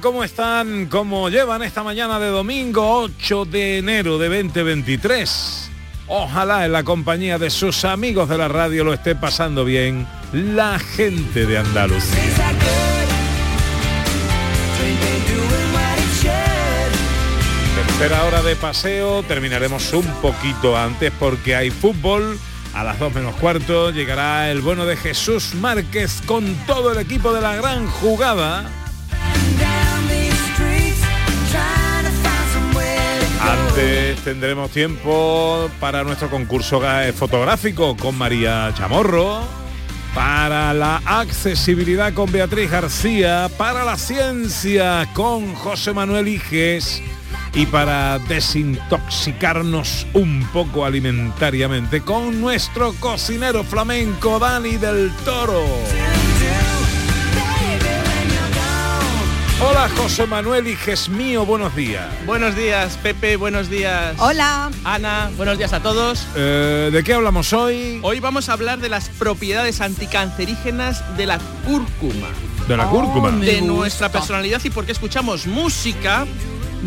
¿Cómo 0.00 0.24
están? 0.24 0.86
¿Cómo 0.86 1.28
llevan 1.28 1.62
esta 1.62 1.82
mañana 1.82 2.18
de 2.18 2.28
domingo 2.28 3.00
8 3.02 3.44
de 3.44 3.78
enero 3.78 4.16
de 4.16 4.28
2023? 4.42 5.70
Ojalá 6.06 6.64
en 6.64 6.72
la 6.72 6.82
compañía 6.82 7.38
de 7.38 7.50
sus 7.50 7.84
amigos 7.84 8.28
de 8.28 8.38
la 8.38 8.48
radio 8.48 8.84
lo 8.84 8.94
esté 8.94 9.14
pasando 9.14 9.64
bien 9.64 10.06
la 10.32 10.78
gente 10.78 11.46
de 11.46 11.58
Andalucía. 11.58 12.18
Tercera 17.86 18.24
hora 18.24 18.42
de 18.42 18.56
paseo, 18.56 19.22
terminaremos 19.24 19.92
un 19.92 20.06
poquito 20.22 20.76
antes 20.76 21.12
porque 21.18 21.54
hay 21.54 21.70
fútbol. 21.70 22.38
A 22.72 22.82
las 22.82 22.98
2 22.98 23.14
menos 23.14 23.34
cuarto 23.34 23.90
llegará 23.90 24.50
el 24.50 24.62
bueno 24.62 24.86
de 24.86 24.96
Jesús 24.96 25.54
Márquez 25.54 26.22
con 26.24 26.54
todo 26.66 26.92
el 26.92 26.98
equipo 26.98 27.34
de 27.34 27.42
la 27.42 27.56
gran 27.56 27.86
jugada 27.86 28.70
Antes 33.42 34.20
tendremos 34.22 34.70
tiempo 34.70 35.68
para 35.80 36.04
nuestro 36.04 36.30
concurso 36.30 36.80
fotográfico 37.14 37.96
con 37.96 38.16
María 38.16 38.72
Chamorro, 38.76 39.40
para 40.14 40.72
la 40.72 41.02
accesibilidad 41.04 42.14
con 42.14 42.30
Beatriz 42.30 42.70
García, 42.70 43.50
para 43.58 43.84
la 43.84 43.96
ciencia 43.96 45.08
con 45.14 45.54
José 45.54 45.92
Manuel 45.92 46.28
Iges 46.28 47.02
y 47.54 47.66
para 47.66 48.18
desintoxicarnos 48.20 50.06
un 50.14 50.46
poco 50.52 50.84
alimentariamente 50.84 52.00
con 52.00 52.40
nuestro 52.40 52.94
cocinero 53.00 53.64
flamenco 53.64 54.38
Dani 54.38 54.76
del 54.76 55.10
Toro. 55.24 55.64
Hola 59.64 59.88
José 59.96 60.26
Manuel 60.26 60.66
y 60.66 60.76
mío, 61.10 61.46
buenos 61.46 61.76
días. 61.76 62.04
Buenos 62.26 62.56
días 62.56 62.98
Pepe, 63.00 63.36
buenos 63.36 63.70
días. 63.70 64.16
Hola. 64.18 64.72
Ana, 64.82 65.30
buenos 65.36 65.56
días 65.56 65.72
a 65.72 65.80
todos. 65.80 66.26
Eh, 66.34 66.90
¿De 66.92 67.04
qué 67.04 67.14
hablamos 67.14 67.52
hoy? 67.52 68.00
Hoy 68.02 68.18
vamos 68.18 68.48
a 68.48 68.54
hablar 68.54 68.80
de 68.80 68.88
las 68.88 69.08
propiedades 69.08 69.80
anticancerígenas 69.80 71.16
de 71.16 71.26
la 71.26 71.38
cúrcuma. 71.64 72.26
De 72.66 72.76
la 72.76 72.88
cúrcuma. 72.88 73.28
Oh, 73.28 73.38
de 73.38 73.62
nuestra 73.62 74.10
personalidad 74.10 74.60
y 74.64 74.70
por 74.70 74.84
qué 74.84 74.90
escuchamos 74.90 75.46
música 75.46 76.26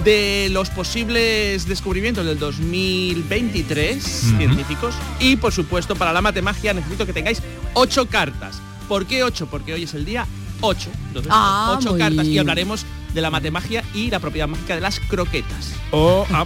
de 0.03 0.49
los 0.51 0.69
posibles 0.69 1.65
descubrimientos 1.69 2.25
del 2.25 2.37
2023 2.37 4.03
científicos 4.03 4.95
y 5.21 5.37
por 5.37 5.53
supuesto 5.53 5.95
para 5.95 6.11
la 6.11 6.21
matemagia 6.21 6.73
necesito 6.73 7.05
que 7.05 7.13
tengáis 7.13 7.41
ocho 7.73 8.07
cartas. 8.07 8.61
¿Por 8.89 9.05
qué 9.05 9.23
ocho? 9.23 9.47
Porque 9.47 9.73
hoy 9.73 9.83
es 9.83 9.93
el 9.93 10.03
día 10.03 10.27
8. 10.61 10.89
Ah, 11.29 11.79
cartas 11.97 12.25
y 12.25 12.37
hablaremos 12.37 12.85
de 13.13 13.21
la 13.21 13.31
matemagia 13.31 13.83
y 13.93 14.09
la 14.09 14.19
propiedad 14.19 14.47
mágica 14.47 14.75
de 14.75 14.81
las 14.81 14.99
croquetas. 14.99 15.73
Oh, 15.91 16.25
ah, 16.31 16.43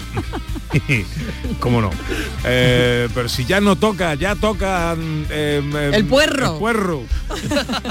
¿Cómo 1.60 1.82
no? 1.82 1.90
Eh, 2.46 3.10
pero 3.14 3.28
si 3.28 3.46
ya 3.46 3.60
no 3.60 3.76
toca, 3.76 4.14
ya 4.14 4.36
toca 4.36 4.96
eh, 5.30 5.92
el 5.94 6.06
puerro. 6.06 6.54
El 6.54 6.60
puerro. 6.60 7.04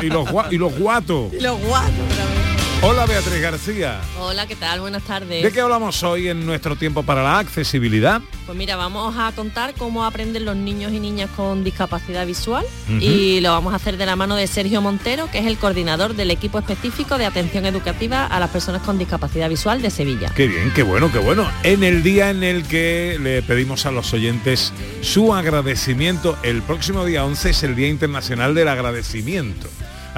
y, 0.00 0.06
los, 0.06 0.28
y 0.50 0.58
los 0.58 0.78
guatos. 0.78 1.32
Y 1.32 1.40
los 1.40 1.58
guatos. 1.60 2.37
Hola 2.80 3.06
Beatriz 3.06 3.40
García. 3.40 4.00
Hola, 4.20 4.46
¿qué 4.46 4.54
tal? 4.54 4.80
Buenas 4.80 5.02
tardes. 5.02 5.42
¿De 5.42 5.50
qué 5.50 5.60
hablamos 5.60 6.00
hoy 6.04 6.28
en 6.28 6.46
nuestro 6.46 6.76
tiempo 6.76 7.02
para 7.02 7.24
la 7.24 7.40
accesibilidad? 7.40 8.22
Pues 8.46 8.56
mira, 8.56 8.76
vamos 8.76 9.16
a 9.18 9.32
contar 9.32 9.74
cómo 9.74 10.04
aprenden 10.04 10.44
los 10.44 10.54
niños 10.54 10.92
y 10.92 11.00
niñas 11.00 11.28
con 11.34 11.64
discapacidad 11.64 12.24
visual 12.24 12.64
y 13.00 13.40
lo 13.40 13.50
vamos 13.50 13.72
a 13.72 13.76
hacer 13.76 13.96
de 13.96 14.06
la 14.06 14.14
mano 14.14 14.36
de 14.36 14.46
Sergio 14.46 14.80
Montero, 14.80 15.28
que 15.28 15.40
es 15.40 15.46
el 15.46 15.58
coordinador 15.58 16.14
del 16.14 16.30
equipo 16.30 16.60
específico 16.60 17.18
de 17.18 17.26
atención 17.26 17.66
educativa 17.66 18.26
a 18.26 18.38
las 18.38 18.50
personas 18.50 18.82
con 18.82 18.96
discapacidad 18.96 19.48
visual 19.48 19.82
de 19.82 19.90
Sevilla. 19.90 20.32
Qué 20.36 20.46
bien, 20.46 20.72
qué 20.72 20.84
bueno, 20.84 21.10
qué 21.10 21.18
bueno. 21.18 21.50
En 21.64 21.82
el 21.82 22.04
día 22.04 22.30
en 22.30 22.44
el 22.44 22.62
que 22.62 23.18
le 23.20 23.42
pedimos 23.42 23.86
a 23.86 23.90
los 23.90 24.12
oyentes 24.12 24.72
su 25.00 25.34
agradecimiento, 25.34 26.38
el 26.44 26.62
próximo 26.62 27.04
día 27.04 27.24
11 27.24 27.50
es 27.50 27.62
el 27.64 27.74
Día 27.74 27.88
Internacional 27.88 28.54
del 28.54 28.68
Agradecimiento. 28.68 29.68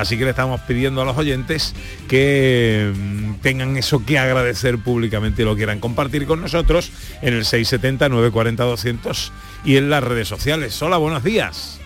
Así 0.00 0.16
que 0.16 0.24
le 0.24 0.30
estamos 0.30 0.60
pidiendo 0.62 1.02
a 1.02 1.04
los 1.04 1.16
oyentes 1.18 1.74
que 2.08 2.90
mm, 2.94 3.34
tengan 3.42 3.76
eso 3.76 4.04
que 4.04 4.18
agradecer 4.18 4.78
públicamente 4.78 5.42
y 5.42 5.44
lo 5.44 5.54
quieran 5.56 5.78
compartir 5.78 6.26
con 6.26 6.40
nosotros 6.40 6.90
en 7.20 7.34
el 7.34 7.44
670-940-200 7.44 9.30
y 9.64 9.76
en 9.76 9.90
las 9.90 10.02
redes 10.02 10.26
sociales. 10.26 10.80
Hola, 10.80 10.96
buenos 10.96 11.22
días. 11.22 11.78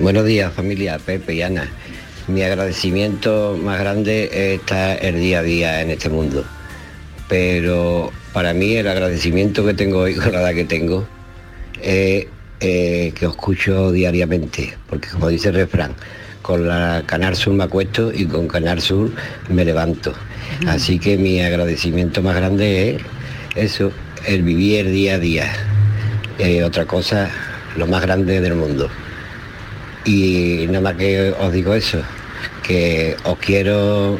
Buenos 0.00 0.24
días 0.24 0.52
familia, 0.52 0.98
Pepe 0.98 1.34
y 1.34 1.42
Ana. 1.42 1.70
Mi 2.26 2.42
agradecimiento 2.42 3.56
más 3.62 3.78
grande 3.78 4.54
está 4.54 4.94
el 4.94 5.20
día 5.20 5.38
a 5.38 5.42
día 5.42 5.80
en 5.82 5.90
este 5.90 6.08
mundo. 6.08 6.44
Pero 7.28 8.10
para 8.32 8.52
mí 8.52 8.74
el 8.74 8.88
agradecimiento 8.88 9.64
que 9.64 9.74
tengo 9.74 10.00
hoy 10.00 10.14
con 10.16 10.32
la 10.32 10.40
edad 10.40 10.54
que 10.54 10.64
tengo 10.64 11.06
es 11.80 12.26
eh, 12.60 13.12
que 13.14 13.26
os 13.26 13.34
escucho 13.34 13.92
diariamente, 13.92 14.76
porque 14.88 15.08
como 15.08 15.28
dice 15.28 15.50
el 15.50 15.54
refrán, 15.54 15.94
con 16.44 16.68
la 16.68 17.02
Canal 17.06 17.36
Sur 17.36 17.54
me 17.54 17.64
acuesto 17.64 18.12
y 18.12 18.26
con 18.26 18.48
Canal 18.48 18.82
Sur 18.82 19.10
me 19.48 19.64
levanto. 19.64 20.12
Así 20.66 20.98
que 20.98 21.16
mi 21.16 21.40
agradecimiento 21.40 22.20
más 22.20 22.36
grande 22.36 22.96
es 22.96 23.02
eso, 23.56 23.92
el 24.26 24.42
vivir 24.42 24.90
día 24.90 25.14
a 25.14 25.18
día. 25.18 25.52
Eh, 26.38 26.62
otra 26.62 26.84
cosa, 26.84 27.30
lo 27.76 27.86
más 27.86 28.02
grande 28.02 28.42
del 28.42 28.56
mundo. 28.56 28.90
Y 30.04 30.66
nada 30.66 30.82
más 30.82 30.94
que 30.96 31.30
os 31.30 31.50
digo 31.50 31.72
eso, 31.72 32.02
que 32.62 33.16
os 33.24 33.38
quiero 33.38 34.18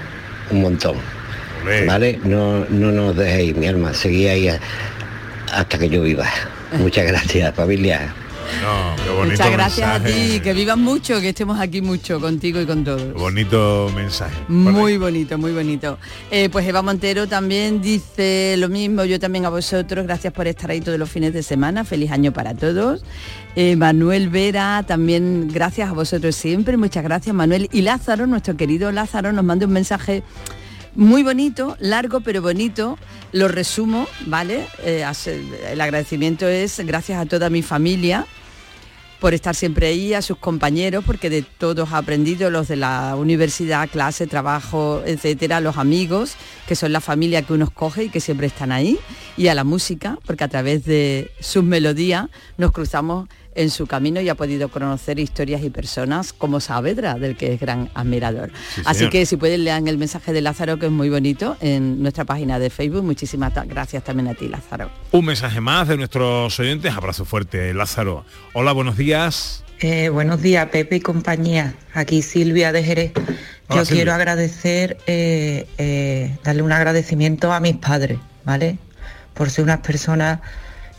un 0.51 0.63
montón. 0.63 0.97
¿Vale? 1.87 2.21
No, 2.25 2.65
no 2.71 2.91
nos 2.91 3.17
dejéis, 3.17 3.55
mi 3.55 3.67
alma, 3.67 3.93
seguí 3.93 4.29
ahí 4.29 4.49
hasta 5.53 5.79
que 5.79 5.91
yo 5.91 6.01
viva. 6.01 6.27
Muchas 6.79 7.07
gracias, 7.07 7.55
familia. 7.55 8.15
Muchas 9.23 9.51
gracias 9.51 9.89
a 9.89 10.03
ti, 10.03 10.41
que 10.41 10.53
vivas 10.53 10.77
mucho, 10.77 11.21
que 11.21 11.31
estemos 11.31 11.59
aquí 11.61 11.81
mucho 11.81 12.21
contigo 12.21 12.61
y 12.61 12.67
con 12.67 12.85
todos. 12.85 13.13
Bonito 13.15 13.91
mensaje. 13.95 14.35
Muy 14.49 14.99
bonito, 14.99 15.39
muy 15.39 15.53
bonito. 15.53 15.99
Eh, 16.31 16.49
pues 16.51 16.67
Eva 16.67 16.83
Montero 16.83 17.27
también 17.27 17.81
dice 17.81 18.57
lo 18.59 18.69
mismo, 18.69 19.05
yo 19.05 19.19
también 19.19 19.45
a 19.47 19.51
vosotros, 19.51 20.07
gracias 20.07 20.33
por 20.33 20.47
estar 20.47 20.71
ahí 20.71 20.81
todos 20.81 20.99
los 20.99 21.11
fines 21.11 21.33
de 21.33 21.43
semana, 21.43 21.85
feliz 21.85 22.11
año 22.11 22.33
para 22.33 22.55
todos. 22.55 23.05
Eh, 23.57 23.77
Manuel 23.77 24.29
Vera, 24.29 24.83
también 24.87 25.49
gracias 25.53 25.91
a 25.91 25.93
vosotros 25.93 26.35
siempre, 26.35 26.77
muchas 26.77 27.05
gracias 27.05 27.35
Manuel. 27.35 27.69
Y 27.73 27.83
Lázaro, 27.83 28.27
nuestro 28.27 28.57
querido 28.57 28.93
Lázaro, 28.93 29.33
nos 29.33 29.45
manda 29.45 29.67
un 29.67 29.73
mensaje 29.73 30.23
muy 30.95 31.23
bonito, 31.23 31.77
largo 31.81 32.21
pero 32.21 32.43
bonito. 32.43 32.99
Lo 33.33 33.49
resumo, 33.49 34.07
¿vale? 34.27 34.67
Eh, 34.85 35.05
el 35.71 35.81
agradecimiento 35.81 36.47
es 36.47 36.79
gracias 36.87 37.21
a 37.21 37.27
toda 37.27 37.51
mi 37.51 37.63
familia 37.63 38.27
por 39.25 39.33
estar 39.33 39.55
siempre 39.55 39.87
ahí, 39.87 40.13
a 40.13 40.21
sus 40.21 40.37
compañeros, 40.37 41.03
porque 41.03 41.31
de 41.31 41.41
todos 41.41 41.95
ha 41.95 41.97
aprendido, 41.97 42.51
los 42.51 42.69
de 42.69 42.77
la 42.77 43.17
universidad, 43.17 43.89
clase, 43.89 44.27
trabajo, 44.27 45.01
etcétera, 45.07 45.63
los 45.63 45.79
amigos, 45.79 46.35
que 46.69 46.77
son 46.77 46.93
la 46.93 47.01
familia 47.01 47.41
que 47.41 47.55
uno 47.55 47.65
escoge 47.65 48.05
y 48.05 48.09
que 48.11 48.21
siempre 48.21 48.47
están 48.47 48.71
ahí, 48.71 48.99
y 49.39 49.49
a 49.49 49.55
la 49.55 49.65
música, 49.65 50.19
porque 50.27 50.45
a 50.45 50.49
través 50.49 50.85
de 50.85 51.31
sus 51.41 51.65
melodías 51.65 52.27
nos 52.59 52.71
cruzamos 52.73 53.31
en 53.55 53.71
su 53.71 53.87
camino 53.87 54.21
y 54.21 54.29
ha 54.29 54.35
podido 54.35 54.69
conocer 54.69 55.19
historias 55.19 55.63
y 55.63 55.71
personas 55.71 56.33
como 56.33 56.61
Saavedra, 56.61 57.15
del 57.15 57.37
que 57.37 57.53
es 57.55 57.61
gran 57.61 57.91
admirador. 57.95 58.51
Sí, 58.75 58.83
Así 58.85 58.99
señor. 58.99 59.13
que 59.13 59.27
si 59.27 59.37
pueden 59.37 59.65
lean 59.65 59.89
el 59.89 59.99
mensaje 59.99 60.33
de 60.33 60.41
Lázaro, 60.41 60.79
que 60.79 60.87
es 60.87 60.93
muy 60.93 61.09
bonito, 61.11 61.57
en 61.61 62.03
nuestra 62.03 62.25
página 62.25 62.59
de 62.59 62.71
Facebook. 62.71 63.05
Muchísimas 63.05 63.53
gracias 63.67 64.03
también 64.05 64.29
a 64.29 64.35
ti, 64.35 64.49
Lázaro. 64.49 64.91
Un 65.13 65.25
mensaje 65.25 65.61
más 65.61 65.89
de 65.89 65.97
nuestros 65.97 66.59
oyentes. 66.59 66.93
Abrazo 66.95 67.25
fuerte, 67.25 67.73
Lázaro. 67.75 68.25
Hola, 68.53 68.73
buenos 68.73 68.97
días. 68.97 69.65
Eh, 69.81 70.09
buenos 70.09 70.41
días, 70.41 70.69
Pepe 70.71 70.97
y 70.97 71.01
compañía. 71.01 71.75
Aquí 71.93 72.23
Silvia 72.23 72.73
de 72.73 72.83
Jerez. 72.85 73.13
Yo 73.71 73.85
Silvia. 73.85 73.85
quiero 73.87 74.13
agradecer, 74.15 74.99
eh, 75.07 75.67
eh, 75.79 76.37
darle 76.45 76.63
un 76.63 76.73
agradecimiento 76.73 77.53
a 77.53 77.61
mis 77.61 77.77
padres, 77.77 78.19
¿vale? 78.45 78.79
Por 79.35 79.51
ser 79.51 79.65
unas 79.65 79.81
personas 79.81 80.41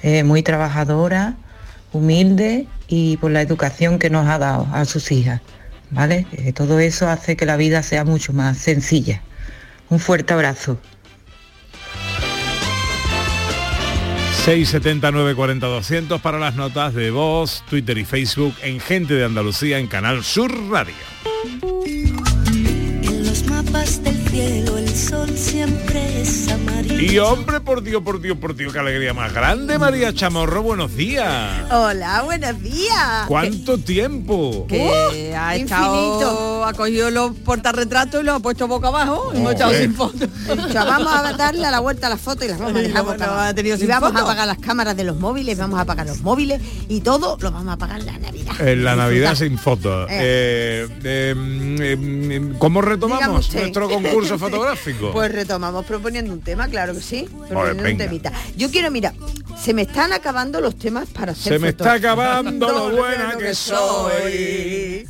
eh, 0.04 0.24
muy 0.24 0.44
trabajadoras, 0.44 1.36
humildes 1.96 2.68
y 2.88 3.18
por 3.18 3.32
la 3.32 3.42
educación 3.42 4.00
que 4.00 4.10
nos 4.10 4.28
ha 4.28 4.38
dado 4.38 4.68
a 4.72 4.86
sus 4.86 5.12
hijas, 5.12 5.42
¿vale? 5.92 6.28
Eh, 6.34 6.54
todo 6.54 6.80
eso 6.80 7.10
hace 7.10 7.36
que 7.36 7.46
la 7.46 7.58
vida 7.58 7.84
sea 7.84 8.06
mucho 8.06 8.34
más 8.34 8.58
sencilla. 8.58 9.22
Un 9.90 10.00
fuerte 10.00 10.34
abrazo. 10.34 10.80
679 14.46 15.34
40 15.34 15.66
200 15.66 16.22
para 16.22 16.38
las 16.38 16.56
notas 16.56 16.94
de 16.94 17.10
voz, 17.10 17.64
Twitter 17.68 17.98
y 17.98 18.06
Facebook 18.06 18.54
en 18.62 18.80
Gente 18.80 19.16
de 19.16 19.26
Andalucía 19.26 19.80
en 19.80 19.88
Canal 19.88 20.24
Sur 20.24 20.52
Radio. 20.70 20.94
En 21.64 23.26
los 23.26 23.44
mapas 23.46 24.04
del 24.04 24.16
cielo 24.28 24.78
el 24.78 24.90
sol 24.90 25.36
siempre 25.36 25.85
es 25.85 25.85
amarillo. 25.85 25.85
Y 26.98 27.18
hombre, 27.20 27.60
por 27.60 27.84
Dios, 27.84 28.02
por 28.04 28.22
Dios, 28.22 28.38
por 28.38 28.56
Dios, 28.56 28.72
qué 28.72 28.80
alegría 28.80 29.14
más 29.14 29.34
grande, 29.34 29.78
María 29.78 30.14
Chamorro, 30.14 30.64
buenos 30.64 30.96
días. 30.96 31.70
Hola, 31.72 32.24
buenos 32.24 32.62
días. 32.62 33.26
¿Cuánto 33.28 33.78
tiempo? 33.78 34.66
Que 34.68 34.86
Uh, 34.86 35.38
ha 35.38 35.58
infinito. 35.58 36.20
estado, 36.22 36.66
ha 36.66 36.74
cogido 36.74 37.12
los 37.12 37.36
portarretratos 37.38 38.22
y 38.22 38.24
los 38.26 38.36
ha 38.36 38.40
puesto 38.40 38.68
boca 38.68 38.88
abajo 38.88 39.32
y 39.34 39.38
hemos 39.38 39.54
echado 39.54 39.74
sin 39.74 39.94
foto. 39.94 40.26
O 40.50 40.70
sea, 40.72 40.86
vamos 40.86 41.14
a 41.14 41.34
darle 41.34 41.66
a 41.68 41.72
la 41.72 41.80
vuelta 41.82 42.08
a 42.08 42.12
las 42.12 42.22
fotos 42.22 42.46
y 42.46 42.48
las 42.50 42.60
vamos 42.60 42.78
a 42.78 42.82
dejar 42.82 43.04
boca 43.04 43.26
abajo. 43.26 43.60
Y 43.60 43.86
vamos 43.88 44.10
foto. 44.10 44.20
a 44.20 44.24
apagar 44.24 44.48
las 44.48 44.58
cámaras 44.60 44.96
de 44.96 45.04
los 45.04 45.18
móviles, 45.20 45.58
vamos 45.58 45.78
a 45.78 45.82
apagar 45.82 46.08
los 46.08 46.22
móviles 46.22 46.62
y 46.88 47.02
todo 47.02 47.38
lo 47.42 47.52
vamos 47.52 47.70
a 47.70 47.74
apagar 47.74 48.00
en 48.00 48.06
la 48.06 48.18
Navidad. 48.20 48.62
En 48.68 48.84
la 48.86 48.96
Navidad 48.96 49.36
sin 49.36 49.58
fotos. 49.58 50.08
Eh, 50.10 50.88
eh, 51.04 51.34
mm, 51.36 51.82
eh, 51.82 52.54
¿Cómo 52.58 52.82
Dígame 52.82 52.96
retomamos 52.96 53.54
nuestro 53.54 53.90
concurso 53.90 54.40
fotográfico? 54.40 55.12
Pues 55.12 55.32
retomamos 55.32 55.86
proponiendo 55.86 56.32
un 56.34 56.42
tema, 56.42 56.68
claro 56.70 56.85
que 56.94 57.02
sí. 57.02 57.28
Proponiendo 57.30 57.72
un 57.72 57.84
venga. 57.84 58.06
temita. 58.06 58.32
Yo 58.56 58.70
quiero, 58.70 58.92
mira, 58.92 59.14
se 59.62 59.74
me 59.74 59.84
están 59.84 60.14
acabando 60.14 60.62
los 60.62 60.78
temas 60.78 61.10
para 61.10 61.32
hacer 61.32 61.54
Se 61.54 61.60
me 61.60 61.72
fotos. 61.72 61.88
está 61.88 61.94
acabando 61.94 62.68
lo 62.72 62.92
buena 62.96 63.36
que 63.38 63.56
soy. 63.56 65.08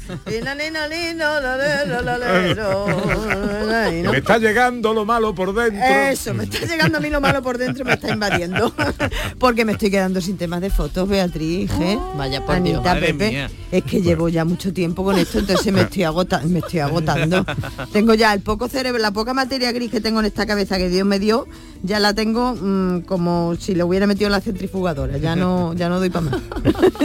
Me 4.10 4.18
está 4.18 4.38
llegando 4.38 4.94
lo 4.94 5.06
malo 5.06 5.34
por 5.34 5.54
dentro. 5.54 5.84
Eso, 5.86 6.34
me 6.34 6.44
está 6.46 6.66
llegando 6.66 6.98
a 6.98 7.02
mí 7.02 7.10
lo 7.10 7.22
malo 7.22 7.42
por 7.42 7.58
dentro, 7.58 7.84
me 7.86 7.94
está 7.94 8.12
invadiendo. 8.14 8.74
Porque 9.40 9.66
me 9.66 9.74
estoy 9.74 9.92
quedando 9.92 10.22
sin 10.22 10.38
temas 10.38 10.62
de 10.62 10.70
fotos, 10.70 11.08
Beatriz, 11.08 11.72
¿eh? 11.82 11.98
Vaya 12.18 12.46
por 12.46 12.56
Anita, 12.56 12.70
Dios. 12.72 12.84
Madre 12.84 13.08
Pepe. 13.14 13.30
mía. 13.30 13.50
Es 13.72 13.84
que 13.84 14.02
llevo 14.02 14.30
ya 14.30 14.46
mucho 14.46 14.72
tiempo 14.74 15.04
con 15.04 15.18
esto, 15.18 15.40
entonces 15.40 15.74
me 15.74 15.82
estoy 15.82 16.04
agota 16.04 16.42
me 16.46 16.60
estoy 16.60 16.80
agotando. 16.80 17.46
Tengo 17.92 18.14
ya 18.14 18.34
el 18.34 18.42
poco 18.42 18.68
cerebro, 18.68 19.02
la 19.02 19.12
poca 19.12 19.34
materia 19.34 19.72
gris 19.72 19.92
que 19.92 20.00
tengo 20.02 20.20
en 20.20 20.28
esta 20.28 20.46
cabeza 20.46 20.78
que 20.78 20.90
Dios 20.90 21.06
me 21.06 21.20
dio, 21.20 21.48
ya 21.84 22.00
la 22.00 22.14
tengo 22.14 22.56
mm, 22.56 23.02
como 23.02 23.56
si 23.60 23.76
lo 23.76 23.86
hubiera 23.88 24.08
metido 24.08 24.28
en 24.28 24.32
la 24.34 24.42
centrifugadora. 24.42 25.18
Ya 25.18 25.36
no, 25.36 25.74
ya 25.78 25.90
no 25.90 26.00
doy 26.00 26.10
para 26.10 26.30
más. 26.32 26.42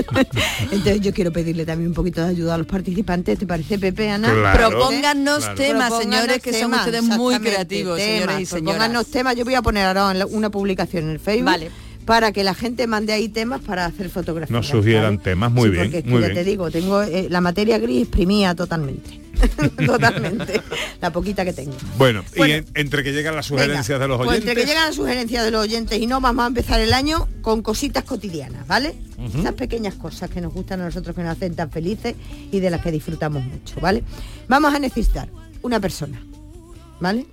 entonces 0.70 1.00
yo 1.00 1.12
quiero 1.12 1.32
pedirle 1.32 1.64
también 1.66 1.88
un 1.88 1.94
poquito 1.94 2.22
de 2.22 2.28
ayuda 2.30 2.54
a 2.54 2.58
los 2.58 2.66
participantes. 2.66 3.38
¿Te 3.38 3.46
parece, 3.46 3.78
Pepe, 3.78 4.10
Ana? 4.10 4.32
Claro. 4.32 4.68
Propónganos 4.70 5.38
Claro. 5.40 5.54
temas, 5.54 5.88
Propónganos 5.90 6.02
señores, 6.20 6.42
que 6.42 6.52
son 6.52 6.60
temas, 6.70 6.86
ustedes 6.86 7.02
muy 7.04 7.38
creativos, 7.38 7.98
temas, 7.98 8.10
señores 8.14 8.40
y 8.40 8.46
señoras. 8.46 8.76
Propónganos 8.76 9.06
temas, 9.10 9.36
yo 9.36 9.44
voy 9.44 9.54
a 9.54 9.62
poner 9.62 9.86
ahora 9.86 10.26
una 10.26 10.50
publicación 10.50 11.04
en 11.04 11.10
el 11.10 11.20
Facebook. 11.20 11.46
Vale. 11.46 11.70
Para 12.04 12.32
que 12.32 12.42
la 12.42 12.54
gente 12.54 12.86
mande 12.86 13.12
ahí 13.12 13.28
temas 13.28 13.60
para 13.60 13.84
hacer 13.84 14.08
fotografías. 14.08 14.50
Nos 14.50 14.66
sugieran 14.66 15.18
temas, 15.18 15.52
muy 15.52 15.66
Sí, 15.66 15.70
bien, 15.70 15.84
Porque 15.84 15.98
es 15.98 16.04
que 16.04 16.10
muy 16.10 16.20
ya 16.22 16.26
bien. 16.28 16.38
te 16.38 16.44
digo, 16.44 16.70
tengo 16.70 17.02
eh, 17.02 17.26
la 17.30 17.40
materia 17.40 17.78
gris 17.78 18.02
exprimida 18.02 18.54
totalmente. 18.54 19.20
totalmente. 19.86 20.60
La 21.00 21.12
poquita 21.12 21.44
que 21.44 21.52
tengo. 21.52 21.72
Bueno, 21.98 22.22
Bueno. 22.36 22.54
y 22.54 22.56
en- 22.58 22.66
entre 22.74 23.02
que 23.02 23.12
llegan 23.12 23.34
las 23.36 23.48
Venga, 23.50 23.64
sugerencias 23.64 24.00
de 24.00 24.08
los 24.08 24.16
pues 24.18 24.28
oyentes. 24.30 24.48
entre 24.50 24.62
que 24.62 24.68
llegan 24.68 24.86
las 24.86 24.94
sugerencias 24.96 25.44
de 25.44 25.50
los 25.50 25.62
oyentes 25.62 25.98
y 26.00 26.06
no, 26.06 26.20
vamos 26.20 26.44
a 26.44 26.48
empezar 26.48 26.80
el 26.80 26.92
año 26.92 27.28
con 27.42 27.62
cositas 27.62 28.04
cotidianas, 28.04 28.66
¿vale? 28.66 28.94
Esas 29.38 29.52
pequeñas 29.52 29.94
cosas 29.94 30.30
que 30.30 30.40
nos 30.40 30.52
gustan 30.54 30.80
a 30.80 30.84
nosotros, 30.86 31.14
que 31.14 31.22
nos 31.22 31.32
hacen 31.36 31.54
tan 31.54 31.70
felices 31.70 32.14
y 32.50 32.60
de 32.60 32.70
las 32.70 32.80
que 32.80 32.90
disfrutamos 32.90 33.42
mucho, 33.44 33.78
¿vale? 33.80 34.02
Vamos 34.48 34.72
a 34.74 34.78
necesitar 34.78 35.28
una 35.62 35.78
persona, 35.78 36.22
¿vale? 37.00 37.26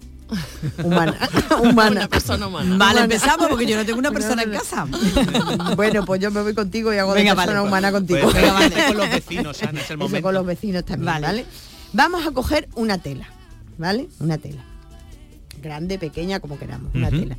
Humana. 0.84 1.16
humana. 1.64 1.92
Una 1.92 2.08
persona 2.10 2.48
humana. 2.48 2.66
Vale, 2.78 2.92
Humana. 3.00 3.04
empezamos 3.06 3.48
porque 3.48 3.66
yo 3.66 3.78
no 3.78 3.86
tengo 3.86 4.00
una 4.00 4.12
persona 4.12 4.44
en 4.44 4.52
casa. 4.52 4.86
Bueno, 5.78 6.06
pues 6.06 6.20
yo 6.22 6.30
me 6.32 6.42
voy 6.42 6.54
contigo 6.54 6.94
y 6.94 6.98
hago 6.98 7.14
Venga, 7.14 7.32
de 7.32 7.36
vale, 7.38 7.46
persona 7.48 7.62
pues. 7.62 7.70
humana 7.72 7.92
contigo. 7.94 8.20
Pues 8.24 8.34
venga, 8.36 8.52
vale, 8.54 8.76
con 8.88 8.98
los 8.98 9.10
vecinos, 9.10 9.64
Ana, 9.64 9.70
es 9.80 9.90
el 9.90 9.96
Eso 9.96 9.98
momento. 9.98 10.22
con 10.26 10.34
los 10.34 10.46
vecinos 10.46 10.84
también, 10.84 11.06
Vale. 11.06 11.28
¿vale? 11.28 11.46
Vamos 11.94 12.26
a 12.26 12.32
coger 12.32 12.68
una 12.76 12.98
tela, 12.98 13.28
¿vale? 13.78 14.08
Una 14.20 14.38
tela. 14.38 14.64
Grande, 15.62 15.98
pequeña, 15.98 16.40
como 16.40 16.58
queramos, 16.60 16.94
una 16.94 17.10
tela. 17.10 17.38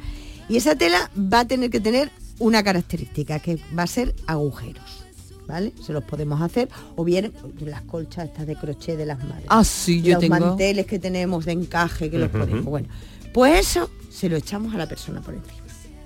Y 0.49 0.56
esa 0.56 0.75
tela 0.77 1.11
va 1.17 1.41
a 1.41 1.45
tener 1.45 1.71
que 1.71 1.81
tener 1.81 2.11
una 2.39 2.62
característica, 2.62 3.39
que 3.39 3.59
va 3.77 3.83
a 3.85 3.87
ser 3.87 4.15
agujeros, 4.27 5.05
¿vale? 5.47 5.73
Se 5.85 5.93
los 5.93 6.05
podemos 6.05 6.41
hacer, 6.41 6.69
o 6.97 7.05
bien 7.05 7.33
las 7.61 7.83
colchas 7.83 8.27
estas 8.27 8.47
de 8.47 8.56
crochet 8.56 8.97
de 8.97 9.06
las 9.06 9.19
madres. 9.23 9.47
Ah, 9.49 9.65
sí, 9.65 10.03
yo 10.03 10.15
los 10.15 10.21
tengo. 10.21 10.39
manteles 10.39 10.87
que 10.87 10.99
tenemos 10.99 11.44
de 11.44 11.53
encaje 11.53 12.11
que 12.11 12.19
los 12.19 12.31
Ujú. 12.31 12.39
ponemos. 12.39 12.65
Bueno, 12.65 12.89
pues 13.35 13.59
eso 13.69 13.91
se 14.11 14.29
lo 14.29 14.37
echamos 14.37 14.75
a 14.75 14.79
la 14.79 14.89
persona 14.89 15.21
por 15.21 15.35
encima, 15.35 15.62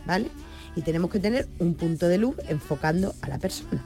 ¿vale? 0.06 0.28
Y 0.74 0.80
tenemos 0.82 1.10
que 1.10 1.18
tener 1.18 1.48
un 1.58 1.74
punto 1.74 2.08
de 2.08 2.18
luz 2.18 2.34
enfocando 2.48 3.14
a 3.20 3.28
la 3.28 3.38
persona, 3.38 3.82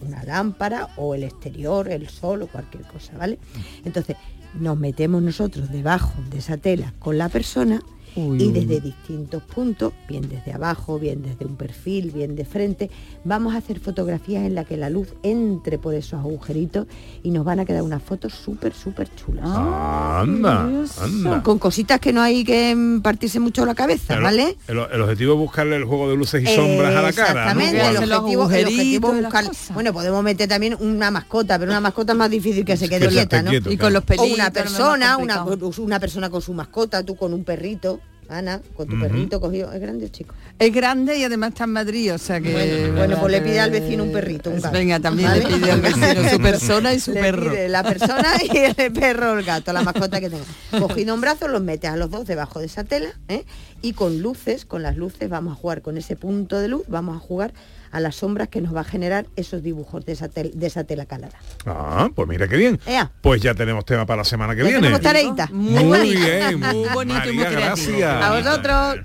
Una 0.00 0.22
lámpara 0.24 0.90
o 0.96 1.14
el 1.14 1.24
exterior, 1.24 1.88
el 1.88 2.08
sol 2.08 2.42
o 2.42 2.46
cualquier 2.46 2.84
cosa, 2.84 3.16
¿vale? 3.16 3.38
Entonces, 3.84 4.16
nos 4.54 4.78
metemos 4.78 5.22
nosotros 5.22 5.70
debajo 5.70 6.12
de 6.30 6.38
esa 6.38 6.56
tela 6.56 6.92
con 6.98 7.18
la 7.18 7.28
persona 7.28 7.80
Uy, 8.14 8.42
y 8.42 8.46
uy. 8.46 8.52
desde 8.52 8.80
distintos 8.80 9.42
puntos, 9.42 9.92
bien 10.08 10.28
desde 10.28 10.52
abajo, 10.52 10.98
bien 10.98 11.22
desde 11.22 11.46
un 11.46 11.56
perfil, 11.56 12.10
bien 12.10 12.36
de 12.36 12.44
frente, 12.44 12.90
vamos 13.24 13.54
a 13.54 13.58
hacer 13.58 13.80
fotografías 13.80 14.44
en 14.44 14.54
la 14.54 14.64
que 14.64 14.76
la 14.76 14.90
luz 14.90 15.08
entre 15.22 15.78
por 15.78 15.94
esos 15.94 16.14
agujeritos 16.20 16.86
y 17.22 17.30
nos 17.30 17.44
van 17.44 17.60
a 17.60 17.64
quedar 17.64 17.82
unas 17.82 18.02
fotos 18.02 18.32
súper, 18.34 18.74
súper 18.74 19.08
chulas. 19.14 19.44
Anda, 19.46 20.68
anda. 21.00 21.42
Con 21.42 21.58
cositas 21.58 22.00
que 22.00 22.12
no 22.12 22.20
hay 22.20 22.44
que 22.44 22.76
partirse 23.02 23.40
mucho 23.40 23.64
la 23.64 23.74
cabeza, 23.74 24.14
El- 24.14 24.22
¿vale? 24.22 24.56
El, 24.68 24.78
el 24.78 25.00
objetivo 25.00 25.32
es 25.34 25.38
buscarle 25.38 25.76
el 25.76 25.84
juego 25.84 26.08
de 26.10 26.16
luces 26.16 26.42
y 26.42 26.46
sombras 26.54 26.94
a 26.94 27.02
la 27.02 27.12
cara. 27.12 27.30
Exactamente, 27.30 27.80
O 27.80 27.84
el 27.88 27.96
objetivo, 27.96 28.02
el 28.04 28.12
objetivo 28.12 28.42
agujeritos 28.42 29.14
es 29.16 29.22
las 29.22 29.32
buscar. 29.46 29.74
Bueno, 29.74 29.92
podemos 29.92 30.22
meter 30.24 30.48
también 30.48 30.76
una 30.80 31.10
mascota, 31.10 31.58
pero 31.58 31.70
una 31.70 31.80
mascota 31.80 32.12
es 32.12 32.18
más 32.18 32.30
difícil 32.30 32.64
que 32.64 32.76
se 32.76 32.88
Que 32.88 32.98
quede 32.98 33.08
quieta, 33.08 33.42
¿no? 33.42 33.50
quieto, 33.50 33.70
Y 33.72 33.76
claro. 33.76 33.86
con 33.86 33.92
los 33.94 34.02
O 34.02 34.06
pelitos. 34.06 34.34
una 34.38 34.50
persona, 34.50 35.16
una, 35.16 35.44
complicado. 35.44 35.82
una 35.82 36.00
persona 36.00 36.30
con 36.30 36.42
su 36.42 36.52
mascota, 36.52 37.02
tú 37.02 37.16
con 37.16 37.32
un 37.32 37.44
perrito, 37.44 38.00
Ana, 38.38 38.60
con 38.76 38.88
tu 38.88 38.98
perrito 38.98 39.40
cogido. 39.40 39.72
¿Es 39.72 39.80
grande 39.80 40.06
o 40.06 40.08
chico? 40.08 40.34
Es 40.58 40.72
grande 40.72 41.16
y 41.18 41.24
además 41.24 41.50
está 41.50 41.64
en 41.64 41.70
Madrid, 41.70 42.14
o 42.14 42.18
sea 42.18 42.40
que... 42.40 42.52
Bueno, 42.52 42.96
bueno, 42.96 43.16
pues 43.20 43.32
le 43.32 43.40
pide 43.40 43.60
al 43.60 43.70
vecino 43.70 44.04
un 44.04 44.12
perrito, 44.12 44.50
un 44.50 44.60
gato. 44.60 44.76
Venga, 44.76 45.00
también 45.00 45.28
¿Vale? 45.30 45.44
le 45.44 45.56
pide 45.56 45.70
al 45.70 45.80
vecino 45.80 46.30
su 46.30 46.38
persona 46.42 46.94
y 46.94 47.00
su 47.00 47.12
Le 47.12 47.20
perro. 47.20 47.50
pide 47.50 47.68
la 47.68 47.82
persona 47.82 48.28
y 48.42 48.58
el 48.80 48.92
perro 48.92 49.38
el 49.38 49.44
gato, 49.44 49.72
la 49.72 49.82
mascota 49.82 50.20
que 50.20 50.30
tenga. 50.30 50.44
Cogido 50.78 51.14
un 51.14 51.20
brazo, 51.20 51.48
los 51.48 51.62
metes 51.62 51.90
a 51.90 51.96
los 51.96 52.10
dos 52.10 52.26
debajo 52.26 52.58
de 52.60 52.66
esa 52.66 52.84
tela 52.84 53.10
¿eh? 53.28 53.44
Y 53.82 53.92
con 53.94 54.22
luces, 54.22 54.64
con 54.64 54.82
las 54.82 54.96
luces 54.96 55.28
vamos 55.28 55.52
a 55.52 55.60
jugar 55.60 55.82
con 55.82 55.98
ese 55.98 56.16
punto 56.16 56.58
de 56.58 56.68
luz, 56.68 56.84
vamos 56.88 57.16
a 57.16 57.20
jugar 57.20 57.52
a 57.90 58.00
las 58.00 58.14
sombras 58.16 58.48
que 58.48 58.60
nos 58.62 58.74
va 58.74 58.80
a 58.80 58.84
generar 58.84 59.26
esos 59.36 59.62
dibujos 59.62 60.06
de 60.06 60.12
esa, 60.12 60.28
tel- 60.28 60.52
de 60.54 60.66
esa 60.66 60.84
tela 60.84 61.04
calada. 61.04 61.38
Ah, 61.66 62.08
pues 62.14 62.26
mira 62.28 62.48
qué 62.48 62.56
bien. 62.56 62.80
Ea. 62.86 63.10
Pues 63.20 63.42
ya 63.42 63.54
tenemos 63.54 63.84
tema 63.84 64.06
para 64.06 64.18
la 64.18 64.24
semana 64.24 64.54
que 64.54 64.60
Ya 64.62 64.68
viene. 64.68 64.80
tenemos 64.80 65.00
tareita. 65.02 65.48
Muy 65.52 65.84
bonito. 65.84 66.20
bien, 66.20 66.60
Muy 66.60 66.88
bonito 66.94 67.28
y 67.28 67.32
muy 67.34 67.44
María, 67.44 67.58
creativo. 67.58 67.98
gracias. 67.98 68.24
A 68.24 68.36
vosotros. 68.38 68.96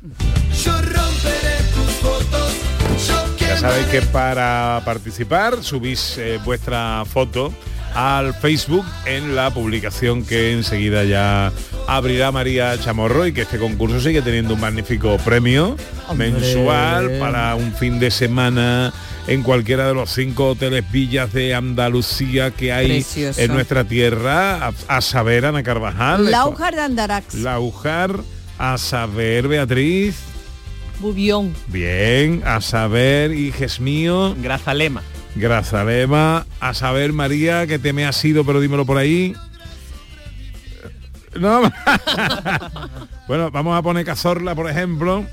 Ya 3.40 3.58
sabéis 3.58 3.88
que 3.88 4.02
para 4.04 4.82
participar 4.86 5.64
subís 5.64 6.18
eh, 6.18 6.40
vuestra 6.46 7.04
foto 7.06 7.52
al 7.98 8.36
Facebook 8.36 8.86
en 9.08 9.36
la 9.36 9.50
publicación 9.50 10.24
que 10.24 10.54
enseguida 10.54 11.04
ya 11.04 11.52
abrirá 11.88 12.32
María 12.32 12.80
Chamorro 12.80 13.26
y 13.26 13.34
que 13.34 13.42
este 13.42 13.58
concurso 13.58 14.00
sigue 14.00 14.22
teniendo 14.22 14.54
un 14.54 14.60
magnífico 14.60 15.18
premio 15.26 15.76
Hombre. 16.08 16.30
mensual 16.32 17.18
para 17.20 17.56
un 17.56 17.74
fin 17.74 18.00
de 18.00 18.12
semana 18.12 18.94
en 19.26 19.42
cualquiera 19.42 19.88
de 19.88 19.96
los 19.96 20.12
cinco 20.12 20.50
hoteles 20.50 20.90
villas 20.92 21.34
de 21.34 21.56
Andalucía 21.56 22.52
que 22.52 22.72
hay 22.72 22.88
Precioso. 23.02 23.42
en 23.42 23.52
nuestra 23.52 23.84
tierra, 23.84 24.68
a, 24.68 24.74
a 24.88 25.02
saber 25.02 25.48
Ana 25.48 25.64
Carvajal, 25.64 26.30
Laujar 26.30 26.76
de 26.76 26.82
Andarax. 26.82 27.34
Laujar, 27.34 28.20
a 28.60 28.78
saber 28.78 29.48
Beatriz, 29.48 30.18
Bubión. 31.00 31.52
bien, 31.68 32.44
a 32.46 32.62
saber 32.62 33.32
Hijes 33.34 33.80
mío, 33.80 34.36
Grazalema. 34.40 35.02
Grazalema, 35.40 36.46
a 36.60 36.74
saber 36.74 37.14
María 37.14 37.68
que 37.68 37.80
te 37.80 37.94
me 37.94 38.06
ha 38.06 38.12
sido, 38.12 38.46
pero 38.46 38.60
dímelo 38.60 38.86
por 38.86 38.98
ahí. 38.98 39.36
No. 41.40 41.62
bueno, 43.28 43.52
vamos 43.52 43.78
a 43.78 43.82
poner 43.82 44.06
Cazorla, 44.06 44.56
por 44.56 44.70
ejemplo. 44.70 45.26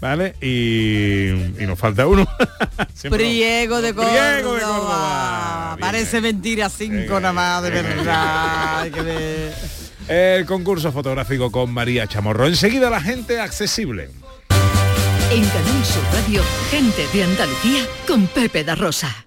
¿Vale? 0.00 0.34
Y, 0.40 1.28
y 1.62 1.66
nos 1.66 1.78
falta 1.78 2.06
uno. 2.06 2.26
Priego 3.10 3.82
de 3.82 3.94
Córdoba. 3.94 4.30
Priego 4.32 4.54
de 4.54 4.62
Córdoba. 4.62 5.74
Bien, 5.76 5.80
Parece 5.80 6.20
mentira 6.22 6.70
cinco 6.70 7.20
nada 7.20 7.32
más, 7.34 7.62
de 7.62 7.70
verdad. 7.70 8.90
Que. 8.90 9.52
El 10.08 10.46
concurso 10.46 10.90
fotográfico 10.90 11.52
con 11.52 11.72
María 11.72 12.06
Chamorro. 12.06 12.46
Enseguida 12.46 12.88
la 12.88 13.00
gente 13.00 13.38
accesible. 13.38 14.10
En 15.30 15.44
Canal 15.44 15.84
Sur 15.84 16.02
Radio, 16.14 16.42
gente 16.70 17.06
de 17.12 17.22
Andalucía 17.22 17.84
con 18.06 18.26
Pepe 18.26 18.64
da 18.64 18.74
Rosa. 18.74 19.26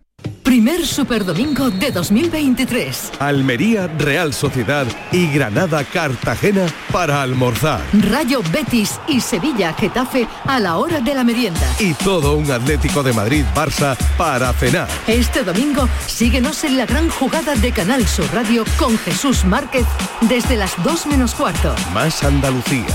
Primer 0.51 0.85
Superdomingo 0.85 1.69
de 1.71 1.91
2023. 1.91 3.13
Almería, 3.19 3.87
Real 3.87 4.33
Sociedad 4.33 4.85
y 5.13 5.27
Granada, 5.27 5.81
Cartagena 5.85 6.65
para 6.91 7.21
almorzar. 7.21 7.79
Rayo 7.93 8.41
Betis 8.51 8.99
y 9.07 9.21
Sevilla 9.21 9.71
Getafe 9.71 10.27
a 10.43 10.59
la 10.59 10.75
hora 10.75 10.99
de 10.99 11.15
la 11.15 11.23
merienda. 11.23 11.61
Y 11.79 11.93
todo 11.93 12.35
un 12.35 12.51
Atlético 12.51 13.01
de 13.01 13.13
Madrid, 13.13 13.45
Barça 13.55 13.95
para 14.17 14.51
cenar. 14.51 14.89
Este 15.07 15.45
domingo 15.45 15.87
síguenos 16.05 16.65
en 16.65 16.77
la 16.77 16.85
gran 16.85 17.09
jugada 17.09 17.55
de 17.55 17.71
Canal 17.71 18.05
Sur 18.05 18.29
Radio 18.33 18.65
con 18.77 18.97
Jesús 18.97 19.45
Márquez 19.45 19.85
desde 20.19 20.57
las 20.57 20.73
2 20.83 21.05
menos 21.05 21.33
cuarto. 21.33 21.73
Más 21.93 22.25
Andalucía, 22.25 22.87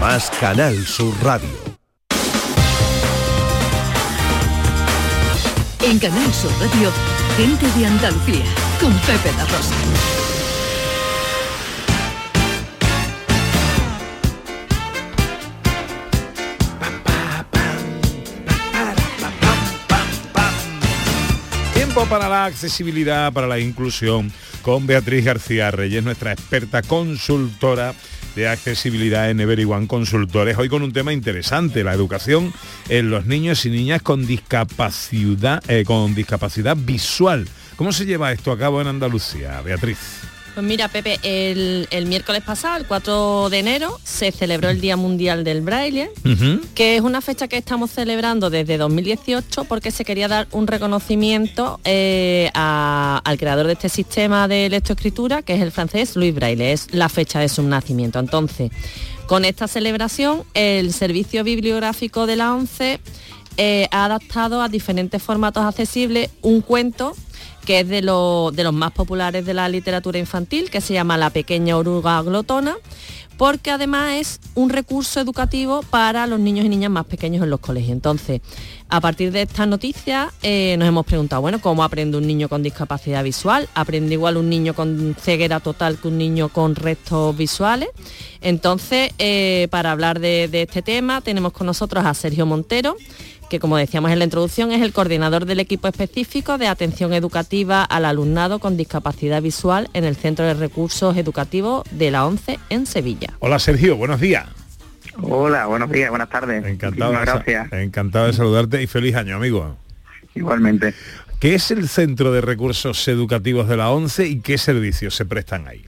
más 0.00 0.28
Canal 0.40 0.84
Sur 0.84 1.14
Radio. 1.22 1.65
En 5.88 6.00
Canal 6.00 6.34
Sur 6.34 6.50
Radio, 6.58 6.90
gente 7.36 7.64
de 7.78 7.86
Andalucía 7.86 8.44
con 8.80 8.92
Pepe 8.92 9.30
da 9.36 9.44
Rosa. 9.44 9.74
Tiempo 21.72 22.04
para 22.06 22.28
la 22.28 22.46
accesibilidad, 22.46 23.32
para 23.32 23.46
la 23.46 23.60
inclusión, 23.60 24.32
con 24.62 24.88
Beatriz 24.88 25.24
García 25.24 25.70
Reyes, 25.70 26.02
nuestra 26.02 26.32
experta 26.32 26.82
consultora 26.82 27.94
de 28.36 28.46
accesibilidad 28.46 29.30
en 29.30 29.40
Everyone 29.40 29.88
Consultores. 29.88 30.58
Hoy 30.58 30.68
con 30.68 30.82
un 30.82 30.92
tema 30.92 31.12
interesante, 31.12 31.82
la 31.82 31.94
educación 31.94 32.52
en 32.90 33.10
los 33.10 33.24
niños 33.24 33.64
y 33.64 33.70
niñas 33.70 34.02
con 34.02 34.26
discapacidad, 34.26 35.68
eh, 35.68 35.84
con 35.84 36.14
discapacidad 36.14 36.76
visual. 36.78 37.48
¿Cómo 37.76 37.92
se 37.92 38.04
lleva 38.04 38.32
esto 38.32 38.52
a 38.52 38.58
cabo 38.58 38.80
en 38.80 38.88
Andalucía, 38.88 39.60
Beatriz? 39.62 39.98
Pues 40.56 40.64
mira, 40.66 40.88
Pepe, 40.88 41.18
el, 41.22 41.86
el 41.90 42.06
miércoles 42.06 42.42
pasado, 42.42 42.78
el 42.78 42.86
4 42.86 43.50
de 43.50 43.58
enero, 43.58 44.00
se 44.04 44.32
celebró 44.32 44.70
el 44.70 44.80
Día 44.80 44.96
Mundial 44.96 45.44
del 45.44 45.60
Braille, 45.60 46.10
que 46.74 46.96
es 46.96 47.02
una 47.02 47.20
fecha 47.20 47.46
que 47.46 47.58
estamos 47.58 47.90
celebrando 47.90 48.48
desde 48.48 48.78
2018 48.78 49.64
porque 49.64 49.90
se 49.90 50.06
quería 50.06 50.28
dar 50.28 50.48
un 50.52 50.66
reconocimiento 50.66 51.78
eh, 51.84 52.50
a- 52.54 53.20
al 53.22 53.36
creador 53.36 53.66
de 53.66 53.74
este 53.74 53.90
sistema 53.90 54.48
de 54.48 54.70
lectoescritura, 54.70 55.42
que 55.42 55.52
es 55.56 55.60
el 55.60 55.72
francés 55.72 56.16
Louis 56.16 56.34
Braille, 56.34 56.72
es 56.72 56.88
la 56.94 57.10
fecha 57.10 57.38
de 57.38 57.50
su 57.50 57.62
nacimiento. 57.62 58.18
Entonces, 58.18 58.70
con 59.26 59.44
esta 59.44 59.68
celebración, 59.68 60.42
el 60.54 60.94
Servicio 60.94 61.44
Bibliográfico 61.44 62.24
de 62.24 62.36
la 62.36 62.54
ONCE 62.54 62.98
eh, 63.58 63.88
ha 63.90 64.06
adaptado 64.06 64.62
a 64.62 64.68
diferentes 64.70 65.22
formatos 65.22 65.64
accesibles 65.64 66.30
un 66.40 66.62
cuento 66.62 67.14
que 67.66 67.80
es 67.80 67.88
de, 67.88 67.96
de 67.96 68.64
los 68.64 68.72
más 68.72 68.92
populares 68.92 69.44
de 69.44 69.52
la 69.52 69.68
literatura 69.68 70.18
infantil, 70.18 70.70
que 70.70 70.80
se 70.80 70.94
llama 70.94 71.18
La 71.18 71.30
pequeña 71.30 71.76
oruga 71.76 72.22
glotona, 72.22 72.76
porque 73.36 73.70
además 73.70 74.14
es 74.14 74.40
un 74.54 74.70
recurso 74.70 75.20
educativo 75.20 75.82
para 75.90 76.26
los 76.26 76.40
niños 76.40 76.64
y 76.64 76.68
niñas 76.68 76.90
más 76.90 77.04
pequeños 77.04 77.42
en 77.42 77.50
los 77.50 77.60
colegios. 77.60 77.92
Entonces, 77.92 78.40
a 78.88 79.00
partir 79.00 79.32
de 79.32 79.42
esta 79.42 79.66
noticia 79.66 80.32
eh, 80.42 80.76
nos 80.78 80.88
hemos 80.88 81.04
preguntado, 81.04 81.42
bueno, 81.42 81.60
¿cómo 81.60 81.84
aprende 81.84 82.16
un 82.16 82.26
niño 82.26 82.48
con 82.48 82.62
discapacidad 82.62 83.22
visual? 83.24 83.68
¿Aprende 83.74 84.14
igual 84.14 84.36
un 84.36 84.48
niño 84.48 84.72
con 84.74 85.16
ceguera 85.20 85.60
total 85.60 85.98
que 85.98 86.08
un 86.08 86.18
niño 86.18 86.48
con 86.48 86.76
restos 86.76 87.36
visuales? 87.36 87.88
Entonces, 88.40 89.10
eh, 89.18 89.66
para 89.70 89.90
hablar 89.90 90.20
de 90.20 90.48
este 90.52 90.82
tema, 90.82 91.20
tenemos 91.20 91.52
con 91.52 91.66
nosotros 91.66 92.06
a 92.06 92.14
Sergio 92.14 92.46
Montero, 92.46 92.96
que 93.48 93.60
como 93.60 93.76
decíamos 93.76 94.10
en 94.10 94.18
la 94.18 94.24
introducción 94.24 94.72
es 94.72 94.82
el 94.82 94.92
coordinador 94.92 95.46
del 95.46 95.60
equipo 95.60 95.88
específico 95.88 96.58
de 96.58 96.66
atención 96.66 97.12
educativa 97.12 97.82
al 97.84 98.04
alumnado 98.04 98.58
con 98.58 98.76
discapacidad 98.76 99.42
visual 99.42 99.88
en 99.92 100.04
el 100.04 100.16
Centro 100.16 100.44
de 100.44 100.54
Recursos 100.54 101.16
Educativos 101.16 101.84
de 101.90 102.10
la 102.10 102.26
ONCE 102.26 102.58
en 102.70 102.86
Sevilla. 102.86 103.34
Hola 103.38 103.58
Sergio, 103.58 103.96
buenos 103.96 104.20
días. 104.20 104.46
Hola, 105.22 105.66
buenos 105.66 105.90
días, 105.90 106.10
buenas 106.10 106.28
tardes. 106.28 106.64
Encantado, 106.64 107.12
de 107.12 107.18
gracias. 107.18 107.72
encantado 107.72 108.26
de 108.26 108.32
saludarte 108.32 108.82
y 108.82 108.86
feliz 108.86 109.14
año, 109.16 109.36
amigo. 109.36 109.76
Igualmente. 110.34 110.94
¿Qué 111.40 111.54
es 111.54 111.70
el 111.70 111.88
Centro 111.88 112.32
de 112.32 112.40
Recursos 112.40 113.06
Educativos 113.08 113.68
de 113.68 113.76
la 113.76 113.90
ONCE 113.90 114.26
y 114.26 114.40
qué 114.40 114.58
servicios 114.58 115.14
se 115.14 115.24
prestan 115.24 115.68
ahí? 115.68 115.84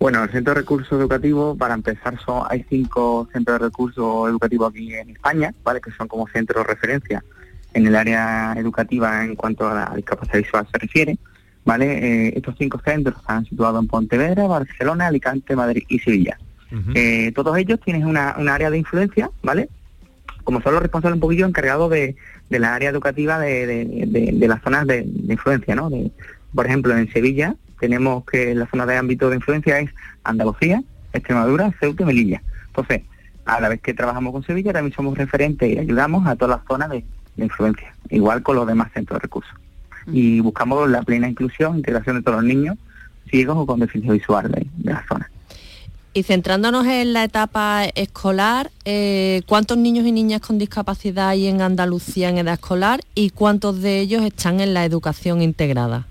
Bueno, 0.00 0.24
el 0.24 0.30
Centro 0.30 0.54
de 0.54 0.60
Recursos 0.60 0.98
Educativos, 0.98 1.58
para 1.58 1.74
empezar, 1.74 2.18
son, 2.24 2.44
hay 2.48 2.64
cinco 2.70 3.28
centros 3.34 3.60
de 3.60 3.66
recursos 3.66 4.30
educativos 4.30 4.70
aquí 4.70 4.94
en 4.94 5.10
España, 5.10 5.52
¿vale? 5.62 5.80
Que 5.82 5.90
son 5.92 6.08
como 6.08 6.26
centros 6.28 6.66
de 6.66 6.72
referencia 6.72 7.22
en 7.74 7.86
el 7.86 7.94
área 7.94 8.54
educativa 8.56 9.22
en 9.24 9.36
cuanto 9.36 9.68
a 9.68 9.74
la 9.74 9.92
discapacidad 9.94 10.38
visual 10.38 10.66
se 10.72 10.78
refiere, 10.78 11.18
¿vale? 11.66 12.28
Eh, 12.28 12.32
estos 12.34 12.54
cinco 12.58 12.80
centros 12.82 13.18
están 13.20 13.44
situados 13.44 13.82
en 13.82 13.88
Pontevedra, 13.88 14.46
Barcelona, 14.46 15.06
Alicante, 15.08 15.54
Madrid 15.54 15.82
y 15.88 15.98
Sevilla. 15.98 16.38
Eh, 16.94 17.32
todos 17.34 17.58
ellos 17.58 17.78
tienen 17.84 18.06
una, 18.06 18.36
una 18.38 18.54
área 18.54 18.70
de 18.70 18.78
influencia, 18.78 19.30
¿vale? 19.42 19.68
Como 20.44 20.62
son 20.62 20.72
los 20.72 20.80
responsables 20.82 21.16
un 21.16 21.20
poquillo 21.20 21.44
encargados 21.46 21.90
de, 21.90 22.16
de 22.48 22.58
la 22.58 22.74
área 22.74 22.88
educativa 22.88 23.38
de, 23.38 23.66
de- 23.66 23.84
de- 24.06 24.32
de 24.32 24.48
las 24.48 24.62
zonas 24.62 24.86
de, 24.86 25.02
de 25.04 25.32
influencia, 25.34 25.74
¿no? 25.74 25.90
De- 25.90 26.10
por 26.54 26.64
ejemplo, 26.66 26.96
en 26.96 27.12
Sevilla 27.12 27.54
tenemos 27.80 28.24
que 28.24 28.54
la 28.54 28.66
zona 28.66 28.86
de 28.86 28.96
ámbito 28.96 29.30
de 29.30 29.36
influencia 29.36 29.80
es 29.80 29.90
Andalucía, 30.22 30.82
Extremadura, 31.12 31.72
Ceuta 31.80 32.02
y 32.02 32.06
Melilla. 32.06 32.42
Entonces, 32.68 33.02
a 33.46 33.60
la 33.60 33.68
vez 33.68 33.80
que 33.80 33.94
trabajamos 33.94 34.32
con 34.32 34.44
Sevilla, 34.44 34.72
también 34.72 34.94
somos 34.94 35.18
referentes 35.18 35.68
y 35.68 35.78
ayudamos 35.78 36.26
a 36.26 36.36
todas 36.36 36.58
las 36.58 36.66
zonas 36.68 36.90
de, 36.90 37.04
de 37.36 37.44
influencia, 37.44 37.92
igual 38.10 38.42
con 38.42 38.56
los 38.56 38.66
demás 38.66 38.92
centros 38.92 39.18
de 39.18 39.22
recursos. 39.22 39.54
Y 40.06 40.40
buscamos 40.40 40.88
la 40.88 41.02
plena 41.02 41.28
inclusión, 41.28 41.76
integración 41.76 42.16
de 42.16 42.22
todos 42.22 42.36
los 42.36 42.44
niños 42.44 42.76
ciegos 43.28 43.56
o 43.56 43.66
con 43.66 43.80
deficiencia 43.80 44.12
visual 44.12 44.50
de, 44.50 44.66
de 44.76 44.92
la 44.92 45.04
zona. 45.08 45.30
Y 46.12 46.24
centrándonos 46.24 46.86
en 46.86 47.12
la 47.12 47.22
etapa 47.22 47.84
escolar, 47.94 48.72
eh, 48.84 49.42
¿cuántos 49.46 49.78
niños 49.78 50.04
y 50.06 50.12
niñas 50.12 50.40
con 50.40 50.58
discapacidad 50.58 51.28
hay 51.28 51.46
en 51.46 51.62
Andalucía 51.62 52.28
en 52.28 52.38
edad 52.38 52.54
escolar 52.54 53.00
y 53.14 53.30
cuántos 53.30 53.80
de 53.80 54.00
ellos 54.00 54.22
están 54.22 54.60
en 54.60 54.74
la 54.74 54.84
educación 54.84 55.40
integrada? 55.40 56.08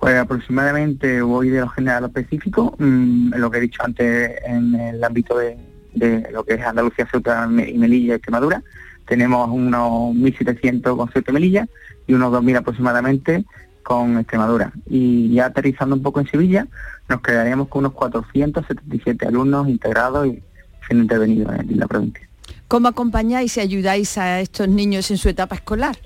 Pues 0.00 0.16
aproximadamente 0.16 1.22
voy 1.22 1.48
de 1.48 1.60
lo 1.60 1.68
general 1.68 1.96
a 1.96 2.00
lo 2.02 2.06
específico, 2.08 2.74
mm, 2.78 3.34
lo 3.34 3.50
que 3.50 3.58
he 3.58 3.60
dicho 3.62 3.82
antes 3.82 4.32
en 4.46 4.74
el 4.74 5.02
ámbito 5.02 5.38
de, 5.38 5.56
de 5.94 6.28
lo 6.32 6.44
que 6.44 6.54
es 6.54 6.62
Andalucía, 6.62 7.08
Ceuta 7.10 7.48
y 7.50 7.78
Melilla 7.78 8.12
y 8.12 8.16
Extremadura. 8.16 8.62
Tenemos 9.06 9.48
unos 9.50 10.14
1.700 10.14 10.96
con 10.96 11.08
Ceuta 11.10 11.30
y 11.30 11.34
Melilla 11.34 11.68
y 12.06 12.14
unos 12.14 12.32
2.000 12.32 12.58
aproximadamente 12.58 13.44
con 13.82 14.18
Extremadura. 14.18 14.72
Y 14.86 15.32
ya 15.32 15.46
aterrizando 15.46 15.96
un 15.96 16.02
poco 16.02 16.20
en 16.20 16.26
Sevilla, 16.26 16.66
nos 17.08 17.20
quedaríamos 17.20 17.68
con 17.68 17.80
unos 17.80 17.92
477 17.92 19.26
alumnos 19.26 19.68
integrados 19.68 20.26
y 20.26 20.42
siendo 20.86 21.04
intervenidos 21.04 21.54
en 21.58 21.78
la 21.78 21.86
provincia. 21.86 22.28
¿Cómo 22.68 22.88
acompañáis 22.88 23.56
y 23.56 23.60
ayudáis 23.60 24.18
a 24.18 24.40
estos 24.40 24.68
niños 24.68 25.10
en 25.12 25.18
su 25.18 25.28
etapa 25.28 25.54
escolar? 25.54 25.96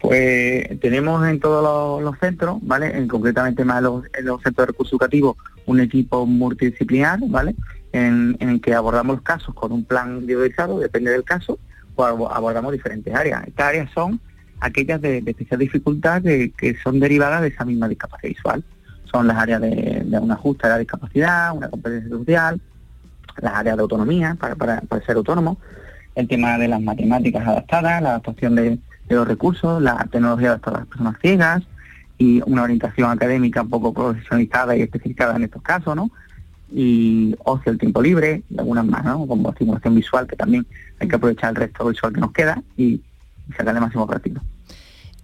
Pues 0.00 0.80
tenemos 0.80 1.26
en 1.28 1.40
todos 1.40 2.02
los, 2.02 2.18
centros, 2.18 2.58
¿vale? 2.62 2.96
En, 2.96 3.06
concretamente 3.06 3.64
más 3.64 3.78
en 3.78 3.84
los, 3.84 4.04
en 4.18 4.24
los 4.24 4.42
centros 4.42 4.66
de 4.66 4.72
recursos 4.72 4.92
educativos, 4.92 5.36
un 5.66 5.80
equipo 5.80 6.24
multidisciplinar, 6.24 7.20
¿vale? 7.28 7.54
En, 7.92 8.36
el 8.40 8.60
que 8.62 8.72
abordamos 8.74 9.16
los 9.16 9.22
casos 9.22 9.54
con 9.54 9.72
un 9.72 9.84
plan 9.84 10.16
individualizado, 10.20 10.78
depende 10.78 11.10
del 11.10 11.24
caso, 11.24 11.58
o 11.96 12.04
abo- 12.04 12.32
abordamos 12.32 12.72
diferentes 12.72 13.14
áreas. 13.14 13.46
Estas 13.46 13.66
áreas 13.66 13.90
son 13.92 14.20
aquellas 14.60 15.02
de, 15.02 15.20
de 15.20 15.30
especial 15.32 15.60
dificultad 15.60 16.22
que, 16.22 16.76
son 16.82 16.98
derivadas 16.98 17.42
de 17.42 17.48
esa 17.48 17.66
misma 17.66 17.86
discapacidad 17.86 18.30
visual. 18.30 18.64
Son 19.04 19.26
las 19.26 19.36
áreas 19.36 19.60
de, 19.60 20.02
de 20.04 20.18
un 20.18 20.30
ajuste 20.30 20.66
a 20.66 20.70
la 20.70 20.78
discapacidad, 20.78 21.54
una 21.54 21.68
competencia 21.68 22.08
social, 22.10 22.60
las 23.42 23.54
áreas 23.54 23.76
de 23.76 23.82
autonomía 23.82 24.36
para, 24.40 24.54
para, 24.54 24.80
para 24.82 25.04
ser 25.04 25.16
autónomo, 25.16 25.58
el 26.14 26.26
tema 26.26 26.56
de 26.56 26.68
las 26.68 26.80
matemáticas 26.80 27.46
adaptadas, 27.46 28.02
la 28.02 28.10
adaptación 28.10 28.54
de, 28.54 28.78
de 29.14 29.20
los 29.20 29.28
recursos, 29.28 29.82
la 29.82 30.06
tecnología 30.10 30.48
adaptada 30.48 30.78
a 30.78 30.80
las 30.80 30.88
personas 30.88 31.16
ciegas 31.20 31.62
y 32.18 32.40
una 32.46 32.62
orientación 32.62 33.10
académica 33.10 33.62
un 33.62 33.70
poco 33.70 33.92
profesionalizada 33.94 34.76
y 34.76 34.82
especificada 34.82 35.36
en 35.36 35.44
estos 35.44 35.62
casos, 35.62 35.96
¿no? 35.96 36.10
Y 36.72 37.34
ocio, 37.44 37.72
el 37.72 37.78
tiempo 37.78 38.00
libre, 38.02 38.42
y 38.50 38.58
algunas 38.58 38.84
más, 38.86 39.04
¿no? 39.04 39.26
Como 39.26 39.50
estimulación 39.50 39.94
visual, 39.94 40.26
que 40.26 40.36
también 40.36 40.66
hay 40.98 41.08
que 41.08 41.16
aprovechar 41.16 41.50
el 41.50 41.56
resto 41.56 41.86
visual 41.88 42.12
que 42.12 42.20
nos 42.20 42.32
queda 42.32 42.62
y, 42.76 42.84
y 43.48 43.52
sacarle 43.56 43.80
máximo 43.80 44.06
práctico. 44.06 44.40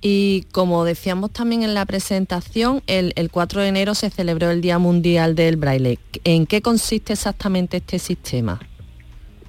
Y 0.00 0.46
como 0.52 0.84
decíamos 0.84 1.30
también 1.32 1.62
en 1.62 1.74
la 1.74 1.84
presentación, 1.86 2.82
el, 2.86 3.12
el 3.16 3.30
4 3.30 3.62
de 3.62 3.68
enero 3.68 3.94
se 3.94 4.10
celebró 4.10 4.50
el 4.50 4.60
Día 4.60 4.78
Mundial 4.78 5.34
del 5.34 5.56
Braille. 5.56 5.98
¿En 6.24 6.46
qué 6.46 6.60
consiste 6.62 7.12
exactamente 7.14 7.78
este 7.78 7.98
sistema? 7.98 8.60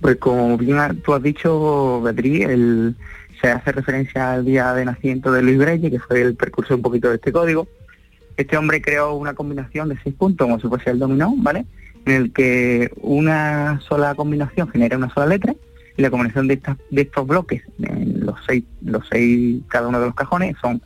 Pues 0.01 0.17
como 0.17 0.57
bien 0.57 0.77
tú 1.03 1.13
has 1.13 1.23
dicho, 1.23 2.01
Beatriz, 2.01 2.45
el- 2.47 2.95
se 3.41 3.49
hace 3.51 3.71
referencia 3.71 4.33
al 4.33 4.45
día 4.45 4.73
de 4.73 4.85
nacimiento 4.85 5.31
de 5.31 5.41
Luis 5.41 5.57
Braille, 5.57 5.91
que 5.91 5.99
fue 5.99 6.21
el 6.21 6.35
precursor 6.35 6.77
un 6.77 6.81
poquito 6.81 7.09
de 7.09 7.15
este 7.15 7.31
código. 7.31 7.67
Este 8.35 8.57
hombre 8.57 8.81
creó 8.81 9.13
una 9.15 9.33
combinación 9.33 9.89
de 9.89 9.97
seis 10.03 10.15
puntos, 10.15 10.45
como 10.45 10.59
si 10.59 10.67
fuese 10.67 10.91
el 10.91 10.99
dominó, 10.99 11.33
¿vale? 11.37 11.65
En 12.05 12.13
el 12.13 12.33
que 12.33 12.91
una 13.01 13.79
sola 13.87 14.15
combinación 14.15 14.69
genera 14.69 14.97
una 14.97 15.09
sola 15.13 15.25
letra 15.27 15.55
y 15.97 16.01
la 16.01 16.09
combinación 16.09 16.47
de, 16.47 16.53
estas, 16.55 16.77
de 16.91 17.01
estos 17.01 17.25
bloques, 17.25 17.63
en 17.81 18.25
los 18.25 18.35
seis, 18.45 18.63
los 18.83 19.05
seis, 19.11 19.61
cada 19.67 19.87
uno 19.87 19.99
de 19.99 20.05
los 20.07 20.15
cajones, 20.15 20.55
son 20.61 20.81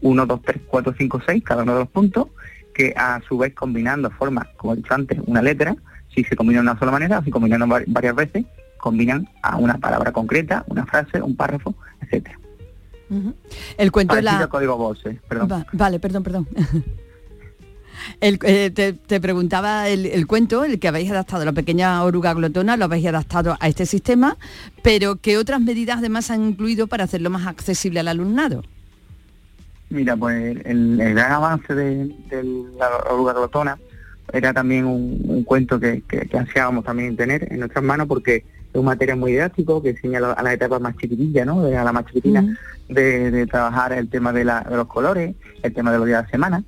1, 0.00 0.26
2, 0.26 0.40
3, 0.42 0.60
4, 0.66 0.94
5, 0.98 1.22
6, 1.26 1.42
cada 1.44 1.62
uno 1.64 1.72
de 1.74 1.80
los 1.80 1.88
puntos, 1.88 2.28
que 2.74 2.94
a 2.96 3.20
su 3.28 3.36
vez 3.38 3.52
combinando 3.54 4.10
forma, 4.10 4.48
como 4.56 4.72
he 4.72 4.76
dicho 4.76 4.94
antes, 4.94 5.18
una 5.26 5.42
letra, 5.42 5.74
si 6.14 6.24
se 6.24 6.36
combina 6.36 6.60
de 6.60 6.68
una 6.70 6.78
sola 6.78 6.92
manera, 6.92 7.18
o 7.18 7.22
si 7.24 7.30
combinan 7.30 7.62
va- 7.70 7.82
varias 7.86 8.14
veces, 8.14 8.44
combinan 8.82 9.28
a 9.42 9.56
una 9.58 9.78
palabra 9.78 10.10
concreta, 10.12 10.64
una 10.66 10.84
frase, 10.84 11.22
un 11.22 11.36
párrafo, 11.36 11.72
etcétera. 12.00 12.36
El 13.78 13.92
cuento 13.92 14.16
de 14.16 14.22
la... 14.22 14.48
código 14.48 14.76
Morse, 14.76 15.20
perdón. 15.28 15.48
Va- 15.52 15.66
vale, 15.72 16.00
perdón, 16.00 16.22
perdón. 16.24 16.48
El- 18.20 18.40
eh, 18.42 18.70
te, 18.74 18.94
te 18.94 19.20
preguntaba 19.20 19.88
el, 19.88 20.06
el 20.06 20.26
cuento, 20.26 20.64
el 20.64 20.80
que 20.80 20.88
habéis 20.88 21.10
adaptado, 21.12 21.44
la 21.44 21.52
pequeña 21.52 22.02
oruga 22.02 22.34
glotona, 22.34 22.76
lo 22.76 22.86
habéis 22.86 23.06
adaptado 23.06 23.56
a 23.60 23.68
este 23.68 23.86
sistema, 23.86 24.36
pero 24.82 25.16
¿qué 25.16 25.38
otras 25.38 25.60
medidas 25.60 25.98
además 25.98 26.30
han 26.32 26.42
incluido 26.42 26.88
para 26.88 27.04
hacerlo 27.04 27.30
más 27.30 27.46
accesible 27.46 28.00
al 28.00 28.08
alumnado? 28.08 28.64
Mira, 29.90 30.16
pues 30.16 30.56
el, 30.64 31.00
el 31.00 31.14
gran 31.14 31.30
avance 31.32 31.74
de, 31.74 32.06
de 32.30 32.42
la 32.76 32.88
oruga 33.12 33.34
glotona 33.34 33.78
era 34.32 34.52
también 34.54 34.86
un, 34.86 35.20
un 35.28 35.44
cuento 35.44 35.78
que, 35.78 36.02
que, 36.08 36.20
que 36.26 36.38
ansiábamos 36.38 36.84
también 36.84 37.14
tener 37.14 37.52
en 37.52 37.60
nuestras 37.60 37.84
manos 37.84 38.08
porque 38.08 38.44
es 38.72 38.78
un 38.78 38.84
material 38.86 39.18
muy 39.18 39.32
didáctico 39.32 39.82
que 39.82 39.90
enseña 39.90 40.18
a 40.18 40.20
la- 40.22 40.32
a 40.32 40.42
las 40.42 40.54
etapas 40.54 40.80
más 40.80 40.96
chiquitillas, 40.96 41.46
¿no? 41.46 41.62
De- 41.62 41.76
a 41.76 41.84
la 41.84 41.92
más 41.92 42.06
chiquitina, 42.06 42.56
de, 42.88 43.30
de 43.30 43.46
trabajar 43.46 43.92
el 43.92 44.08
tema 44.08 44.32
de, 44.32 44.44
la- 44.44 44.60
de 44.62 44.76
los 44.76 44.86
colores, 44.86 45.34
el 45.62 45.72
tema 45.74 45.92
de 45.92 45.98
los 45.98 46.06
días 46.06 46.20
de 46.20 46.24
la 46.24 46.30
semana. 46.30 46.64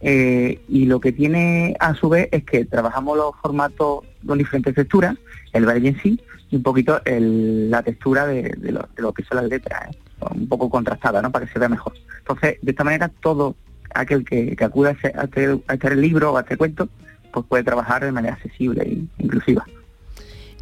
Eh, 0.00 0.60
y 0.68 0.86
lo 0.86 1.00
que 1.00 1.10
tiene 1.12 1.76
a 1.80 1.94
su 1.94 2.08
vez 2.08 2.28
es 2.30 2.44
que 2.44 2.64
trabajamos 2.64 3.16
los 3.16 3.32
formatos 3.42 4.04
con 4.26 4.38
diferentes 4.38 4.74
texturas, 4.74 5.16
el 5.52 5.64
braille 5.66 5.88
en 5.88 6.00
sí, 6.00 6.20
y 6.50 6.56
un 6.56 6.62
poquito 6.62 7.00
el- 7.04 7.70
la 7.70 7.82
textura 7.82 8.26
de, 8.26 8.54
de 8.56 8.72
lo, 8.72 8.88
de 8.94 9.02
lo 9.02 9.12
que 9.12 9.24
son 9.24 9.36
las 9.38 9.46
letras, 9.48 9.90
¿eh? 9.90 9.98
un 10.34 10.48
poco 10.48 10.68
contrastada, 10.70 11.20
¿no? 11.22 11.30
Para 11.32 11.46
que 11.46 11.52
se 11.52 11.58
vea 11.58 11.68
mejor. 11.68 11.92
Entonces, 12.18 12.58
de 12.62 12.70
esta 12.70 12.84
manera, 12.84 13.10
todo 13.20 13.54
aquel 13.94 14.24
que, 14.24 14.54
que 14.54 14.64
acuda 14.64 14.90
a 14.90 15.20
a, 15.20 15.24
este, 15.24 15.58
a 15.66 15.74
este 15.74 15.96
libro 15.96 16.32
o 16.32 16.36
a 16.36 16.40
este 16.40 16.56
cuento, 16.56 16.88
pues 17.32 17.46
puede 17.46 17.64
trabajar 17.64 18.04
de 18.04 18.12
manera 18.12 18.34
accesible 18.34 18.82
e 18.82 19.22
inclusiva. 19.22 19.64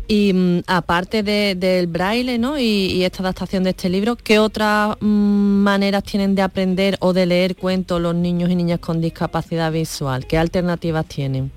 Y 0.09 0.33
mm, 0.33 0.63
aparte 0.67 1.23
de- 1.23 1.55
del 1.57 1.87
braille 1.89 2.39
¿no? 2.39 2.59
y, 2.59 3.03
esta 3.05 3.23
adaptación 3.23 3.65
de 3.65 3.71
este 3.71 3.89
libro, 3.89 4.17
¿qué 4.17 4.39
otras 4.39 4.97
mm, 5.01 5.63
maneras 5.63 6.05
tienen 6.05 6.35
de 6.35 6.43
aprender 6.43 6.97
o 7.01 7.13
de 7.13 7.27
leer 7.27 7.57
cuentos 7.57 8.01
los 8.01 8.15
niños 8.15 8.51
y 8.51 8.55
niñas 8.55 8.79
con 8.79 9.01
discapacidad 9.01 9.73
visual? 9.73 10.27
¿Qué 10.27 10.39
alternativas 10.39 11.07
tienen? 11.07 11.51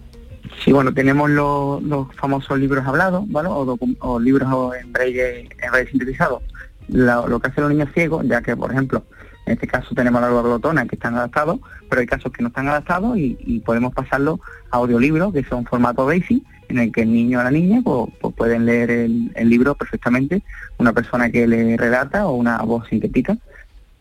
Sí, 0.64 0.72
bueno, 0.72 0.94
tenemos 0.94 1.30
los, 1.30 1.82
famosos 2.16 2.58
libros 2.58 2.86
hablados, 2.86 3.24
¿vale? 3.28 3.50
O, 3.52 4.20
libros 4.20 4.48
en 4.82 4.92
braille, 4.92 5.42
en 5.42 5.72
braille 5.72 5.90
sintetizado. 5.90 6.42
Lo 6.88 7.40
que 7.40 7.50
hacen 7.50 7.64
los 7.64 7.74
niños 7.74 7.90
ciegos, 7.94 8.26
ya 8.28 8.42
que, 8.42 8.56
por 8.56 8.72
ejemplo, 8.72 9.04
en 9.46 9.54
este 9.54 9.68
caso 9.68 9.94
tenemos 9.96 10.22
la 10.22 10.30
glotona 10.30 10.86
que 10.86 10.96
están 10.96 11.16
adaptados, 11.16 11.60
pero 11.90 12.02
hay 12.02 12.08
casos 12.08 12.32
que 12.32 12.42
no 12.42 12.50
están 12.50 12.68
adaptados 12.68 13.18
y, 13.18 13.62
podemos 13.66 13.94
pasarlo 13.94 14.40
a 14.72 14.78
audiolibros, 14.78 15.34
que 15.34 15.44
son 15.44 15.66
formato 15.66 16.06
BASIC, 16.06 16.44
en 16.70 16.80
el 16.80 16.92
que 16.92 17.02
el 17.02 17.12
niño 17.12 17.40
o 17.40 17.44
la 17.44 17.52
niña 17.52 17.82
pues, 17.84 18.12
pues 18.22 18.34
pueden 18.36 18.66
leer 18.66 18.92
el, 18.92 19.32
libro 19.50 19.76
perfectamente, 19.76 20.42
una 20.78 20.94
persona 20.94 21.30
que 21.30 21.48
le 21.48 21.76
relata 21.76 22.28
o 22.28 22.36
una 22.36 22.60
voz 22.60 22.88
sintética. 22.88 23.38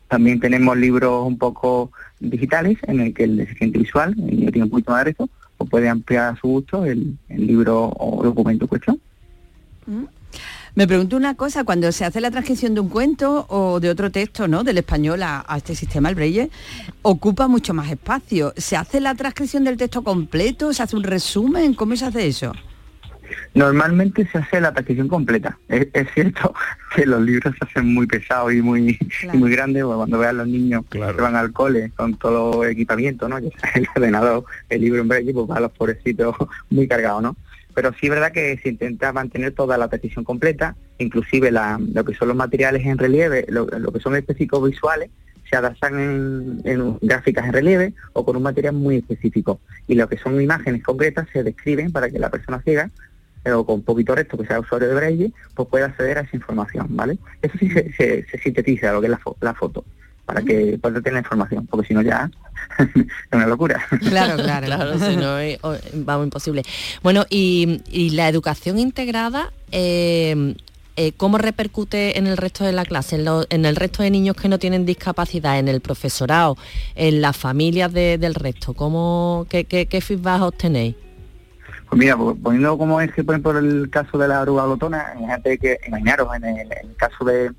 También 0.06 0.40
tenemos 0.40 0.76
libros 0.76 1.26
un 1.26 1.38
poco 1.38 1.90
digitales, 2.20 2.78
en 2.86 3.00
el 3.00 3.14
que 3.14 3.24
el 3.24 3.38
deficiente 3.38 3.78
visual, 3.78 4.14
el 4.18 4.26
niño 4.26 4.52
tiene 4.52 4.64
un 4.64 4.70
poquito 4.70 4.92
más 4.92 5.04
de 5.04 5.14
pues 5.14 5.70
puede 5.70 5.88
ampliar 5.88 6.34
a 6.34 6.36
su 6.36 6.46
gusto 6.46 6.84
el, 6.84 7.18
el 7.28 7.46
libro 7.46 7.92
o 7.98 8.22
documento 8.22 8.64
en 8.64 8.68
cuestión. 8.68 9.00
Me 10.78 10.86
pregunto 10.86 11.16
una 11.16 11.34
cosa, 11.34 11.64
cuando 11.64 11.90
se 11.90 12.04
hace 12.04 12.20
la 12.20 12.30
transcripción 12.30 12.72
de 12.72 12.78
un 12.78 12.88
cuento 12.88 13.46
o 13.48 13.80
de 13.80 13.90
otro 13.90 14.12
texto, 14.12 14.46
¿no? 14.46 14.62
Del 14.62 14.78
español 14.78 15.24
a, 15.24 15.44
a 15.48 15.56
este 15.56 15.74
sistema, 15.74 16.08
el 16.08 16.14
Braille, 16.14 16.50
ocupa 17.02 17.48
mucho 17.48 17.74
más 17.74 17.90
espacio. 17.90 18.52
¿Se 18.56 18.76
hace 18.76 19.00
la 19.00 19.16
transcripción 19.16 19.64
del 19.64 19.76
texto 19.76 20.04
completo? 20.04 20.72
¿Se 20.72 20.84
hace 20.84 20.94
un 20.94 21.02
resumen? 21.02 21.74
¿Cómo 21.74 21.96
se 21.96 22.04
hace 22.04 22.28
eso? 22.28 22.52
Normalmente 23.54 24.24
se 24.30 24.38
hace 24.38 24.60
la 24.60 24.70
transcripción 24.72 25.08
completa. 25.08 25.58
Es, 25.68 25.88
es 25.92 26.06
cierto 26.14 26.54
que 26.94 27.06
los 27.06 27.22
libros 27.22 27.56
se 27.58 27.64
hacen 27.64 27.92
muy 27.92 28.06
pesados 28.06 28.54
y 28.54 28.62
muy 28.62 28.96
y 29.32 29.36
muy 29.36 29.50
grandes, 29.50 29.82
porque 29.82 29.96
cuando 29.96 30.18
vean 30.20 30.36
los 30.36 30.46
niños 30.46 30.84
que 30.88 31.00
van 31.00 31.34
al 31.34 31.52
cole 31.52 31.90
con 31.96 32.14
todo 32.14 32.62
el 32.62 32.70
equipamiento, 32.70 33.28
¿no? 33.28 33.38
El 33.74 33.88
ordenador, 33.96 34.44
el 34.68 34.80
libro 34.80 35.00
en 35.00 35.08
braille, 35.08 35.32
pues 35.32 35.48
van 35.48 35.62
los 35.62 35.72
pobrecitos 35.72 36.36
muy 36.70 36.86
cargados, 36.86 37.20
¿no? 37.20 37.36
Pero 37.78 37.92
sí 37.92 38.06
es 38.06 38.10
verdad 38.10 38.32
que 38.32 38.58
se 38.60 38.70
intenta 38.70 39.12
mantener 39.12 39.52
toda 39.52 39.78
la 39.78 39.86
transcripción 39.86 40.24
completa, 40.24 40.74
inclusive 40.98 41.52
lo 41.52 42.04
que 42.04 42.12
son 42.16 42.26
los 42.26 42.36
materiales 42.36 42.84
en 42.84 42.98
relieve, 42.98 43.46
lo, 43.50 43.68
que 43.68 44.00
son 44.00 44.16
específicos 44.16 44.68
visuales, 44.68 45.10
se 45.48 45.54
adaptan 45.54 46.60
en, 46.64 46.98
gráficas 47.00 47.46
en 47.46 47.52
relieve 47.52 47.92
o 48.14 48.24
con 48.24 48.34
un 48.34 48.42
material 48.42 48.74
muy 48.74 48.96
específico. 48.96 49.60
Y 49.86 49.94
lo 49.94 50.08
que 50.08 50.18
son 50.18 50.40
imágenes 50.40 50.82
concretas 50.82 51.28
se 51.32 51.44
describen 51.44 51.92
para 51.92 52.10
que 52.10 52.18
la 52.18 52.30
persona 52.30 52.60
ciega 52.62 52.90
eh, 53.44 53.52
o 53.52 53.64
con 53.64 53.82
poquito 53.82 54.12
recto 54.16 54.36
que 54.36 54.46
sea 54.48 54.58
usuario 54.58 54.88
de 54.88 54.94
Braille, 54.96 55.32
pues 55.54 55.68
pueda 55.68 55.86
acceder 55.86 56.18
a 56.18 56.22
esa 56.22 56.34
información, 56.36 56.88
¿vale? 56.96 57.16
Eso 57.42 57.56
sí 57.60 57.70
se, 57.70 57.92
se- 57.92 58.26
se 58.28 58.38
sintetiza 58.38 58.90
lo 58.92 59.00
que 59.00 59.06
es 59.06 59.12
la 59.40 59.54
foto, 59.54 59.84
para 60.28 60.42
que 60.42 60.78
pueda 60.78 60.96
tener 61.00 61.14
la 61.14 61.20
información, 61.20 61.66
porque 61.66 61.88
si 61.88 61.94
no 61.94 62.02
ya 62.02 62.30
es 62.78 63.06
una 63.32 63.46
locura. 63.46 63.80
Claro, 64.10 64.36
claro. 64.36 64.66
claro, 64.66 64.98
si 64.98 65.16
no, 65.16 65.36
vamos, 66.04 66.26
imposible. 66.26 66.62
Bueno, 67.02 67.24
y, 67.30 67.80
y 67.90 68.10
la 68.10 68.28
educación 68.28 68.78
integrada, 68.78 69.50
eh, 69.72 70.54
eh, 70.96 71.12
¿cómo 71.16 71.38
repercute 71.38 72.18
en 72.18 72.26
el 72.26 72.36
resto 72.36 72.62
de 72.62 72.72
la 72.72 72.84
clase, 72.84 73.16
en, 73.16 73.24
lo- 73.24 73.46
en 73.48 73.64
el 73.64 73.74
resto 73.74 74.02
de 74.02 74.10
niños 74.10 74.36
que 74.36 74.50
no 74.50 74.58
tienen 74.58 74.84
discapacidad, 74.84 75.58
en 75.58 75.66
el 75.68 75.80
profesorado, 75.80 76.58
en 76.94 77.22
las 77.22 77.34
familias 77.34 77.90
de- 77.90 78.18
del 78.18 78.34
resto? 78.34 78.74
¿Cómo, 78.74 79.46
qué, 79.48 79.64
qué, 79.64 79.86
qué 79.86 80.02
feedback 80.02 80.42
obtenéis? 80.42 80.94
Pues 81.88 81.98
mira, 82.00 82.18
poniendo 82.18 82.76
como 82.76 83.00
eje, 83.00 83.24
por 83.24 83.34
ejemplo, 83.34 83.58
el 83.58 83.88
caso 83.88 84.18
de 84.18 84.28
la 84.28 84.42
oruga 84.42 84.66
glotona, 84.66 85.06
imagínate 85.14 85.56
que, 85.56 85.78
imaginaros 85.88 86.28
en 86.36 86.44
el, 86.44 86.58
en 86.60 86.72
el 86.90 86.96
caso 86.96 87.24
de, 87.24 87.50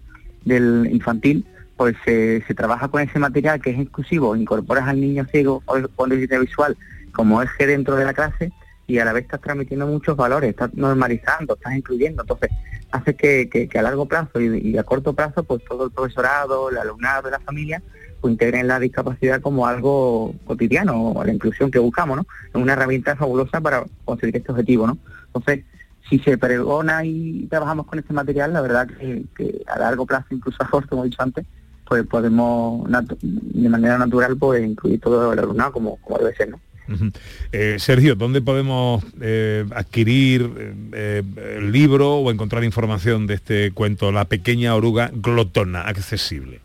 del 0.45 0.87
infantil, 0.91 1.43
pues 1.79 1.95
se, 2.03 2.43
se 2.45 2.53
trabaja 2.53 2.89
con 2.89 3.01
ese 3.01 3.19
material 3.19 3.61
que 3.61 3.69
es 3.69 3.79
exclusivo, 3.79 4.35
incorporas 4.35 4.85
al 4.89 4.99
niño 4.99 5.25
ciego 5.31 5.63
o 5.65 5.77
con 5.95 6.09
déficit 6.09 6.41
visual 6.41 6.75
como 7.13 7.41
eje 7.41 7.67
dentro 7.67 7.95
de 7.95 8.03
la 8.03 8.13
clase 8.13 8.51
y 8.85 8.99
a 8.99 9.05
la 9.05 9.13
vez 9.13 9.23
estás 9.23 9.39
transmitiendo 9.39 9.87
muchos 9.87 10.17
valores, 10.17 10.49
estás 10.49 10.73
normalizando, 10.73 11.53
estás 11.55 11.73
incluyendo, 11.77 12.23
entonces 12.23 12.49
hace 12.91 13.15
que, 13.15 13.47
que- 13.49 13.69
que 13.69 13.79
a 13.79 13.81
largo 13.81 14.05
plazo 14.07 14.41
y, 14.41 14.77
a 14.77 14.83
corto 14.83 15.13
plazo, 15.13 15.45
pues 15.45 15.63
todo 15.63 15.85
el 15.85 15.91
profesorado, 15.91 16.69
el 16.69 16.77
alumnado, 16.79 17.29
la 17.29 17.39
familia, 17.39 17.81
pues 18.19 18.33
integren 18.33 18.67
la 18.67 18.77
discapacidad 18.77 19.39
como 19.39 19.65
algo 19.65 20.35
cotidiano, 20.43 21.11
o 21.11 21.23
la 21.23 21.31
inclusión 21.31 21.71
que 21.71 21.79
buscamos, 21.79 22.17
¿no? 22.17 22.25
Es 22.49 22.55
una 22.55 22.73
herramienta 22.73 23.15
fabulosa 23.15 23.61
para 23.61 23.85
conseguir 24.03 24.35
este 24.35 24.51
objetivo, 24.51 24.85
¿no? 24.85 24.97
Entonces, 25.27 25.63
si 26.09 26.19
se 26.19 26.37
pregona 26.37 27.05
y 27.05 27.47
trabajamos 27.49 27.85
con 27.85 27.99
este 27.99 28.11
material, 28.11 28.51
la 28.51 28.59
verdad 28.61 28.87
que, 28.89 29.23
que 29.37 29.61
a 29.67 29.79
largo 29.79 30.05
plazo, 30.05 30.25
incluso 30.31 30.61
a 30.61 30.69
corto, 30.69 30.89
como 30.89 31.03
he 31.05 31.09
dicho 31.09 31.21
antes, 31.23 31.45
pues 31.89 32.05
podemos 32.05 32.87
de 33.21 33.69
manera 33.69 33.97
natural 33.97 34.37
pues 34.37 34.63
incluir 34.63 34.99
todo 35.01 35.33
el 35.33 35.39
alumnado 35.39 35.71
como, 35.71 35.97
como 35.97 36.19
debe 36.19 36.35
ser, 36.35 36.49
¿no? 36.49 36.59
Eh, 37.51 37.75
Sergio, 37.77 38.15
¿dónde 38.15 38.41
podemos 38.41 39.03
eh, 39.21 39.65
adquirir 39.75 40.51
eh, 40.57 40.73
eh, 40.93 41.57
el 41.57 41.71
libro 41.71 42.15
o 42.15 42.31
encontrar 42.31 42.63
información 42.63 43.27
de 43.27 43.35
este 43.35 43.71
cuento 43.71 44.11
La 44.11 44.25
pequeña 44.25 44.75
oruga 44.75 45.11
glotona 45.13 45.81
accesible? 45.81 46.61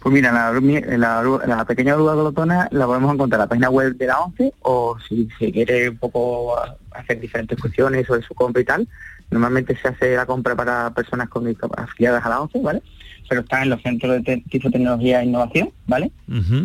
Pues 0.00 0.14
mira, 0.14 0.32
la, 0.32 0.52
la, 0.96 1.46
la 1.46 1.64
pequeña 1.66 1.96
oruga 1.96 2.14
glotona 2.14 2.68
la 2.70 2.86
podemos 2.86 3.12
encontrar 3.12 3.40
en 3.40 3.44
la 3.44 3.48
página 3.48 3.70
web 3.70 3.96
de 3.96 4.06
la 4.06 4.20
ONCE 4.20 4.54
o 4.62 4.96
si 5.06 5.28
se 5.38 5.52
quiere 5.52 5.90
un 5.90 5.98
poco 5.98 6.56
hacer 6.92 7.20
diferentes 7.20 7.60
cuestiones 7.60 8.06
sobre 8.06 8.22
su 8.22 8.34
compra 8.34 8.62
y 8.62 8.64
tal, 8.64 8.88
normalmente 9.30 9.76
se 9.76 9.88
hace 9.88 10.16
la 10.16 10.24
compra 10.24 10.54
para 10.54 10.90
personas 10.94 11.28
con 11.28 11.46
afiliadas 11.76 12.24
a 12.24 12.28
la 12.28 12.40
ONCE, 12.40 12.60
¿vale? 12.60 12.82
Pero 13.28 13.40
está 13.42 13.62
en 13.62 13.70
los 13.70 13.82
centros 13.82 14.22
de 14.22 14.42
tecnología 14.50 15.22
e 15.22 15.26
innovación, 15.26 15.70
¿vale? 15.86 16.10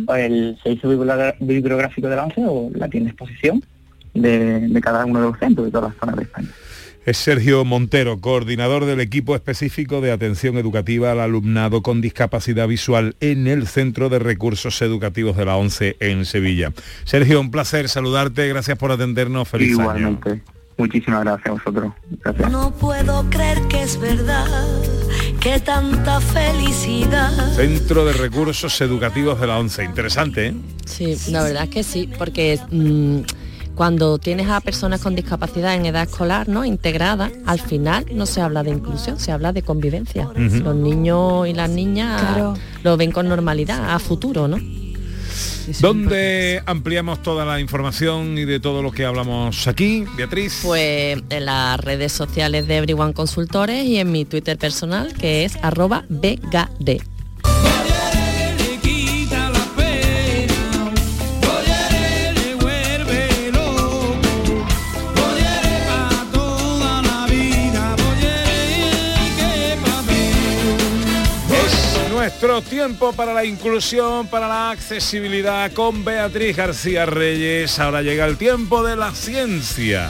o 0.07 0.15
el 0.15 0.57
servicio 0.63 0.89
bibliográfico 1.39 2.07
de 2.07 2.15
la 2.15 2.23
ONCE 2.23 2.43
o 2.47 2.69
la 2.75 2.89
tienda 2.89 3.07
de 3.07 3.11
exposición 3.11 3.63
de, 4.13 4.67
de 4.67 4.81
cada 4.81 5.05
uno 5.05 5.21
de 5.21 5.27
los 5.27 5.39
centros 5.39 5.65
de 5.65 5.71
todas 5.71 5.91
las 5.91 5.99
zonas 5.99 6.15
de 6.15 6.23
España. 6.23 6.49
Es 7.03 7.17
Sergio 7.17 7.65
Montero, 7.65 8.21
coordinador 8.21 8.85
del 8.85 8.99
equipo 8.99 9.35
específico 9.35 10.01
de 10.01 10.11
atención 10.11 10.57
educativa 10.57 11.11
al 11.11 11.19
alumnado 11.19 11.81
con 11.81 11.99
discapacidad 11.99 12.67
visual 12.67 13.15
en 13.21 13.47
el 13.47 13.65
Centro 13.65 14.09
de 14.09 14.19
Recursos 14.19 14.79
Educativos 14.83 15.35
de 15.35 15.45
la 15.45 15.55
ONCE 15.55 15.97
en 15.99 16.25
Sevilla. 16.25 16.73
Sergio, 17.05 17.41
un 17.41 17.49
placer 17.49 17.89
saludarte, 17.89 18.47
gracias 18.47 18.77
por 18.77 18.91
atendernos, 18.91 19.49
feliz 19.49 19.71
Igualmente. 19.71 20.43
Muchísimas 20.77 21.23
gracias 21.23 21.47
a 21.47 21.51
vosotros. 21.51 21.93
Gracias. 22.23 22.51
No 22.51 22.71
puedo 22.71 23.27
creer 23.31 23.59
que 23.67 23.81
es 23.81 23.99
verdad, 23.99 24.45
que 25.41 25.59
tanta 25.59 26.21
felicidad. 26.21 27.31
Centro 27.55 28.05
de 28.05 28.13
Recursos 28.13 28.79
Educativos 28.79 29.41
de 29.41 29.47
la 29.47 29.57
ONCE. 29.57 29.83
Interesante, 29.83 30.47
¿eh? 30.47 30.55
Sí, 30.85 31.17
la 31.31 31.43
verdad 31.43 31.63
es 31.63 31.69
que 31.69 31.83
sí, 31.83 32.09
porque... 32.17 32.59
Mm, 32.69 33.21
cuando 33.73 34.19
tienes 34.19 34.47
a 34.49 34.59
personas 34.59 35.01
con 35.01 35.15
discapacidad 35.15 35.73
en 35.73 35.85
edad 35.85 36.03
escolar, 36.03 36.47
¿no? 36.47 36.65
Integrada, 36.65 37.31
al 37.47 37.59
final 37.59 38.05
no 38.13 38.25
se 38.25 38.41
habla 38.41 38.63
de 38.63 38.69
inclusión, 38.69 39.17
se 39.17 39.31
habla 39.31 39.53
de 39.53 39.63
convivencia. 39.63 40.29
Los 40.35 40.75
niños 40.75 41.47
y 41.47 41.53
las 41.53 41.69
niñas 41.69 42.21
lo 42.83 42.97
ven 42.97 43.11
con 43.11 43.29
normalidad 43.29 43.95
a 43.95 43.97
futuro, 43.97 44.47
¿no? 44.47 44.59
¿Dónde 45.79 46.61
ampliamos 46.65 47.21
toda 47.21 47.45
la 47.45 47.59
información 47.59 48.37
y 48.37 48.45
de 48.45 48.59
todo 48.59 48.81
lo 48.81 48.91
que 48.91 49.05
hablamos 49.05 49.67
aquí, 49.67 50.05
Beatriz? 50.17 50.61
Pues 50.63 51.21
en 51.29 51.45
las 51.45 51.79
redes 51.79 52.11
sociales 52.11 52.67
de 52.67 52.77
Everyone 52.77 53.13
Consultores 53.13 53.85
y 53.85 53.97
en 53.97 54.11
mi 54.11 54.25
Twitter 54.25 54.57
personal, 54.57 55.13
que 55.13 55.45
es 55.45 55.57
arroba 55.61 56.05
BGD. 56.09 57.10
Nuestro 72.41 72.67
tiempo 72.67 73.13
para 73.13 73.35
la 73.35 73.45
inclusión, 73.45 74.25
para 74.25 74.47
la 74.47 74.71
accesibilidad 74.71 75.71
con 75.73 76.03
Beatriz 76.03 76.57
García 76.57 77.05
Reyes. 77.05 77.77
Ahora 77.77 78.01
llega 78.01 78.25
el 78.25 78.37
tiempo 78.37 78.83
de 78.83 78.95
la 78.95 79.11
ciencia. 79.11 80.09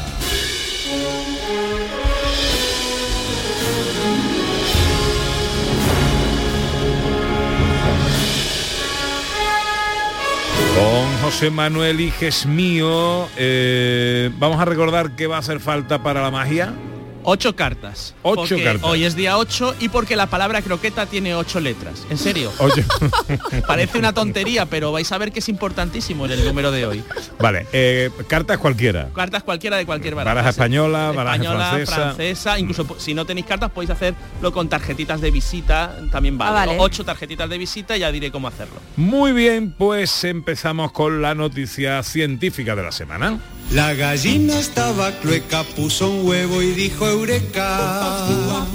Con 10.74 11.18
José 11.22 11.50
Manuel 11.50 12.00
Iges 12.00 12.46
mío, 12.46 13.28
eh, 13.36 14.32
vamos 14.38 14.62
a 14.62 14.64
recordar 14.64 15.18
qué 15.18 15.28
va 15.28 15.36
a 15.36 15.40
hacer 15.40 15.60
falta 15.60 16.02
para 16.02 16.22
la 16.22 16.32
magia. 16.32 16.74
Ocho 17.24 17.56
cartas. 17.56 18.16
Ocho 18.22 18.56
cartas. 18.64 18.84
Hoy 18.84 19.04
es 19.04 19.16
día 19.16 19.38
8 19.38 19.76
y 19.80 19.90
porque 19.90 20.16
la 20.16 20.28
palabra 20.28 20.62
croqueta 20.62 21.06
tiene 21.06 21.36
ocho 21.36 21.60
letras. 21.60 22.06
En 22.10 22.18
serio. 22.18 22.52
Oye. 22.60 22.86
Parece 23.68 23.98
una 23.98 24.14
tontería, 24.14 24.66
pero 24.66 24.92
vais 24.92 25.12
a 25.12 25.18
ver 25.18 25.32
que 25.32 25.40
es 25.40 25.50
importantísimo 25.50 26.26
en 26.26 26.32
el 26.34 26.46
número 26.46 26.72
de 26.72 26.86
hoy. 26.86 27.04
Vale, 27.40 27.68
eh, 27.74 28.10
cartas 28.28 28.58
cualquiera. 28.58 29.10
Cartas 29.14 29.44
cualquiera 29.44 29.78
de 29.78 29.86
cualquier 29.86 30.16
baraja. 30.16 30.36
Baraja 30.36 30.50
española, 30.50 31.12
baraja 31.12 31.36
española, 31.36 31.86
francesa. 31.86 32.60
Incluso 32.60 32.88
si 33.00 33.14
no 33.14 33.26
tenéis 33.26 33.46
cartas 33.46 33.72
podéis 33.72 33.92
hacerlo 33.92 34.52
con 34.52 34.70
tarjetitas 34.70 35.22
de 35.22 35.32
visita, 35.32 35.96
también 36.12 36.38
vale. 36.38 36.52
Ah, 36.52 36.66
vale. 36.66 36.78
Ocho 36.80 37.04
tarjetitas 37.04 37.50
de 37.50 37.58
visita, 37.58 37.98
ya 37.98 38.12
diré 38.12 38.32
cómo 38.32 38.48
hacerlo. 38.48 38.76
Muy 38.96 39.32
bien, 39.32 39.74
pues 39.78 40.24
empezamos 40.24 40.92
con 40.92 41.22
la 41.22 41.36
noticia 41.36 42.04
científica 42.04 42.76
de 42.76 42.84
la 42.84 42.92
semana. 42.92 43.40
La 43.74 43.94
gallina 43.94 44.60
estaba 44.60 45.12
clueca, 45.20 45.64
puso 45.64 46.10
un 46.10 46.28
huevo 46.28 46.62
y 46.62 46.72
dijo 46.72 47.08
eureka. 47.08 48.68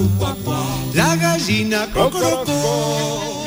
La 0.95 1.17
gallina 1.17 1.87
cocorocó. 1.93 3.45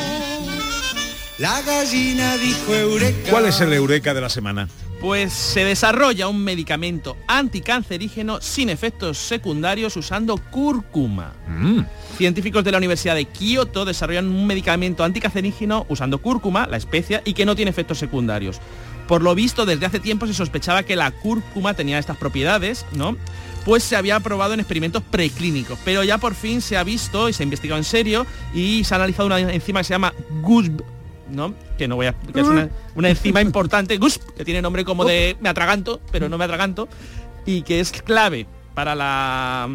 La 1.39 1.59
gallina 1.63 2.37
dijo 2.37 2.75
eureka. 2.75 3.31
¿Cuál 3.31 3.47
es 3.47 3.59
el 3.61 3.73
eureka 3.73 4.13
de 4.13 4.21
la 4.21 4.29
semana? 4.29 4.67
Pues 5.01 5.33
se 5.33 5.63
desarrolla 5.63 6.27
un 6.27 6.43
medicamento 6.43 7.17
anticancerígeno 7.25 8.41
sin 8.41 8.69
efectos 8.69 9.17
secundarios 9.17 9.95
usando 9.97 10.37
cúrcuma. 10.37 11.33
Mm. 11.47 11.79
Científicos 12.17 12.63
de 12.63 12.73
la 12.73 12.77
Universidad 12.77 13.15
de 13.15 13.25
Kioto 13.25 13.85
desarrollan 13.85 14.27
un 14.27 14.45
medicamento 14.45 15.03
anticancerígeno 15.03 15.87
usando 15.89 16.19
cúrcuma, 16.19 16.67
la 16.67 16.77
especia, 16.77 17.23
y 17.25 17.33
que 17.33 17.45
no 17.45 17.55
tiene 17.55 17.71
efectos 17.71 17.97
secundarios. 17.97 18.59
Por 19.09 19.23
lo 19.23 19.33
visto, 19.33 19.65
desde 19.65 19.87
hace 19.87 19.99
tiempo 19.99 20.27
se 20.27 20.35
sospechaba 20.35 20.83
que 20.83 20.95
la 20.95 21.09
cúrcuma 21.09 21.73
tenía 21.73 21.97
estas 21.97 22.15
propiedades, 22.15 22.85
¿no? 22.93 23.17
Pues 23.65 23.81
se 23.81 23.95
había 23.95 24.19
probado 24.19 24.53
en 24.53 24.59
experimentos 24.59 25.01
preclínicos, 25.01 25.79
pero 25.83 26.03
ya 26.03 26.19
por 26.19 26.35
fin 26.35 26.61
se 26.61 26.77
ha 26.77 26.83
visto 26.83 27.27
y 27.27 27.33
se 27.33 27.41
ha 27.41 27.45
investigado 27.45 27.79
en 27.79 27.85
serio 27.85 28.27
y 28.53 28.83
se 28.83 28.93
ha 28.93 28.97
analizado 28.97 29.25
una 29.25 29.39
enzima 29.39 29.79
que 29.79 29.85
se 29.85 29.95
llama 29.95 30.13
GUSP, 30.43 30.81
¿no? 31.31 31.55
Que 31.75 31.87
no 31.87 31.95
voy 31.95 32.05
a 32.05 32.13
que 32.13 32.39
es 32.39 32.45
una, 32.45 32.69
una 32.93 33.09
enzima 33.09 33.41
importante, 33.41 33.97
GUSP, 33.97 34.21
que 34.37 34.45
tiene 34.45 34.61
nombre 34.61 34.85
como 34.85 35.03
de 35.05 35.35
me 35.41 35.49
atraganto, 35.49 35.99
pero 36.11 36.29
no 36.29 36.37
me 36.37 36.45
atraganto, 36.45 36.87
y 37.47 37.63
que 37.63 37.79
es 37.79 37.91
clave 37.91 38.45
para 38.75 38.93
la 38.93 39.67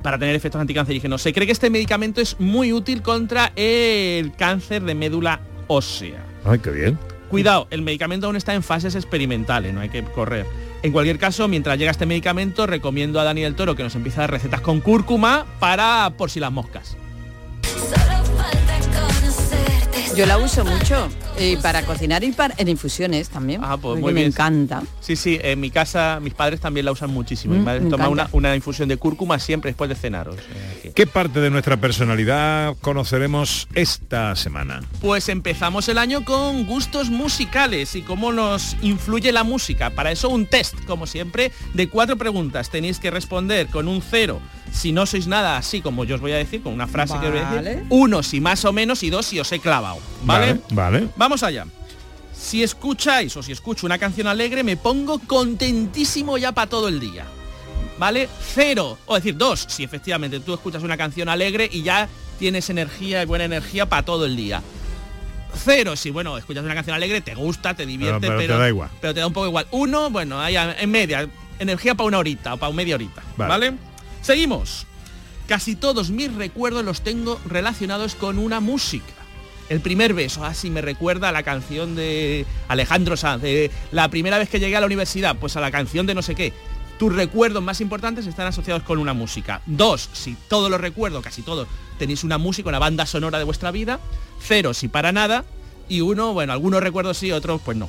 para 0.00 0.16
tener 0.16 0.36
efectos 0.36 0.60
anticancerígenos. 0.60 1.20
Se 1.20 1.32
cree 1.32 1.44
que 1.44 1.52
este 1.52 1.70
medicamento 1.70 2.20
es 2.20 2.38
muy 2.38 2.72
útil 2.72 3.02
contra 3.02 3.50
el 3.56 4.30
cáncer 4.36 4.84
de 4.84 4.94
médula 4.94 5.40
ósea. 5.66 6.24
Ay, 6.44 6.60
qué 6.60 6.70
bien. 6.70 7.09
Cuidado, 7.30 7.68
el 7.70 7.82
medicamento 7.82 8.26
aún 8.26 8.34
está 8.34 8.54
en 8.54 8.62
fases 8.64 8.96
experimentales, 8.96 9.72
no 9.72 9.80
hay 9.80 9.88
que 9.88 10.02
correr. 10.02 10.46
En 10.82 10.90
cualquier 10.90 11.18
caso, 11.18 11.46
mientras 11.46 11.78
llega 11.78 11.92
este 11.92 12.04
medicamento, 12.04 12.66
recomiendo 12.66 13.20
a 13.20 13.24
Daniel 13.24 13.54
Toro 13.54 13.76
que 13.76 13.84
nos 13.84 13.94
empiece 13.94 14.18
a 14.18 14.22
dar 14.22 14.32
recetas 14.32 14.60
con 14.60 14.80
cúrcuma 14.80 15.46
para 15.60 16.12
por 16.16 16.28
si 16.28 16.40
las 16.40 16.50
moscas. 16.50 16.96
Yo 20.16 20.26
la 20.26 20.38
uso 20.38 20.64
mucho 20.64 21.08
eh, 21.40 21.58
para 21.62 21.82
cocinar 21.84 22.22
y 22.24 22.32
para 22.32 22.54
en 22.58 22.68
infusiones 22.68 23.28
también. 23.28 23.60
Ah, 23.64 23.76
pues 23.76 24.00
muy 24.00 24.12
me 24.12 24.20
bien. 24.20 24.32
encanta. 24.32 24.82
Sí, 25.00 25.16
sí, 25.16 25.38
en 25.42 25.58
mi 25.60 25.70
casa 25.70 26.18
mis 26.22 26.34
padres 26.34 26.60
también 26.60 26.86
la 26.86 26.92
usan 26.92 27.10
muchísimo. 27.10 27.54
Mi 27.54 27.60
Mm, 27.60 27.64
madre 27.64 27.80
me 27.80 27.90
toma 27.90 28.08
una, 28.08 28.28
una 28.32 28.54
infusión 28.54 28.88
de 28.88 28.96
cúrcuma 28.96 29.38
siempre 29.38 29.70
después 29.70 29.88
de 29.88 29.96
cenar. 29.96 30.28
o 30.28 30.32
sea 30.32 30.42
que- 30.82 30.92
¿Qué 30.92 31.06
parte 31.06 31.40
de 31.40 31.50
nuestra 31.50 31.76
personalidad 31.78 32.76
conoceremos 32.80 33.68
esta 33.74 34.34
semana? 34.36 34.82
Pues 35.00 35.28
empezamos 35.28 35.88
el 35.88 35.98
año 35.98 36.24
con 36.24 36.66
gustos 36.66 37.08
musicales 37.10 37.94
y 37.96 38.02
cómo 38.02 38.32
nos 38.32 38.76
influye 38.82 39.32
la 39.32 39.44
música. 39.44 39.90
Para 39.90 40.10
eso 40.12 40.28
un 40.28 40.46
test, 40.46 40.74
como 40.86 41.06
siempre, 41.06 41.52
de 41.74 41.88
cuatro 41.88 42.16
preguntas. 42.16 42.70
Tenéis 42.70 42.98
que 42.98 43.10
responder 43.10 43.68
con 43.68 43.88
un 43.88 44.02
cero 44.02 44.40
si 44.72 44.92
no 44.92 45.04
sois 45.06 45.26
nada 45.26 45.56
así 45.56 45.80
como 45.80 46.04
yo 46.04 46.14
os 46.14 46.20
voy 46.20 46.30
a 46.32 46.36
decir, 46.36 46.62
con 46.62 46.72
una 46.72 46.86
frase 46.86 47.14
que 47.20 47.26
os 47.26 47.32
voy 47.32 47.40
a 47.40 47.62
decir. 47.62 47.84
Uno 47.88 48.22
si 48.22 48.40
más 48.40 48.64
o 48.64 48.72
menos 48.72 49.02
y 49.02 49.10
dos 49.10 49.26
si 49.26 49.40
os 49.40 49.50
he 49.52 49.58
clavado. 49.58 49.98
¿Vale? 50.24 50.60
Vale. 50.72 51.08
Vamos 51.16 51.29
allá. 51.42 51.66
Si 52.32 52.62
escucháis 52.62 53.36
o 53.36 53.42
si 53.42 53.52
escucho 53.52 53.86
una 53.86 53.98
canción 53.98 54.26
alegre, 54.26 54.62
me 54.62 54.76
pongo 54.76 55.18
contentísimo 55.18 56.38
ya 56.38 56.52
para 56.52 56.68
todo 56.70 56.88
el 56.88 56.98
día. 57.00 57.26
¿Vale? 57.98 58.28
Cero, 58.54 58.96
o 59.06 59.14
decir 59.14 59.36
dos, 59.36 59.66
si 59.68 59.84
efectivamente 59.84 60.40
tú 60.40 60.54
escuchas 60.54 60.82
una 60.82 60.96
canción 60.96 61.28
alegre 61.28 61.68
y 61.70 61.82
ya 61.82 62.08
tienes 62.38 62.70
energía 62.70 63.22
y 63.22 63.26
buena 63.26 63.44
energía 63.44 63.86
para 63.86 64.02
todo 64.04 64.24
el 64.24 64.36
día. 64.36 64.62
Cero, 65.54 65.96
si 65.96 66.10
bueno, 66.10 66.38
escuchas 66.38 66.64
una 66.64 66.74
canción 66.74 66.94
alegre, 66.96 67.20
te 67.20 67.34
gusta, 67.34 67.74
te 67.74 67.84
divierte, 67.84 68.20
pero 68.28 68.38
pero, 68.38 68.54
te 68.54 68.60
da 68.60 68.68
igual. 68.68 68.90
pero 69.00 69.12
te 69.14 69.20
da 69.20 69.26
un 69.26 69.32
poco 69.34 69.46
igual. 69.48 69.66
Uno, 69.72 70.08
bueno, 70.08 70.40
a- 70.40 70.50
en 70.50 70.90
media, 70.90 71.28
energía 71.58 71.94
para 71.94 72.06
una 72.06 72.18
horita 72.18 72.54
o 72.54 72.56
para 72.56 72.72
media 72.72 72.94
horita. 72.94 73.22
Vale. 73.36 73.48
¿Vale? 73.48 73.72
Seguimos. 74.22 74.86
Casi 75.46 75.74
todos 75.74 76.10
mis 76.10 76.32
recuerdos 76.32 76.84
los 76.84 77.02
tengo 77.02 77.38
relacionados 77.46 78.14
con 78.14 78.38
una 78.38 78.60
música. 78.60 79.12
El 79.70 79.80
primer 79.80 80.14
beso, 80.14 80.44
así 80.44 80.68
me 80.68 80.80
recuerda 80.80 81.28
a 81.28 81.32
la 81.32 81.44
canción 81.44 81.94
de 81.94 82.44
Alejandro 82.66 83.16
Sanz, 83.16 83.40
de 83.40 83.70
la 83.92 84.08
primera 84.08 84.36
vez 84.36 84.48
que 84.48 84.58
llegué 84.58 84.76
a 84.76 84.80
la 84.80 84.86
universidad, 84.86 85.36
pues 85.36 85.56
a 85.56 85.60
la 85.60 85.70
canción 85.70 86.06
de 86.06 86.14
no 86.16 86.22
sé 86.22 86.34
qué. 86.34 86.52
Tus 86.98 87.14
recuerdos 87.14 87.62
más 87.62 87.80
importantes 87.80 88.26
están 88.26 88.48
asociados 88.48 88.82
con 88.82 88.98
una 88.98 89.14
música. 89.14 89.62
Dos, 89.66 90.10
si 90.12 90.36
todos 90.48 90.72
los 90.72 90.80
recuerdos, 90.80 91.22
casi 91.22 91.42
todos, 91.42 91.68
tenéis 92.00 92.24
una 92.24 92.36
música, 92.36 92.68
una 92.68 92.80
banda 92.80 93.06
sonora 93.06 93.38
de 93.38 93.44
vuestra 93.44 93.70
vida. 93.70 94.00
Cero, 94.40 94.74
si 94.74 94.88
para 94.88 95.12
nada. 95.12 95.44
Y 95.88 96.00
uno, 96.00 96.32
bueno, 96.32 96.52
algunos 96.52 96.82
recuerdos 96.82 97.18
sí, 97.18 97.30
otros 97.30 97.60
pues 97.64 97.76
no. 97.76 97.88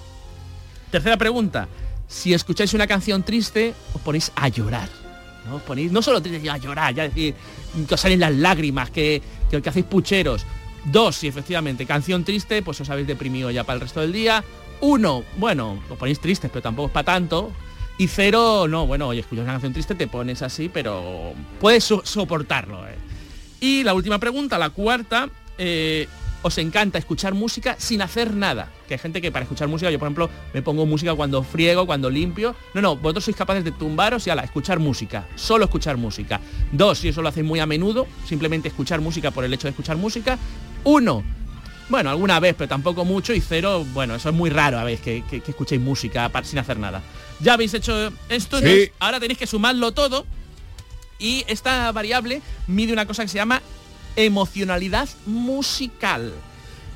Tercera 0.91 1.17
pregunta. 1.17 1.67
Si 2.07 2.31
escucháis 2.31 2.75
una 2.75 2.85
canción 2.85 3.23
triste, 3.23 3.73
os 3.95 4.01
ponéis 4.01 4.31
a 4.35 4.49
llorar. 4.49 4.87
¿no? 5.47 5.55
Os 5.55 5.63
ponéis 5.63 5.91
no 5.91 6.03
solo 6.03 6.21
triste, 6.21 6.47
a 6.47 6.57
llorar, 6.57 6.93
ya 6.93 7.03
decir, 7.03 7.33
que 7.87 7.95
os 7.95 7.99
salen 7.99 8.19
las 8.19 8.35
lágrimas, 8.35 8.91
que, 8.91 9.19
que, 9.49 9.59
que 9.63 9.69
hacéis 9.69 9.85
pucheros. 9.87 10.45
Dos, 10.85 11.15
si 11.17 11.27
efectivamente, 11.27 11.85
canción 11.85 12.23
triste, 12.23 12.61
pues 12.63 12.81
os 12.81 12.89
habéis 12.89 13.07
deprimido 13.07 13.51
ya 13.51 13.63
para 13.63 13.75
el 13.75 13.81
resto 13.81 14.01
del 14.01 14.11
día. 14.11 14.43
Uno, 14.79 15.23
bueno, 15.37 15.79
os 15.89 15.97
ponéis 15.97 16.19
tristes, 16.19 16.49
pero 16.51 16.63
tampoco 16.63 16.87
es 16.87 16.91
para 16.93 17.05
tanto. 17.05 17.51
Y 17.97 18.07
cero, 18.07 18.67
no, 18.67 18.87
bueno, 18.87 19.07
oye, 19.09 19.19
escuchas 19.19 19.43
una 19.43 19.53
canción 19.53 19.73
triste, 19.73 19.93
te 19.93 20.07
pones 20.07 20.41
así, 20.41 20.69
pero 20.69 21.33
puedes 21.59 21.83
so- 21.83 22.01
soportarlo. 22.03 22.87
¿eh? 22.87 22.95
Y 23.59 23.83
la 23.83 23.93
última 23.93 24.17
pregunta, 24.17 24.57
la 24.57 24.71
cuarta, 24.71 25.29
eh, 25.59 26.07
os 26.43 26.57
encanta 26.57 26.97
escuchar 26.97 27.33
música 27.33 27.75
sin 27.79 28.01
hacer 28.01 28.33
nada. 28.33 28.69
Que 28.87 28.95
hay 28.95 28.99
gente 28.99 29.21
que 29.21 29.31
para 29.31 29.43
escuchar 29.43 29.67
música, 29.67 29.91
yo 29.91 29.99
por 29.99 30.07
ejemplo, 30.07 30.29
me 30.53 30.61
pongo 30.61 30.85
música 30.85 31.13
cuando 31.15 31.43
friego, 31.43 31.85
cuando 31.85 32.09
limpio. 32.09 32.55
No, 32.73 32.81
no, 32.81 32.95
vosotros 32.95 33.25
sois 33.25 33.37
capaces 33.37 33.63
de 33.63 33.71
tumbaros 33.71 34.25
y 34.27 34.29
ala, 34.29 34.43
escuchar 34.43 34.79
música. 34.79 35.27
Solo 35.35 35.65
escuchar 35.65 35.97
música. 35.97 36.41
Dos, 36.71 37.03
y 37.05 37.09
eso 37.09 37.21
lo 37.21 37.29
hacéis 37.29 37.45
muy 37.45 37.59
a 37.59 37.65
menudo, 37.65 38.07
simplemente 38.25 38.67
escuchar 38.69 39.01
música 39.01 39.31
por 39.31 39.43
el 39.45 39.53
hecho 39.53 39.67
de 39.67 39.71
escuchar 39.71 39.97
música. 39.97 40.37
Uno, 40.83 41.23
bueno, 41.89 42.09
alguna 42.09 42.39
vez, 42.39 42.55
pero 42.57 42.67
tampoco 42.69 43.05
mucho. 43.05 43.33
Y 43.33 43.41
cero, 43.41 43.85
bueno, 43.93 44.15
eso 44.15 44.29
es 44.29 44.35
muy 44.35 44.49
raro 44.49 44.79
a 44.79 44.83
veces 44.83 45.01
que, 45.01 45.23
que- 45.29 45.41
que 45.41 45.51
escuchéis 45.51 45.81
música 45.81 46.29
pa- 46.29 46.43
sin 46.43 46.57
hacer 46.59 46.79
nada. 46.79 47.01
Ya 47.39 47.53
habéis 47.53 47.73
hecho 47.73 48.11
esto, 48.29 48.59
Sí. 48.59 48.89
ahora 48.99 49.19
tenéis 49.19 49.37
que 49.37 49.47
sumarlo 49.47 49.91
todo. 49.91 50.25
Y 51.19 51.43
esta 51.47 51.91
variable 51.91 52.41
mide 52.67 52.93
una 52.93 53.05
cosa 53.05 53.21
que 53.23 53.27
se 53.29 53.35
llama 53.37 53.61
emocionalidad 54.15 55.09
musical. 55.25 56.33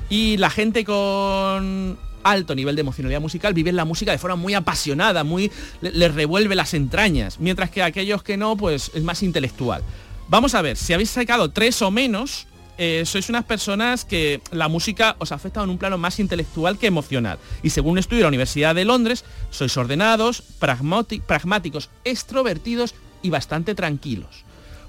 Y 0.08 0.36
la 0.36 0.50
gente 0.50 0.84
con 0.84 1.98
alto 2.22 2.54
nivel 2.54 2.74
de 2.74 2.80
emocionalidad 2.80 3.20
musical 3.20 3.54
vive 3.54 3.72
la 3.72 3.84
música 3.84 4.10
de 4.12 4.18
forma 4.18 4.36
muy 4.36 4.54
apasionada, 4.54 5.24
muy 5.24 5.50
le- 5.80 5.92
les 5.92 6.14
revuelve 6.14 6.54
las 6.54 6.74
entrañas, 6.74 7.38
mientras 7.38 7.70
que 7.70 7.82
aquellos 7.82 8.22
que 8.22 8.36
no, 8.36 8.56
pues 8.56 8.90
es 8.94 9.02
más 9.02 9.22
intelectual. 9.22 9.82
Vamos 10.28 10.54
a 10.54 10.62
ver, 10.62 10.76
si 10.76 10.92
habéis 10.92 11.10
sacado 11.10 11.50
tres 11.50 11.82
o 11.82 11.90
menos, 11.92 12.46
eh, 12.78 13.04
sois 13.06 13.28
unas 13.30 13.44
personas 13.44 14.04
que 14.04 14.40
la 14.50 14.68
música 14.68 15.16
os 15.18 15.30
afecta 15.32 15.62
en 15.62 15.70
un 15.70 15.78
plano 15.78 15.98
más 15.98 16.18
intelectual 16.18 16.78
que 16.78 16.88
emocional. 16.88 17.38
Y 17.62 17.70
según 17.70 17.96
estudio 17.96 18.18
de 18.18 18.22
la 18.24 18.28
Universidad 18.28 18.74
de 18.74 18.84
Londres, 18.84 19.24
sois 19.50 19.76
ordenados, 19.76 20.42
pragmáticos, 20.58 21.90
extrovertidos 22.04 22.94
y 23.22 23.30
bastante 23.30 23.74
tranquilos. 23.74 24.44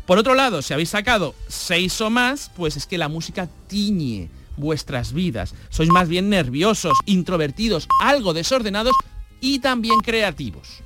Por 0.07 0.17
otro 0.17 0.35
lado, 0.35 0.61
si 0.61 0.73
habéis 0.73 0.89
sacado 0.89 1.35
seis 1.49 1.99
o 1.99 2.09
más, 2.09 2.49
pues 2.55 2.77
es 2.77 2.85
que 2.87 2.97
la 2.97 3.09
música 3.09 3.49
tiñe 3.67 4.29
vuestras 4.55 5.11
vidas. 5.11 5.53
Sois 5.69 5.89
más 5.89 6.07
bien 6.07 6.29
nerviosos, 6.29 6.97
introvertidos, 7.05 7.89
algo 8.01 8.33
desordenados 8.33 8.95
y 9.41 9.59
también 9.59 9.99
creativos. 9.99 10.81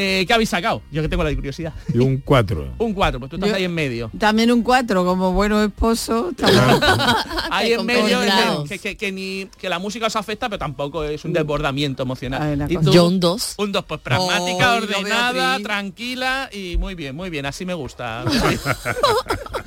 Eh, 0.00 0.24
¿Qué 0.28 0.32
habéis 0.32 0.48
sacado? 0.48 0.80
Yo 0.92 1.02
que 1.02 1.08
tengo 1.08 1.24
la 1.24 1.34
curiosidad. 1.34 1.72
Y 1.92 1.98
un 1.98 2.18
4. 2.18 2.74
Un 2.78 2.94
4, 2.94 3.18
pues 3.18 3.30
tú 3.30 3.34
estás 3.36 3.50
Yo- 3.50 3.56
ahí 3.56 3.64
en 3.64 3.74
medio. 3.74 4.12
También 4.16 4.52
un 4.52 4.62
4, 4.62 5.04
como 5.04 5.32
bueno 5.32 5.60
esposo. 5.64 6.30
Ahí 7.50 7.72
en 7.72 7.84
medio 7.84 8.20
que, 8.68 8.78
que- 8.78 8.96
que 8.96 9.10
ni 9.10 9.46
que 9.58 9.68
la 9.68 9.78
música 9.80 10.06
os 10.06 10.14
afecta, 10.14 10.48
pero 10.48 10.58
tampoco 10.60 11.02
es 11.02 11.24
un 11.24 11.32
desbordamiento 11.32 12.04
emocional. 12.04 12.66
¿Y 12.70 12.76
tú? 12.76 12.92
Yo 12.92 13.06
un 13.08 13.18
2. 13.18 13.54
Un 13.58 13.72
2, 13.72 13.84
pues 13.88 14.00
pragmática, 14.00 14.66
no, 14.78 14.86
ordenada, 14.86 15.58
tranquila 15.60 16.48
y 16.52 16.76
muy 16.76 16.94
bien, 16.94 17.16
muy 17.16 17.28
bien, 17.30 17.46
así 17.46 17.64
me 17.66 17.74
gusta. 17.74 18.24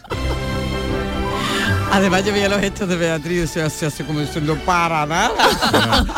Además 1.92 2.26
yo 2.26 2.32
veía 2.34 2.48
los 2.48 2.60
gestos 2.62 2.88
de 2.88 2.96
Beatriz, 2.96 3.50
se 3.50 3.62
hace, 3.62 3.86
hace 3.86 4.06
como 4.06 4.22
diciendo 4.22 4.56
para 4.66 5.06
nada. 5.06 5.34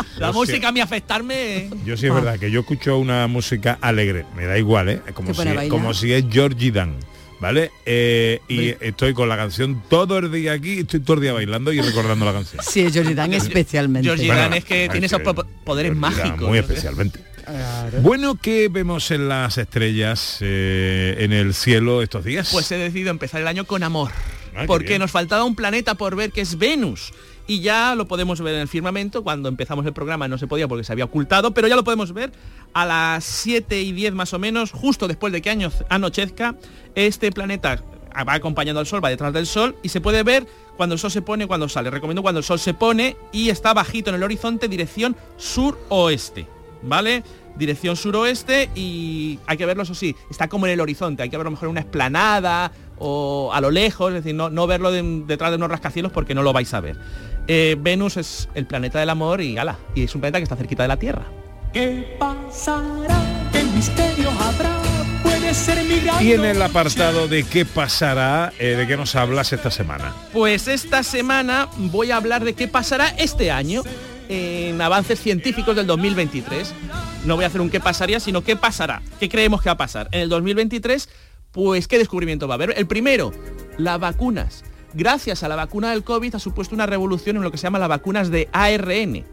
la 0.18 0.30
música 0.32 0.68
a 0.68 0.72
mí 0.72 0.80
afectarme. 0.80 1.68
Yo 1.84 1.96
sí 1.96 2.06
es 2.06 2.14
verdad 2.14 2.38
que 2.38 2.50
yo 2.50 2.60
escucho 2.60 2.96
una 2.98 3.26
música 3.26 3.78
alegre, 3.80 4.24
me 4.36 4.46
da 4.46 4.56
igual, 4.56 4.88
¿eh? 4.88 5.00
Como, 5.14 5.34
si, 5.34 5.42
bailar. 5.44 5.68
como 5.68 5.92
si 5.92 6.12
es 6.12 6.24
Georgie 6.30 6.70
Dan, 6.70 6.94
¿vale? 7.40 7.72
Eh, 7.84 8.40
y 8.48 8.68
estoy 8.80 9.14
con 9.14 9.28
la 9.28 9.36
canción 9.36 9.82
todo 9.88 10.18
el 10.18 10.30
día 10.30 10.52
aquí, 10.52 10.78
estoy 10.80 11.00
todo 11.00 11.14
el 11.16 11.22
día 11.22 11.32
bailando 11.32 11.72
y 11.72 11.80
recordando 11.80 12.24
la 12.24 12.32
canción. 12.32 12.62
Sí, 12.64 12.82
es 12.82 12.94
Jordan 12.94 13.34
especialmente. 13.34 14.08
Georgie 14.08 14.26
Bueno, 14.26 14.42
Dan 14.42 14.54
es 14.54 14.64
que 14.64 14.88
tiene 14.88 15.06
esos 15.06 15.20
que- 15.20 15.24
poderes 15.24 15.44
Georgie 15.64 15.88
Dan, 15.90 15.98
mágicos. 15.98 16.48
Muy 16.48 16.58
no 16.58 16.64
especialmente. 16.64 17.20
Bueno, 18.00 18.38
¿qué 18.40 18.68
vemos 18.68 19.10
en 19.10 19.28
las 19.28 19.58
estrellas 19.58 20.38
eh, 20.40 21.16
en 21.18 21.32
el 21.32 21.52
cielo 21.52 22.00
estos 22.00 22.24
días? 22.24 22.48
Pues 22.52 22.70
he 22.72 22.78
decidido 22.78 23.10
empezar 23.10 23.40
el 23.40 23.48
año 23.48 23.66
con 23.66 23.82
amor. 23.82 24.10
Ah, 24.56 24.64
porque 24.66 24.88
bien. 24.88 25.00
nos 25.00 25.10
faltaba 25.10 25.44
un 25.44 25.54
planeta 25.54 25.94
por 25.94 26.16
ver 26.16 26.32
que 26.32 26.40
es 26.42 26.58
Venus. 26.58 27.12
Y 27.46 27.60
ya 27.60 27.94
lo 27.94 28.06
podemos 28.08 28.40
ver 28.40 28.54
en 28.54 28.60
el 28.62 28.68
firmamento. 28.68 29.22
Cuando 29.22 29.48
empezamos 29.48 29.84
el 29.84 29.92
programa 29.92 30.28
no 30.28 30.38
se 30.38 30.46
podía 30.46 30.66
porque 30.66 30.84
se 30.84 30.92
había 30.92 31.04
ocultado, 31.04 31.52
pero 31.52 31.68
ya 31.68 31.76
lo 31.76 31.84
podemos 31.84 32.12
ver 32.12 32.32
a 32.72 32.86
las 32.86 33.24
7 33.24 33.82
y 33.82 33.92
10 33.92 34.14
más 34.14 34.32
o 34.32 34.38
menos, 34.38 34.70
justo 34.72 35.06
después 35.08 35.32
de 35.32 35.42
que 35.42 35.50
año- 35.50 35.70
anochezca. 35.90 36.54
Este 36.94 37.30
planeta 37.32 37.82
va 38.26 38.34
acompañando 38.34 38.80
al 38.80 38.86
Sol, 38.86 39.04
va 39.04 39.10
detrás 39.10 39.32
del 39.32 39.46
Sol 39.46 39.76
y 39.82 39.88
se 39.90 40.00
puede 40.00 40.22
ver 40.22 40.46
cuando 40.76 40.94
el 40.94 40.98
Sol 40.98 41.10
se 41.10 41.20
pone, 41.20 41.46
cuando 41.46 41.68
sale. 41.68 41.90
Recomiendo 41.90 42.22
cuando 42.22 42.38
el 42.38 42.44
Sol 42.44 42.58
se 42.58 42.72
pone 42.72 43.16
y 43.32 43.50
está 43.50 43.74
bajito 43.74 44.08
en 44.10 44.16
el 44.16 44.22
horizonte, 44.22 44.68
dirección 44.68 45.14
sur-oeste. 45.36 46.46
¿Vale? 46.86 47.22
Dirección 47.56 47.96
suroeste 47.96 48.68
y 48.74 49.38
hay 49.46 49.56
que 49.56 49.64
verlo, 49.64 49.84
eso 49.84 49.94
sí, 49.94 50.14
está 50.30 50.48
como 50.48 50.66
en 50.66 50.72
el 50.72 50.80
horizonte, 50.80 51.22
hay 51.22 51.30
que 51.30 51.36
verlo 51.38 51.50
mejor 51.50 51.66
en 51.66 51.70
una 51.70 51.80
esplanada 51.80 52.70
o 52.98 53.50
a 53.52 53.60
lo 53.60 53.70
lejos, 53.70 54.08
es 54.10 54.22
decir, 54.22 54.34
no, 54.34 54.50
no 54.50 54.66
verlo 54.66 54.90
de- 54.92 55.22
detrás 55.26 55.50
de 55.50 55.56
unos 55.56 55.70
rascacielos 55.70 56.12
porque 56.12 56.34
no 56.34 56.42
lo 56.42 56.52
vais 56.52 56.72
a 56.74 56.80
ver. 56.80 56.96
Eh, 57.46 57.76
Venus 57.78 58.16
es 58.16 58.48
el 58.54 58.66
planeta 58.66 58.98
del 59.00 59.10
amor 59.10 59.40
y 59.40 59.58
ala, 59.58 59.76
y 59.94 60.04
es 60.04 60.14
un 60.14 60.20
planeta 60.20 60.38
que 60.38 60.44
está 60.44 60.56
cerquita 60.56 60.82
de 60.84 60.88
la 60.88 60.96
Tierra. 60.96 61.24
¿Qué 61.72 62.16
pasará? 62.18 63.20
¿Qué 63.52 63.62
misterio 63.64 64.30
habrá? 64.30 64.78
Puede 65.22 65.52
ser 65.54 65.82
mi 65.84 66.00
gran 66.00 66.24
Y 66.24 66.32
en 66.32 66.44
el 66.44 66.60
apartado 66.62 67.26
de 67.28 67.42
qué 67.44 67.64
pasará, 67.64 68.52
eh, 68.58 68.76
¿de 68.76 68.86
qué 68.86 68.96
nos 68.96 69.14
hablas 69.16 69.52
esta 69.52 69.70
semana? 69.70 70.14
Pues 70.32 70.68
esta 70.68 71.02
semana 71.02 71.68
voy 71.76 72.10
a 72.12 72.16
hablar 72.16 72.44
de 72.44 72.54
qué 72.54 72.68
pasará 72.68 73.08
este 73.18 73.50
año 73.50 73.82
en 74.28 74.80
avances 74.80 75.20
científicos 75.20 75.74
del 75.76 75.86
2023. 75.86 76.72
No 77.26 77.36
voy 77.36 77.44
a 77.44 77.48
hacer 77.48 77.60
un 77.60 77.70
qué 77.70 77.80
pasaría, 77.80 78.20
sino 78.20 78.42
qué 78.42 78.56
pasará. 78.56 79.02
¿Qué 79.18 79.28
creemos 79.28 79.60
que 79.62 79.68
va 79.68 79.74
a 79.74 79.76
pasar? 79.78 80.08
En 80.12 80.20
el 80.20 80.28
2023, 80.28 81.08
pues 81.54 81.88
qué 81.88 81.96
descubrimiento 81.96 82.46
va 82.46 82.54
a 82.54 82.56
haber. 82.56 82.74
El 82.76 82.86
primero, 82.86 83.32
las 83.78 83.98
vacunas. 83.98 84.64
Gracias 84.92 85.42
a 85.42 85.48
la 85.48 85.56
vacuna 85.56 85.90
del 85.90 86.04
COVID 86.04 86.34
ha 86.34 86.38
supuesto 86.38 86.74
una 86.74 86.84
revolución 86.86 87.36
en 87.36 87.42
lo 87.42 87.50
que 87.50 87.56
se 87.56 87.62
llama 87.62 87.78
las 87.78 87.88
vacunas 87.88 88.30
de 88.30 88.50
ARN. 88.52 89.24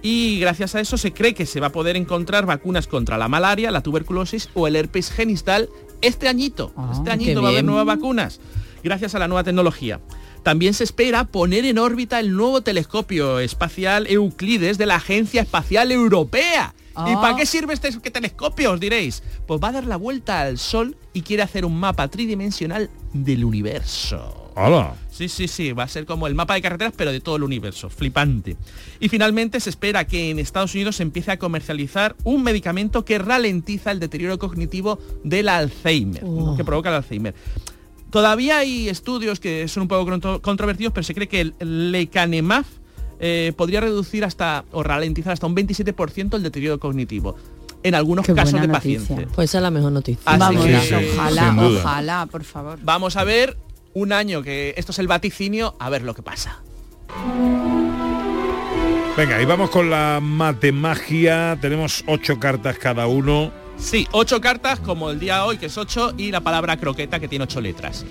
Y 0.00 0.38
gracias 0.38 0.74
a 0.74 0.80
eso 0.80 0.96
se 0.96 1.12
cree 1.12 1.34
que 1.34 1.46
se 1.46 1.60
va 1.60 1.68
a 1.68 1.72
poder 1.72 1.96
encontrar 1.96 2.46
vacunas 2.46 2.86
contra 2.86 3.18
la 3.18 3.28
malaria, 3.28 3.70
la 3.70 3.82
tuberculosis 3.82 4.48
o 4.54 4.66
el 4.66 4.76
herpes 4.76 5.10
genital 5.10 5.68
este 6.00 6.28
añito. 6.28 6.72
este 6.92 7.04
qué 7.04 7.10
añito 7.10 7.42
va 7.42 7.48
a 7.48 7.52
haber 7.52 7.64
nuevas 7.64 7.86
vacunas 7.86 8.40
gracias 8.84 9.14
a 9.16 9.18
la 9.18 9.26
nueva 9.26 9.42
tecnología. 9.42 10.00
También 10.44 10.74
se 10.74 10.84
espera 10.84 11.24
poner 11.24 11.64
en 11.64 11.78
órbita 11.78 12.20
el 12.20 12.36
nuevo 12.36 12.60
telescopio 12.60 13.40
espacial 13.40 14.06
Euclides 14.06 14.78
de 14.78 14.86
la 14.86 14.96
Agencia 14.96 15.40
Espacial 15.40 15.90
Europea. 15.90 16.74
¿Y 16.96 17.10
Ah. 17.12 17.18
para 17.20 17.36
qué 17.36 17.44
sirve 17.46 17.74
este 17.74 17.90
qué 18.00 18.10
telescopio, 18.10 18.72
os 18.72 18.80
diréis? 18.80 19.22
Pues 19.46 19.60
va 19.62 19.68
a 19.68 19.72
dar 19.72 19.84
la 19.86 19.96
vuelta 19.96 20.40
al 20.42 20.58
Sol 20.58 20.96
y 21.12 21.22
quiere 21.22 21.42
hacer 21.42 21.64
un 21.64 21.78
mapa 21.78 22.06
tridimensional 22.08 22.88
del 23.12 23.44
universo. 23.44 24.52
Hola. 24.56 24.94
Sí, 25.10 25.28
sí, 25.28 25.48
sí, 25.48 25.72
va 25.72 25.82
a 25.82 25.88
ser 25.88 26.06
como 26.06 26.28
el 26.28 26.34
mapa 26.36 26.54
de 26.54 26.62
carreteras, 26.62 26.94
pero 26.96 27.10
de 27.10 27.20
todo 27.20 27.34
el 27.36 27.42
universo, 27.42 27.90
flipante. 27.90 28.56
Y 29.00 29.08
finalmente 29.08 29.58
se 29.58 29.70
espera 29.70 30.06
que 30.06 30.30
en 30.30 30.38
Estados 30.38 30.72
Unidos 30.74 30.94
se 30.96 31.02
empiece 31.02 31.32
a 31.32 31.38
comercializar 31.40 32.14
un 32.22 32.42
medicamento 32.44 33.04
que 33.04 33.18
ralentiza 33.18 33.90
el 33.90 33.98
deterioro 33.98 34.38
cognitivo 34.38 35.00
del 35.24 35.48
Alzheimer, 35.48 36.22
Oh. 36.24 36.56
que 36.56 36.64
provoca 36.64 36.90
el 36.90 36.94
Alzheimer. 36.96 37.34
Todavía 38.10 38.58
hay 38.58 38.88
estudios 38.88 39.40
que 39.40 39.66
son 39.66 39.82
un 39.82 39.88
poco 39.88 40.08
contro- 40.08 40.40
controvertidos, 40.40 40.92
pero 40.92 41.02
se 41.02 41.14
cree 41.14 41.26
que 41.26 41.40
el 41.40 41.90
lecanemab 41.90 42.64
eh, 43.20 43.52
podría 43.56 43.80
reducir 43.80 44.24
hasta 44.24 44.64
o 44.72 44.82
ralentizar 44.82 45.32
hasta 45.32 45.46
un 45.46 45.54
27% 45.56 46.34
el 46.36 46.42
deterioro 46.42 46.78
cognitivo 46.80 47.36
en 47.82 47.94
algunos 47.94 48.24
Qué 48.26 48.34
casos 48.34 48.60
de 48.60 48.68
pacientes. 48.68 49.28
Pues 49.34 49.50
esa 49.50 49.58
es 49.58 49.62
la 49.62 49.70
mejor 49.70 49.92
noticia. 49.92 50.22
Así 50.24 50.38
Vamos, 50.40 50.64
que- 50.64 51.10
ojalá, 51.16 51.54
ojalá, 51.58 52.26
por 52.26 52.44
favor. 52.44 52.78
Vamos 52.82 53.16
a 53.16 53.24
ver 53.24 53.56
un 53.92 54.12
año 54.12 54.42
que 54.42 54.74
esto 54.76 54.92
es 54.92 54.98
el 54.98 55.06
vaticinio, 55.06 55.76
a 55.78 55.90
ver 55.90 56.02
lo 56.02 56.14
que 56.14 56.22
pasa. 56.22 56.60
Venga, 59.16 59.40
y 59.40 59.44
vamos 59.44 59.70
con 59.70 59.90
la 59.90 60.18
matemagia. 60.20 61.56
Tenemos 61.60 62.02
ocho 62.08 62.40
cartas 62.40 62.78
cada 62.78 63.06
uno. 63.06 63.52
Sí, 63.76 64.06
ocho 64.12 64.40
cartas 64.40 64.80
como 64.80 65.10
el 65.10 65.20
día 65.20 65.44
hoy 65.44 65.58
que 65.58 65.66
es 65.66 65.78
ocho 65.78 66.12
y 66.16 66.30
la 66.32 66.40
palabra 66.40 66.76
croqueta 66.78 67.20
que 67.20 67.28
tiene 67.28 67.44
ocho 67.44 67.60
letras. 67.60 68.04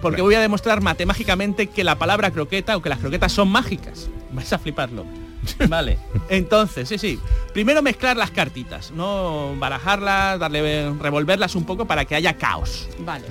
Porque 0.00 0.22
voy 0.22 0.34
a 0.34 0.40
demostrar 0.40 0.80
matemáticamente 0.80 1.68
que 1.68 1.84
la 1.84 1.98
palabra 1.98 2.30
croqueta 2.30 2.76
o 2.76 2.82
que 2.82 2.88
las 2.88 2.98
croquetas 2.98 3.32
son 3.32 3.48
mágicas. 3.48 4.08
Vais 4.32 4.52
a 4.52 4.58
fliparlo. 4.58 5.04
Vale. 5.68 5.98
Entonces, 6.28 6.88
sí, 6.88 6.98
sí. 6.98 7.18
Primero 7.52 7.82
mezclar 7.82 8.16
las 8.16 8.30
cartitas, 8.30 8.90
no 8.90 9.54
barajarlas, 9.56 10.38
darle 10.38 10.92
revolverlas 11.00 11.54
un 11.54 11.64
poco 11.64 11.86
para 11.86 12.04
que 12.04 12.14
haya 12.14 12.34
caos. 12.34 12.88
Vale. 13.00 13.26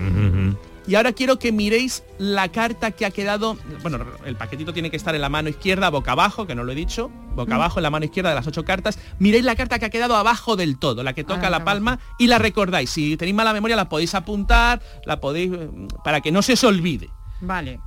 Y 0.88 0.96
ahora 0.96 1.12
quiero 1.12 1.38
que 1.38 1.52
miréis 1.52 2.04
la 2.18 2.50
carta 2.50 2.92
que 2.92 3.06
ha 3.06 3.12
quedado, 3.12 3.58
bueno, 3.82 4.06
el 4.26 4.38
paquetito 4.38 4.72
tiene 4.74 4.90
que 4.90 4.96
estar 4.96 5.14
en 5.14 5.20
la 5.22 5.28
mano 5.28 5.50
izquierda, 5.50 5.90
boca 5.90 6.14
abajo, 6.14 6.48
que 6.48 6.56
no 6.56 6.64
lo 6.64 6.72
he 6.72 6.76
dicho, 6.76 7.10
boca 7.36 7.56
abajo 7.56 7.80
en 7.80 7.84
la 7.84 7.90
mano 7.90 8.06
izquierda 8.06 8.30
de 8.30 8.36
las 8.36 8.48
ocho 8.48 8.64
cartas. 8.64 8.98
Miréis 9.20 9.44
la 9.44 9.56
carta 9.58 9.80
que 9.80 9.86
ha 9.86 9.90
quedado 9.90 10.16
abajo 10.16 10.56
del 10.56 10.80
todo, 10.80 11.04
la 11.04 11.12
que 11.14 11.26
toca 11.26 11.48
Ah, 11.48 11.50
la 11.50 11.58
abajo. 11.58 11.66
palma 11.66 12.00
y 12.18 12.28
la 12.28 12.40
recordáis. 12.40 12.90
Si 12.90 13.18
tenéis 13.18 13.36
mala 13.36 13.52
memoria 13.52 13.76
la 13.76 13.90
podéis 13.90 14.16
apuntar, 14.16 14.82
la 15.06 15.20
podéis, 15.20 15.52
eh, 15.54 15.70
para 16.06 16.22
que 16.22 16.32
no 16.32 16.42
se 16.42 16.54
os 16.54 16.64
olvide. 16.64 17.10
Vale. 17.42 17.82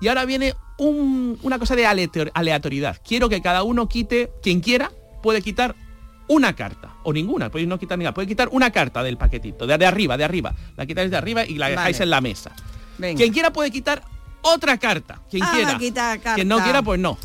Y 0.00 0.08
ahora 0.08 0.24
viene 0.24 0.54
un- 0.78 1.38
una 1.42 1.58
cosa 1.58 1.76
de 1.76 1.86
aleator- 1.86 2.30
aleatoriedad. 2.34 2.96
Quiero 3.06 3.28
que 3.28 3.42
cada 3.42 3.62
uno 3.62 3.88
quite, 3.88 4.32
quien 4.42 4.60
quiera, 4.60 4.90
puede 5.22 5.42
quitar 5.42 5.76
una 6.28 6.54
carta. 6.54 6.90
O 7.02 7.12
ninguna, 7.12 7.50
podéis 7.50 7.68
no 7.68 7.78
quitar 7.78 7.98
ninguna. 7.98 8.14
Puede 8.14 8.28
quitar 8.28 8.48
una 8.52 8.70
carta 8.70 9.02
del 9.02 9.16
paquetito, 9.16 9.66
de, 9.66 9.76
de 9.78 9.86
arriba, 9.86 10.16
de 10.16 10.24
arriba. 10.24 10.54
La 10.76 10.86
quitáis 10.86 11.10
de 11.10 11.16
arriba 11.16 11.44
y 11.44 11.54
la 11.58 11.68
dejáis 11.68 12.00
en 12.00 12.10
la 12.10 12.20
mesa. 12.20 12.52
Venga. 12.98 13.16
Quien 13.18 13.32
quiera 13.32 13.52
puede 13.52 13.70
quitar 13.70 14.02
otra 14.42 14.78
carta. 14.78 15.20
Quien 15.30 15.42
Ah, 15.42 15.46
va 15.46 15.52
quiera. 15.54 15.70
a 15.72 15.78
quitar 15.78 16.20
Quien 16.34 16.48
no 16.48 16.56
carta. 16.56 16.64
quiera, 16.64 16.82
pues 16.82 17.00
no. 17.00 17.18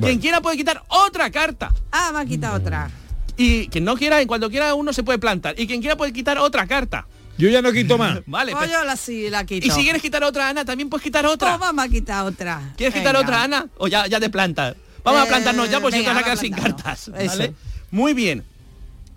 Quien 0.00 0.18
quiera 0.18 0.40
puede 0.40 0.56
quitar 0.56 0.82
otra 0.88 1.30
carta. 1.30 1.72
Ah, 1.90 2.10
me 2.14 2.20
ha 2.20 2.24
quitado 2.24 2.56
otra. 2.56 2.90
Y 3.36 3.68
quien 3.68 3.84
no 3.84 3.96
quiera, 3.96 4.20
en 4.20 4.28
cuanto 4.28 4.48
quiera 4.50 4.74
uno 4.74 4.92
se 4.92 5.02
puede 5.02 5.18
plantar. 5.18 5.54
Y 5.58 5.66
quien 5.66 5.80
quiera 5.80 5.96
puede 5.96 6.12
quitar 6.12 6.38
otra 6.38 6.66
carta. 6.66 7.06
Yo 7.38 7.48
ya 7.48 7.62
no 7.62 7.72
quito 7.72 7.96
más. 7.96 8.20
Vale. 8.26 8.52
Pues 8.52 8.64
pues- 8.68 8.72
yo 8.78 8.84
la 8.84 8.96
sí 8.96 9.30
la 9.30 9.44
quito. 9.44 9.66
y 9.66 9.70
si 9.70 9.82
quieres 9.82 10.02
quitar 10.02 10.22
otra, 10.22 10.48
Ana, 10.50 10.64
también 10.64 10.88
puedes 10.90 11.02
quitar 11.02 11.24
otra. 11.26 11.50
Pues 11.56 11.60
vamos 11.60 11.84
a 11.84 11.88
quitar 11.88 12.24
otra. 12.26 12.60
¿Quieres 12.76 12.94
quitar 12.94 13.16
otra, 13.16 13.42
Ana? 13.42 13.66
O 13.78 13.88
ya, 13.88 14.06
ya 14.06 14.20
te 14.20 14.28
plantas. 14.30 14.76
Vamos 15.02 15.22
Eh, 15.22 15.24
a 15.24 15.28
plantarnos 15.28 15.70
ya, 15.70 15.80
pues 15.80 15.94
si 15.94 16.00
te 16.02 16.06
venga, 16.08 16.20
vas 16.20 16.20
a 16.20 16.24
quedar 16.24 16.36
vamos 16.36 16.38
a 16.38 16.42
sin 16.42 16.54
cartas. 16.54 17.08
¿vale? 17.10 17.54
Muy 17.92 18.14
bien. 18.14 18.42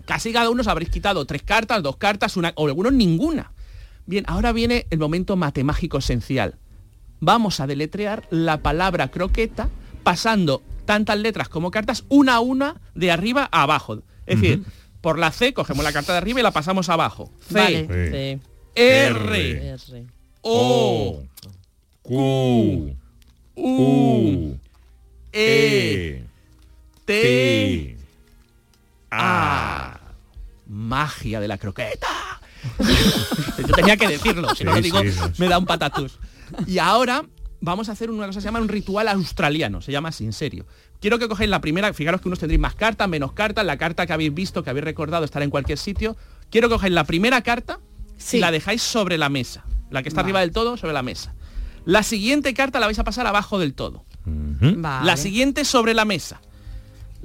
Casi 0.04 0.32
cada 0.32 0.50
uno 0.50 0.60
os 0.60 0.68
habréis 0.68 0.90
quitado 0.90 1.24
tres 1.24 1.42
cartas, 1.42 1.82
dos 1.82 1.96
cartas, 1.96 2.36
una, 2.36 2.52
o 2.54 2.68
algunos 2.68 2.92
ninguna. 2.92 3.50
Bien, 4.06 4.24
ahora 4.28 4.52
viene 4.52 4.86
el 4.90 5.00
momento 5.00 5.34
matemágico 5.34 5.98
esencial. 5.98 6.54
Vamos 7.18 7.58
a 7.58 7.66
deletrear 7.66 8.28
la 8.30 8.58
palabra 8.58 9.10
croqueta 9.10 9.68
pasando 10.04 10.62
tantas 10.84 11.18
letras 11.18 11.48
como 11.48 11.72
cartas 11.72 12.04
una 12.08 12.36
a 12.36 12.40
una 12.40 12.80
de 12.94 13.10
arriba 13.10 13.48
a 13.50 13.62
abajo. 13.62 14.02
Es 14.26 14.40
decir, 14.40 14.62
por 15.00 15.18
la 15.18 15.32
C 15.32 15.54
cogemos 15.54 15.82
la 15.82 15.92
carta 15.92 16.12
de 16.12 16.18
arriba 16.18 16.40
y 16.40 16.42
la 16.42 16.52
pasamos 16.52 16.88
abajo. 16.88 17.32
C, 17.48 17.54
Vale. 17.54 18.38
Sí. 18.38 18.46
R, 18.76 19.68
R. 19.70 20.06
O, 20.42 21.22
Q, 22.02 22.94
U, 23.56 24.56
E, 25.32 26.24
T, 27.04 27.95
T, 29.16 29.22
A. 29.22 30.00
Magia 30.66 31.40
de 31.40 31.48
la 31.48 31.58
croqueta. 31.58 32.08
Yo 33.58 33.74
tenía 33.74 33.96
que 33.96 34.08
decirlo, 34.08 34.54
si 34.54 34.64
no 34.64 34.74
lo 34.74 34.80
digo, 34.80 35.00
sí, 35.00 35.12
sí. 35.12 35.20
me 35.38 35.48
da 35.48 35.58
un 35.58 35.66
patatús. 35.66 36.18
Y 36.66 36.78
ahora 36.78 37.24
vamos 37.60 37.88
a 37.88 37.92
hacer 37.92 38.10
una 38.10 38.26
cosa 38.26 38.38
que 38.38 38.42
se 38.42 38.48
llama 38.48 38.60
un 38.60 38.68
ritual 38.68 39.08
australiano, 39.08 39.80
se 39.80 39.92
llama 39.92 40.08
así, 40.10 40.24
en 40.24 40.32
serio. 40.32 40.66
Quiero 41.00 41.18
que 41.18 41.28
cogéis 41.28 41.50
la 41.50 41.60
primera, 41.60 41.92
fijaros 41.92 42.20
que 42.20 42.28
unos 42.28 42.38
tendréis 42.38 42.60
más 42.60 42.74
cartas, 42.74 43.08
menos 43.08 43.32
cartas, 43.32 43.64
la 43.64 43.76
carta 43.76 44.06
que 44.06 44.12
habéis 44.12 44.34
visto, 44.34 44.62
que 44.62 44.70
habéis 44.70 44.84
recordado 44.84 45.24
estar 45.24 45.42
en 45.42 45.50
cualquier 45.50 45.78
sitio. 45.78 46.16
Quiero 46.50 46.68
que 46.68 46.74
cogéis 46.74 46.92
la 46.92 47.04
primera 47.04 47.42
carta 47.42 47.80
y 48.32 48.38
la 48.38 48.50
dejáis 48.50 48.82
sobre 48.82 49.18
la 49.18 49.28
mesa. 49.28 49.64
La 49.90 50.02
que 50.02 50.08
está 50.08 50.22
Vale. 50.22 50.30
arriba 50.30 50.40
del 50.40 50.52
todo, 50.52 50.76
sobre 50.76 50.92
la 50.92 51.02
mesa. 51.02 51.34
La 51.84 52.02
siguiente 52.02 52.54
carta 52.54 52.80
la 52.80 52.86
vais 52.86 52.98
a 52.98 53.04
pasar 53.04 53.26
abajo 53.26 53.58
del 53.58 53.74
todo. 53.74 54.04
Vale. 54.24 55.06
La 55.06 55.16
siguiente 55.16 55.64
sobre 55.64 55.94
la 55.94 56.04
mesa. 56.04 56.40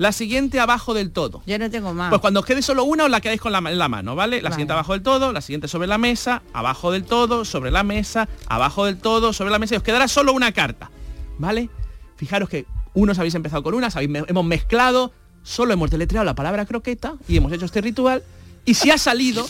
La 0.01 0.11
siguiente 0.11 0.59
abajo 0.59 0.93
del 0.95 1.11
todo. 1.11 1.43
Yo 1.45 1.59
no 1.59 1.69
tengo 1.69 1.93
más. 1.93 2.09
Pues 2.09 2.21
cuando 2.21 2.39
os 2.39 2.45
quede 2.45 2.61
solo 2.63 2.83
una 2.85 3.03
os 3.03 3.09
la 3.11 3.21
quedáis 3.21 3.39
con 3.39 3.51
la, 3.51 3.61
la 3.61 3.87
mano, 3.87 4.15
¿vale? 4.15 4.37
La 4.37 4.43
Vale. 4.49 4.55
siguiente 4.55 4.73
abajo 4.73 4.93
del 4.93 5.03
todo, 5.03 5.31
la 5.31 5.41
siguiente 5.41 5.67
sobre 5.67 5.87
la 5.87 5.97
mesa, 5.99 6.41
abajo 6.53 6.91
del 6.91 7.03
todo, 7.03 7.45
sobre 7.45 7.69
la 7.69 7.83
mesa, 7.83 8.27
abajo 8.47 8.85
del 8.85 8.97
todo, 8.97 9.31
sobre 9.31 9.51
la 9.51 9.59
mesa 9.59 9.75
y 9.75 9.77
os 9.77 9.83
quedará 9.83 10.07
solo 10.07 10.33
una 10.33 10.51
carta, 10.53 10.89
¿vale? 11.37 11.69
Fijaros 12.15 12.49
que 12.49 12.65
unos 12.95 13.19
habéis 13.19 13.35
empezado 13.35 13.61
con 13.61 13.75
unas, 13.75 13.95
habéis 13.95 14.09
me- 14.09 14.23
hemos 14.27 14.43
mezclado, 14.43 15.11
solo 15.43 15.71
hemos 15.73 15.91
deletreado 15.91 16.25
la 16.25 16.33
palabra 16.35 16.65
croqueta 16.65 17.13
y 17.27 17.37
hemos 17.37 17.51
hecho 17.51 17.65
este 17.65 17.81
ritual. 17.81 18.23
Y 18.63 18.75
si 18.75 18.91
ha 18.91 18.97
salido, 18.97 19.49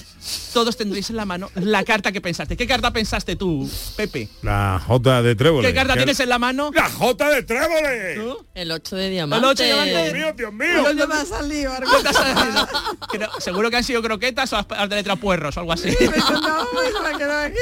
todos 0.54 0.78
tendréis 0.78 1.10
en 1.10 1.18
la 1.18 1.26
mano 1.26 1.50
la 1.56 1.84
carta 1.84 2.12
que 2.14 2.22
pensaste. 2.22 2.56
¿Qué 2.56 2.66
carta 2.66 2.92
pensaste 2.92 3.36
tú, 3.36 3.70
Pepe? 3.98 4.30
La 4.42 4.82
J 4.88 5.22
de 5.22 5.36
Trébol. 5.36 5.66
¿Qué 5.66 5.74
carta 5.74 5.96
tienes 5.96 6.20
en 6.22 6.30
la 6.30 6.40
mano? 6.40 6.72
¡La 6.74 6.90
J 6.90 7.30
de 7.30 7.44
Trébol! 7.44 8.38
El 8.54 8.72
8 8.72 8.96
de 8.96 9.10
diamante. 9.10 9.46
El 9.46 9.52
ocho 9.52 9.64
de 9.64 9.68
diamante. 9.74 10.04
Dios 10.04 10.14
mío, 10.14 10.34
Dios 10.38 10.54
mío. 10.54 10.84
¿Dónde 10.84 11.08
me 11.08 11.14
ha 11.16 11.26
salido? 11.26 11.74
algo? 11.74 11.92
¿Qué 11.98 12.04
te 12.04 12.10
ha 12.10 12.14
salido? 12.14 12.68
Creo- 13.12 13.32
seguro 13.42 13.70
que 13.70 13.78
han 13.78 13.84
sido 13.84 14.02
croquetas 14.02 14.54
o 14.54 14.58
has, 14.58 14.66
has 14.70 14.90
deletreado 14.90 15.20
puerros 15.20 15.58
o 15.58 15.60
algo 15.60 15.74
así. 15.74 15.90
Pues 15.98 16.94
me 17.04 17.18
quedo 17.18 17.38
aquí. 17.38 17.58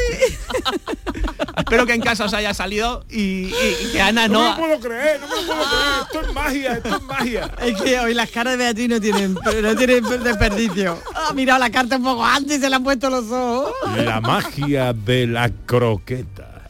Espero 1.58 1.86
que 1.86 1.94
en 1.94 2.02
casa 2.02 2.26
os 2.26 2.34
haya 2.34 2.54
salido 2.54 3.06
y, 3.10 3.48
y- 3.48 3.78
y 3.84 3.92
que 3.92 4.02
Ana 4.02 4.28
No, 4.28 4.56
no... 4.56 4.62
me 4.68 4.74
lo 4.74 4.80
puedo 4.80 4.80
creer, 4.90 5.20
no 5.20 5.28
me 5.28 5.36
lo 5.36 5.48
puedo 5.48 5.64
creer. 5.64 6.02
Esto 6.04 6.22
es 6.22 6.34
magia, 6.34 6.74
esto 6.74 6.96
es 6.96 7.02
magia. 7.04 7.52
Es 7.62 7.82
que 7.82 8.00
hoy 8.00 8.14
las 8.14 8.30
caras 8.30 8.54
de 8.54 8.58
Beatriz 8.58 8.90
no 8.90 9.02
tienen, 9.02 9.34
no 9.34 9.76
tienen 9.76 10.24
desperdicio. 10.24 11.02
Mirado 11.40 11.60
la 11.60 11.70
carta 11.70 11.96
un 11.96 12.04
poco 12.04 12.26
antes 12.26 12.58
y 12.58 12.60
se 12.60 12.70
le 12.70 12.76
han 12.76 12.84
puesto 12.84 13.10
los 13.10 13.32
ojos. 13.32 13.72
La 13.96 14.20
magia 14.34 14.92
de 14.92 15.26
la 15.26 15.50
croqueta. 15.50 16.68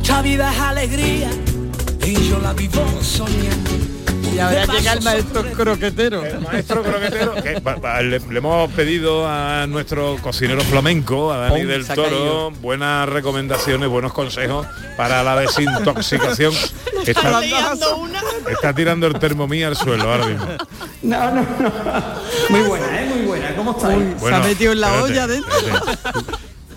Esta 0.00 0.22
vida 0.22 0.52
es 0.52 0.60
alegría 0.60 1.28
y 2.06 2.14
yo 2.28 2.38
la 2.38 2.52
vivo 2.52 2.86
soñando. 3.02 3.97
Y 4.38 4.40
ahora 4.40 4.66
llega 4.66 4.92
el 4.92 5.02
maestro 5.02 5.44
croquetero. 5.52 6.24
El 6.24 6.40
maestro 6.40 6.82
croquetero, 6.82 7.34
que 7.34 7.60
le, 8.02 8.18
le 8.20 8.38
hemos 8.38 8.70
pedido 8.72 9.26
a 9.28 9.66
nuestro 9.66 10.16
cocinero 10.22 10.60
flamenco, 10.62 11.32
a 11.32 11.38
Dani 11.38 11.62
Oh, 11.64 11.66
del 11.66 11.86
Toro, 11.86 12.02
caído. 12.08 12.50
buenas 12.62 13.08
recomendaciones, 13.08 13.88
buenos 13.88 14.12
consejos 14.12 14.66
para 14.96 15.22
la 15.24 15.36
desintoxicación. 15.40 16.54
Está, 17.04 17.40
está 18.50 18.72
tirando 18.74 19.06
el 19.08 19.18
termomía 19.18 19.68
al 19.68 19.76
suelo 19.76 20.10
ahora 20.10 20.26
mismo. 20.26 20.46
No, 21.02 21.30
no, 21.30 21.40
no. 21.58 21.72
Muy 22.50 22.60
buena, 22.60 23.02
¿eh? 23.02 23.06
Muy 23.14 23.26
buena. 23.26 23.54
¿Cómo 23.56 23.70
estáis? 23.72 24.20
Bueno, 24.20 24.36
se 24.38 24.42
ha 24.44 24.46
metido 24.48 24.72
en 24.72 24.80
la 24.80 24.88
espérate, 24.88 25.12
olla 25.12 25.26
dentro. 25.26 25.58
espérate. 25.58 25.98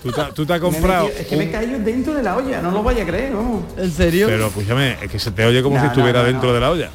Tú, 0.02 0.10
te- 0.10 0.32
tú 0.34 0.46
te 0.46 0.52
has 0.54 0.60
comprado 0.60 1.04
metido- 1.06 1.20
es 1.20 1.26
que 1.28 1.36
me 1.36 1.44
he 1.44 1.50
caído 1.52 1.78
dentro 1.78 2.12
de 2.14 2.22
la 2.24 2.36
olla, 2.36 2.60
no 2.60 2.72
lo 2.72 2.82
vaya 2.82 3.04
a 3.04 3.06
creer, 3.06 3.32
vamos. 3.34 3.62
¿En 3.76 3.92
serio? 3.92 4.26
Pero 4.26 4.46
escúchame, 4.48 4.96
es 5.00 5.08
que 5.10 5.18
se 5.20 5.30
te 5.30 5.44
oye 5.46 5.62
como 5.62 5.76
No, 5.76 5.80
si 5.82 5.86
no, 5.86 5.92
estuviera 5.92 6.20
no, 6.20 6.26
dentro 6.26 6.48
no. 6.48 6.54
de 6.54 6.60
la 6.60 6.70
olla. 6.70 6.90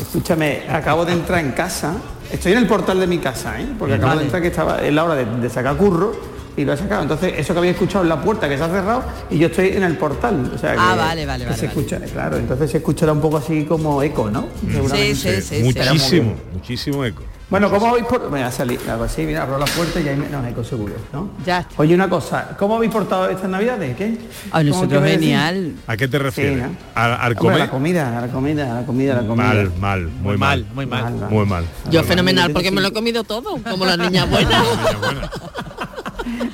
Escúchame, 0.00 0.62
acabo 0.68 1.04
de 1.04 1.12
entrar 1.12 1.40
en 1.40 1.52
casa. 1.52 1.94
Estoy 2.30 2.52
en 2.52 2.58
el 2.58 2.66
portal 2.66 2.98
de 3.00 3.06
mi 3.06 3.18
casa, 3.18 3.60
¿eh? 3.60 3.66
Porque 3.78 3.94
acabo 3.94 4.08
Vale. 4.10 4.20
de 4.20 4.24
entrar 4.26 4.42
que 4.42 4.48
estaba 4.48 4.78
es 4.80 4.92
la 4.92 5.04
hora 5.04 5.14
de, 5.14 5.24
de 5.24 5.50
sacar 5.50 5.76
curro 5.76 6.14
y 6.56 6.64
lo 6.64 6.72
he 6.72 6.76
sacado. 6.76 7.02
Entonces, 7.02 7.34
eso 7.36 7.52
que 7.52 7.58
había 7.58 7.70
escuchado 7.72 8.02
en 8.02 8.08
la 8.08 8.20
puerta 8.22 8.48
que 8.48 8.56
se 8.56 8.64
ha 8.64 8.68
cerrado 8.68 9.02
y 9.30 9.38
yo 9.38 9.46
estoy 9.48 9.68
en 9.68 9.82
el 9.84 9.96
portal. 9.96 10.52
O 10.54 10.58
sea, 10.58 10.72
que, 10.72 10.78
Ah, 10.80 10.94
vale, 10.96 11.26
vale, 11.26 11.44
que 11.44 11.50
vale, 11.50 11.60
se 11.60 11.66
vale. 11.66 11.78
escucha, 11.80 12.00
claro, 12.12 12.36
entonces 12.38 12.70
se 12.70 12.78
escuchará 12.78 13.12
un 13.12 13.20
poco 13.20 13.36
así 13.36 13.64
como 13.64 14.02
eco, 14.02 14.30
¿no? 14.30 14.46
Seguramente. 14.70 15.14
Sí, 15.14 15.42
sí, 15.42 15.56
sí. 15.58 15.62
muchísimo, 15.62 16.34
muchísimo 16.52 17.04
eco. 17.04 17.22
Bueno, 17.54 17.70
¿cómo 17.70 17.86
habéis 17.86 18.06
por... 18.06 18.28
Voy 18.30 18.40
a 18.40 18.50
salir, 18.50 18.80
hago 18.90 19.04
así, 19.04 19.22
mira, 19.22 19.42
abro 19.44 19.58
la 19.58 19.64
puerta 19.66 20.00
y 20.00 20.08
ahí 20.08 20.16
me... 20.16 20.28
No, 20.28 20.44
eco 20.44 20.64
seguro, 20.64 20.94
¿no? 21.12 21.30
Ya 21.46 21.60
está. 21.60 21.72
Oye, 21.76 21.94
una 21.94 22.08
cosa, 22.08 22.56
¿cómo 22.58 22.74
habéis 22.74 22.90
portado 22.90 23.28
estas 23.30 23.48
navidades? 23.48 23.96
¿Qué? 23.96 24.18
A 24.50 24.58
¿Cómo 24.58 24.70
nosotros 24.70 25.04
genial. 25.04 25.74
¿A 25.86 25.96
qué 25.96 26.08
te 26.08 26.18
refieres? 26.18 26.58
¿no? 26.58 26.76
¿Al, 26.96 27.12
al 27.12 27.20
Hombre, 27.20 27.34
comer? 27.36 27.58
la 27.60 27.70
comida, 27.70 28.18
a 28.18 28.20
la 28.22 28.26
comida, 28.26 28.72
a 28.72 28.80
la 28.80 28.86
comida, 28.86 29.12
a 29.16 29.22
la 29.22 29.28
comida. 29.28 29.46
Mal, 29.46 29.72
mal, 29.78 30.08
muy 30.20 30.36
mal. 30.36 30.66
muy 30.74 30.86
mal. 30.86 31.04
Mal, 31.04 31.14
mal. 31.14 31.30
Muy 31.30 31.46
mal. 31.46 31.64
Yo 31.92 32.02
fenomenal 32.02 32.52
porque 32.52 32.72
me 32.72 32.80
lo 32.80 32.88
he 32.88 32.92
comido 32.92 33.22
todo, 33.22 33.56
como 33.70 33.86
la 33.86 33.96
niña 33.98 34.24
buena. 34.24 35.30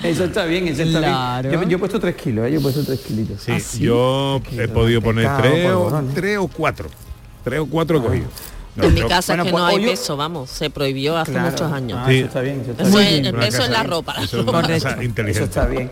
Eso 0.03 0.25
está 0.25 0.45
bien, 0.45 0.69
eso 0.69 0.83
está 0.83 0.99
Claro. 0.99 1.49
bien. 1.49 1.63
Yo, 1.63 1.69
yo 1.71 1.77
he 1.77 1.79
puesto 1.79 1.99
tres 1.99 2.17
kilos, 2.17 2.47
¿eh? 2.47 2.53
yo 2.53 2.59
he 2.59 2.63
puesto 2.63 2.85
tres 2.85 3.01
kilitos. 3.01 3.41
sí, 3.41 3.79
yo 3.85 4.43
he 4.53 4.69
podido 4.69 5.01
poner 5.01 5.31
tres 5.41 5.71
o, 5.71 6.03
tres 6.15 6.37
o 6.37 6.47
cuatro. 6.47 6.91
Tres 7.43 7.61
o 7.61 7.65
cuatro 7.67 7.97
he 7.97 8.03
cogido. 8.03 8.27
No, 8.77 8.85
En 8.85 8.95
mi 8.95 9.03
casa 9.03 9.33
bueno, 9.33 9.43
es 9.43 9.47
que 9.47 9.53
pues 9.53 9.63
no 9.63 9.67
hay 9.67 9.83
yo- 9.85 9.91
peso, 9.91 10.17
vamos, 10.17 10.49
se 10.51 10.71
prohibió 10.71 11.17
hace 11.17 11.33
Claro. 11.33 11.51
muchos 11.51 11.73
años. 11.73 11.99
Ah, 12.01 12.07
Sí. 12.09 12.17
eso 12.19 12.27
está 12.27 12.41
bien, 12.41 12.61
eso 12.61 12.71
está 12.71 12.83
Eso 12.85 12.99
bien. 12.99 13.09
es- 13.27 13.33
el 13.33 13.35
peso 13.35 13.65
en 13.65 13.73
la 13.73 13.83
ropa. 13.83 14.15
eso 14.23 14.41
es. 14.41 15.27
Eso 15.37 15.45
está 15.45 15.67
bien. 15.67 15.91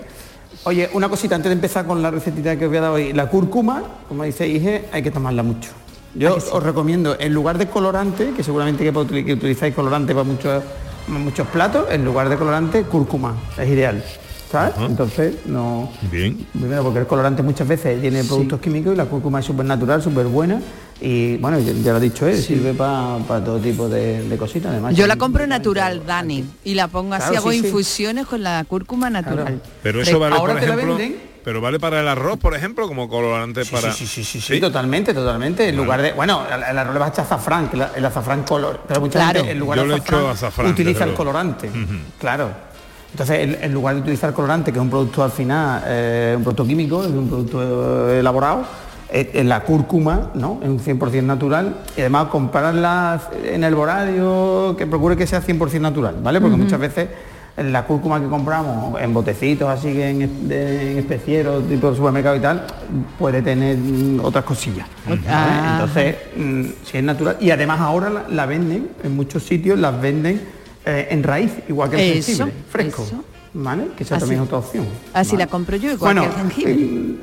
Oye, 0.64 0.88
una 0.92 1.08
cosita 1.08 1.34
antes 1.34 1.50
de 1.50 1.54
empezar 1.54 1.86
con 1.86 2.02
la 2.02 2.10
recetita 2.10 2.56
que 2.56 2.64
os 2.66 2.68
voy 2.70 2.78
a 2.78 2.80
dar 2.82 2.90
hoy. 2.92 3.12
La 3.12 3.26
cúrcuma, 3.28 3.82
como 4.08 4.24
dice 4.24 4.46
Ige, 4.46 4.86
hay 4.92 5.02
que 5.02 5.10
tomarla 5.10 5.42
mucho. 5.42 5.70
Yo 6.14 6.34
os 6.36 6.62
recomiendo, 6.62 7.16
en 7.18 7.32
lugar 7.34 7.58
de 7.58 7.68
colorante, 7.68 8.32
que 8.36 8.42
seguramente 8.42 8.82
que, 8.84 9.24
que 9.24 9.32
utilizáis 9.34 9.74
colorante 9.74 10.12
para 10.14 10.24
muchos, 10.24 10.62
muchos 11.08 11.46
platos, 11.48 11.86
en 11.90 12.04
lugar 12.04 12.28
de 12.28 12.36
colorante, 12.36 12.82
cúrcuma. 12.84 13.34
Es 13.58 13.68
ideal. 13.68 14.02
¿Sabes? 14.50 14.74
Entonces, 14.80 15.34
no... 15.44 15.90
Bien. 16.10 16.46
Primero 16.52 16.82
porque 16.82 17.00
el 17.00 17.06
colorante 17.06 17.42
muchas 17.42 17.68
veces 17.68 18.00
tiene 18.00 18.24
productos 18.24 18.58
químicos 18.60 18.94
y 18.94 18.96
la 18.96 19.04
cúrcuma 19.04 19.40
es 19.40 19.44
súper 19.46 19.66
natural, 19.66 20.02
súper 20.02 20.24
buena 20.26 20.58
y 21.00 21.36
bueno, 21.36 21.58
ya, 21.60 21.92
lo 21.92 21.96
ha 21.96 22.00
dicho 22.00 22.26
él, 22.26 22.36
sirve 22.42 22.74
para 22.74 23.44
todo 23.44 23.58
tipo 23.58 23.88
de, 23.88 24.28
de 24.28 24.36
cositas 24.36 24.72
además. 24.72 24.94
Yo 24.96 25.06
la 25.06 25.16
compro 25.16 25.46
natural, 25.46 26.02
Dani, 26.04 26.44
y 26.64 26.74
la 26.74 26.88
pongo 26.88 27.14
así, 27.14 27.30
Claro, 27.30 27.38
hago 27.38 27.52
sí, 27.52 27.60
sí. 27.60 27.66
infusiones 27.66 28.26
con 28.26 28.42
la 28.42 28.64
cúrcuma 28.64 29.08
natural. 29.08 29.60
Pero 29.82 30.02
eso 30.02 30.18
vale, 30.18 30.34
Ahora 30.36 30.54
por 30.54 30.60
te 30.60 30.66
la 30.66 30.74
ejemplo, 30.74 30.96
venden. 30.96 31.20
pero 31.44 31.60
vale 31.60 31.78
para 31.78 32.00
el 32.00 32.08
arroz, 32.08 32.38
por 32.38 32.54
ejemplo, 32.56 32.88
como 32.88 33.08
colorante 33.08 33.64
para. 33.66 33.92
Sí, 33.92 34.06
sí, 34.06 34.24
sí, 34.24 34.40
sí, 34.40 34.60
totalmente, 34.60 35.14
totalmente. 35.14 35.68
En 35.68 35.76
lugar 35.76 36.02
de, 36.02 36.12
bueno, 36.14 36.42
el, 36.52 36.78
arroz 36.78 36.94
le 36.94 36.98
vas 36.98 37.10
a 37.10 37.12
echar 37.12 37.24
azafrán, 37.26 37.70
el 37.94 38.04
azafrán 38.04 38.42
color, 38.42 38.80
pero 38.88 39.00
mucha 39.00 39.20
Claro. 39.20 39.38
gente 39.40 39.52
en 39.52 39.58
lugar 39.58 39.78
Yo 39.78 39.86
de 39.86 40.70
utiliza 40.70 41.04
el 41.04 41.14
colorante. 41.14 41.70
Claro. 42.18 42.50
Entonces, 43.10 43.58
en, 43.62 43.72
lugar 43.72 43.94
de 43.94 44.02
utilizar 44.02 44.32
colorante, 44.34 44.70
que 44.70 44.78
es 44.78 44.82
un 44.82 44.90
producto 44.90 45.24
al 45.24 45.30
final, 45.30 45.82
eh, 45.86 46.34
un 46.36 46.42
producto 46.42 46.66
químico, 46.66 47.02
es 47.02 47.10
un 47.10 47.26
producto 47.28 48.10
eh, 48.10 48.18
elaborado, 48.20 48.60
eh, 48.60 48.64
eh, 48.64 48.87
la 49.44 49.60
cúrcuma, 49.60 50.30
¿no? 50.34 50.58
Es 50.62 50.68
un 50.68 50.78
100% 50.78 51.22
natural 51.22 51.76
y 51.96 52.00
además 52.00 52.26
comprarla 52.28 53.20
en 53.44 53.64
el 53.64 53.74
boradio, 53.74 54.74
que 54.76 54.86
procure 54.86 55.16
que 55.16 55.26
sea 55.26 55.42
100% 55.42 55.80
natural, 55.80 56.16
¿vale? 56.22 56.40
Porque 56.40 56.56
muchas 56.56 56.78
veces 56.78 57.08
la 57.56 57.84
cúrcuma 57.84 58.20
que 58.20 58.28
compramos 58.28 59.00
en 59.00 59.12
botecitos 59.12 59.68
así 59.68 59.92
que 59.92 60.10
en, 60.10 60.48
de- 60.48 60.92
en 60.92 60.98
especieros 60.98 61.66
tipo 61.68 61.92
supermercado 61.92 62.36
y 62.36 62.40
tal 62.40 62.64
puede 63.18 63.42
tener 63.42 63.76
mm, 63.76 64.20
otras 64.22 64.44
cosillas 64.44 64.86
¿vale? 65.08 65.20
Ah. 65.28 65.70
entonces 65.80 66.14
mm, 66.36 66.64
si 66.84 66.98
es 66.98 67.02
natural 67.02 67.36
y 67.40 67.50
además 67.50 67.80
ahora 67.80 68.10
la, 68.10 68.24
la 68.30 68.46
venden 68.46 68.90
en 69.02 69.16
muchos 69.16 69.42
sitios 69.42 69.76
las 69.76 70.00
venden 70.00 70.40
eh, 70.86 71.08
en 71.10 71.24
raíz 71.24 71.50
igual 71.68 71.90
que 71.90 71.96
el 71.96 72.18
Eso, 72.18 72.26
jengibre 72.44 72.52
fresco 72.70 73.02
eso. 73.02 73.24
¿Vale? 73.54 73.88
que 73.96 74.02
esa 74.04 74.16
Así- 74.16 74.20
también 74.22 74.40
es 74.42 74.46
otra 74.46 74.58
opción 74.58 74.86
Así 75.12 75.32
¿vale? 75.32 75.44
la 75.44 75.50
compro 75.50 75.76
yo, 75.76 75.92
igual 75.92 76.14
Bueno, 76.14 76.22
que 76.22 76.40
el 76.40 76.50
jengibre. 76.50 77.14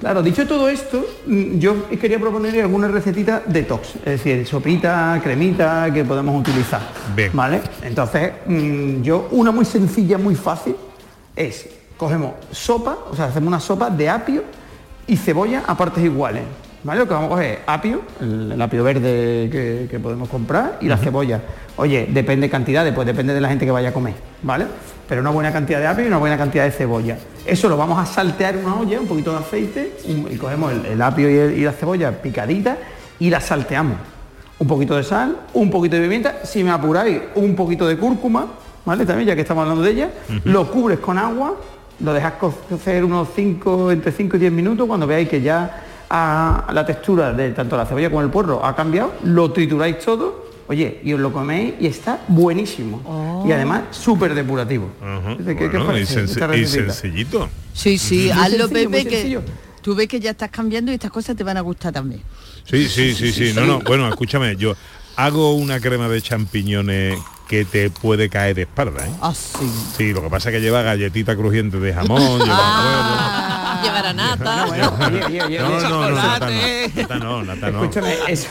Claro, 0.00 0.22
dicho 0.22 0.46
todo 0.46 0.68
esto, 0.68 1.04
mm, 1.26 1.58
yo 1.58 1.88
quería 1.88 2.18
proponer 2.18 2.60
alguna 2.62 2.88
recetita 2.88 3.42
detox, 3.46 3.94
es 3.96 4.04
decir, 4.04 4.46
sopita, 4.46 5.20
cremita 5.22 5.92
que 5.92 6.04
podemos 6.04 6.38
utilizar. 6.40 6.80
Bien. 7.14 7.30
¿Vale? 7.32 7.60
Entonces, 7.82 8.32
mm, 8.46 9.02
yo 9.02 9.28
una 9.30 9.50
muy 9.52 9.64
sencilla, 9.64 10.18
muy 10.18 10.34
fácil, 10.34 10.74
es 11.36 11.68
cogemos 11.96 12.32
sopa, 12.50 12.98
o 13.10 13.14
sea, 13.14 13.26
hacemos 13.26 13.46
una 13.48 13.60
sopa 13.60 13.88
de 13.88 14.08
apio 14.10 14.42
y 15.06 15.16
cebolla 15.16 15.62
a 15.66 15.76
partes 15.76 16.02
iguales. 16.04 16.42
¿Vale? 16.84 17.00
Lo 17.00 17.08
que 17.08 17.14
vamos 17.14 17.26
a 17.28 17.30
coger 17.30 17.50
es 17.52 17.58
apio, 17.66 18.02
el, 18.20 18.52
el 18.52 18.62
apio 18.62 18.84
verde 18.84 19.48
que, 19.50 19.86
que 19.90 19.98
podemos 19.98 20.28
comprar, 20.28 20.78
y 20.82 20.86
la 20.88 20.98
cebolla. 20.98 21.40
Oye, 21.76 22.06
depende 22.10 22.48
cantidades, 22.50 22.92
pues 22.94 23.06
depende 23.06 23.32
de 23.34 23.40
la 23.40 23.48
gente 23.48 23.64
que 23.64 23.70
vaya 23.70 23.88
a 23.88 23.92
comer, 23.92 24.14
¿vale? 24.42 24.66
Pero 25.08 25.20
una 25.22 25.30
buena 25.30 25.50
cantidad 25.52 25.80
de 25.80 25.86
apio 25.86 26.04
y 26.04 26.08
una 26.08 26.18
buena 26.18 26.36
cantidad 26.36 26.64
de 26.64 26.70
cebolla. 26.70 27.16
Eso 27.46 27.68
lo 27.68 27.76
vamos 27.76 27.98
a 27.98 28.06
saltear 28.06 28.56
en 28.56 28.64
una 28.66 28.76
olla, 28.76 29.00
un 29.00 29.06
poquito 29.06 29.32
de 29.32 29.38
aceite, 29.38 29.96
y 30.06 30.36
cogemos 30.36 30.72
el, 30.72 30.86
el 30.86 31.02
apio 31.02 31.28
y, 31.30 31.34
el- 31.36 31.58
y 31.58 31.64
la 31.64 31.72
cebolla 31.72 32.12
picadita 32.22 32.76
y 33.18 33.30
la 33.30 33.40
salteamos. 33.40 33.96
Un 34.58 34.68
poquito 34.68 34.94
de 34.96 35.02
sal, 35.02 35.36
un 35.54 35.70
poquito 35.70 35.96
de 35.96 36.02
pimienta, 36.02 36.44
si 36.44 36.62
me 36.62 36.70
apuráis, 36.70 37.18
un 37.34 37.56
poquito 37.56 37.86
de 37.88 37.96
cúrcuma, 37.96 38.46
¿vale? 38.84 39.04
También, 39.06 39.28
ya 39.28 39.34
que 39.34 39.40
estamos 39.40 39.62
hablando 39.62 39.82
de 39.82 39.90
ella, 39.90 40.10
lo 40.44 40.70
cubres 40.70 40.98
con 41.00 41.18
agua, 41.18 41.54
lo 42.00 42.12
dejas 42.12 42.34
cocer 42.34 43.04
unos 43.04 43.28
5, 43.34 43.90
entre 43.90 44.12
5 44.12 44.36
y 44.36 44.40
10 44.40 44.52
minutos, 44.52 44.86
cuando 44.86 45.06
veáis 45.06 45.28
que 45.28 45.40
ya 45.40 45.80
ah, 46.10 46.66
la 46.72 46.84
textura 46.86 47.32
de 47.32 47.50
tanto 47.50 47.76
la 47.76 47.86
cebolla 47.86 48.08
como 48.10 48.22
el 48.22 48.30
puerro 48.30 48.64
ha 48.64 48.74
cambiado, 48.76 49.14
lo 49.24 49.50
trituráis 49.52 49.98
todo, 49.98 50.44
oye, 50.68 51.00
y 51.04 51.12
os 51.12 51.20
lo 51.20 51.32
coméis 51.32 51.74
y 51.80 51.86
está 51.86 52.20
buenísimo. 52.28 53.42
Y 53.46 53.52
además 53.52 53.82
súper 53.90 54.34
depurativo. 54.34 54.88
¿Qué- 55.44 55.56
qué 55.56 55.66
os 55.66 55.72
Bueno, 55.84 55.98
y, 55.98 56.02
senc- 56.02 56.58
y 56.58 56.66
sencillito. 56.66 57.48
Sí, 57.72 57.98
sí, 57.98 58.30
hazlo 58.30 58.68
Pepe, 58.68 59.04
que 59.04 59.40
tú 59.82 59.94
ves 59.94 60.08
que 60.08 60.18
ya 60.20 60.30
estás 60.30 60.50
cambiando 60.50 60.90
y 60.90 60.94
estas 60.94 61.10
cosas 61.10 61.36
te 61.36 61.44
van 61.44 61.56
a 61.56 61.60
gustar 61.60 61.92
también. 61.92 62.22
Sí, 62.64 62.88
sí, 62.88 63.14
sí, 63.14 63.32
sí. 63.32 63.52
No, 63.54 63.66
no. 63.66 63.80
Bueno, 63.80 64.08
escúchame, 64.08 64.56
yo 64.56 64.74
hago 65.16 65.54
una 65.54 65.80
crema 65.80 66.08
de 66.08 66.22
champiñones 66.22 67.18
que 67.48 67.66
te 67.66 67.90
puede 67.90 68.30
caer 68.30 68.56
de 68.56 68.62
espalda, 68.62 69.06
¿eh? 69.06 69.10
Ah, 69.20 69.34
sí. 69.34 69.70
Sí, 69.98 70.12
lo 70.14 70.22
que 70.22 70.30
pasa 70.30 70.48
es 70.48 70.54
que 70.54 70.60
lleva 70.62 70.80
galletita 70.80 71.36
crujiente 71.36 71.78
de 71.78 71.92
jamón, 71.92 72.18
lleva 72.42 72.56
huevo. 72.80 73.53
No, 75.60 75.68
no, 75.80 76.10
no, 76.10 76.10
nata 76.10 76.46
Chocolate. 76.48 76.90
no, 76.96 77.02
nata 77.02 77.18
no, 77.18 77.42
nata 77.42 77.70
no. 77.70 77.80
Escúchame, 77.82 78.14
eso, 78.28 78.48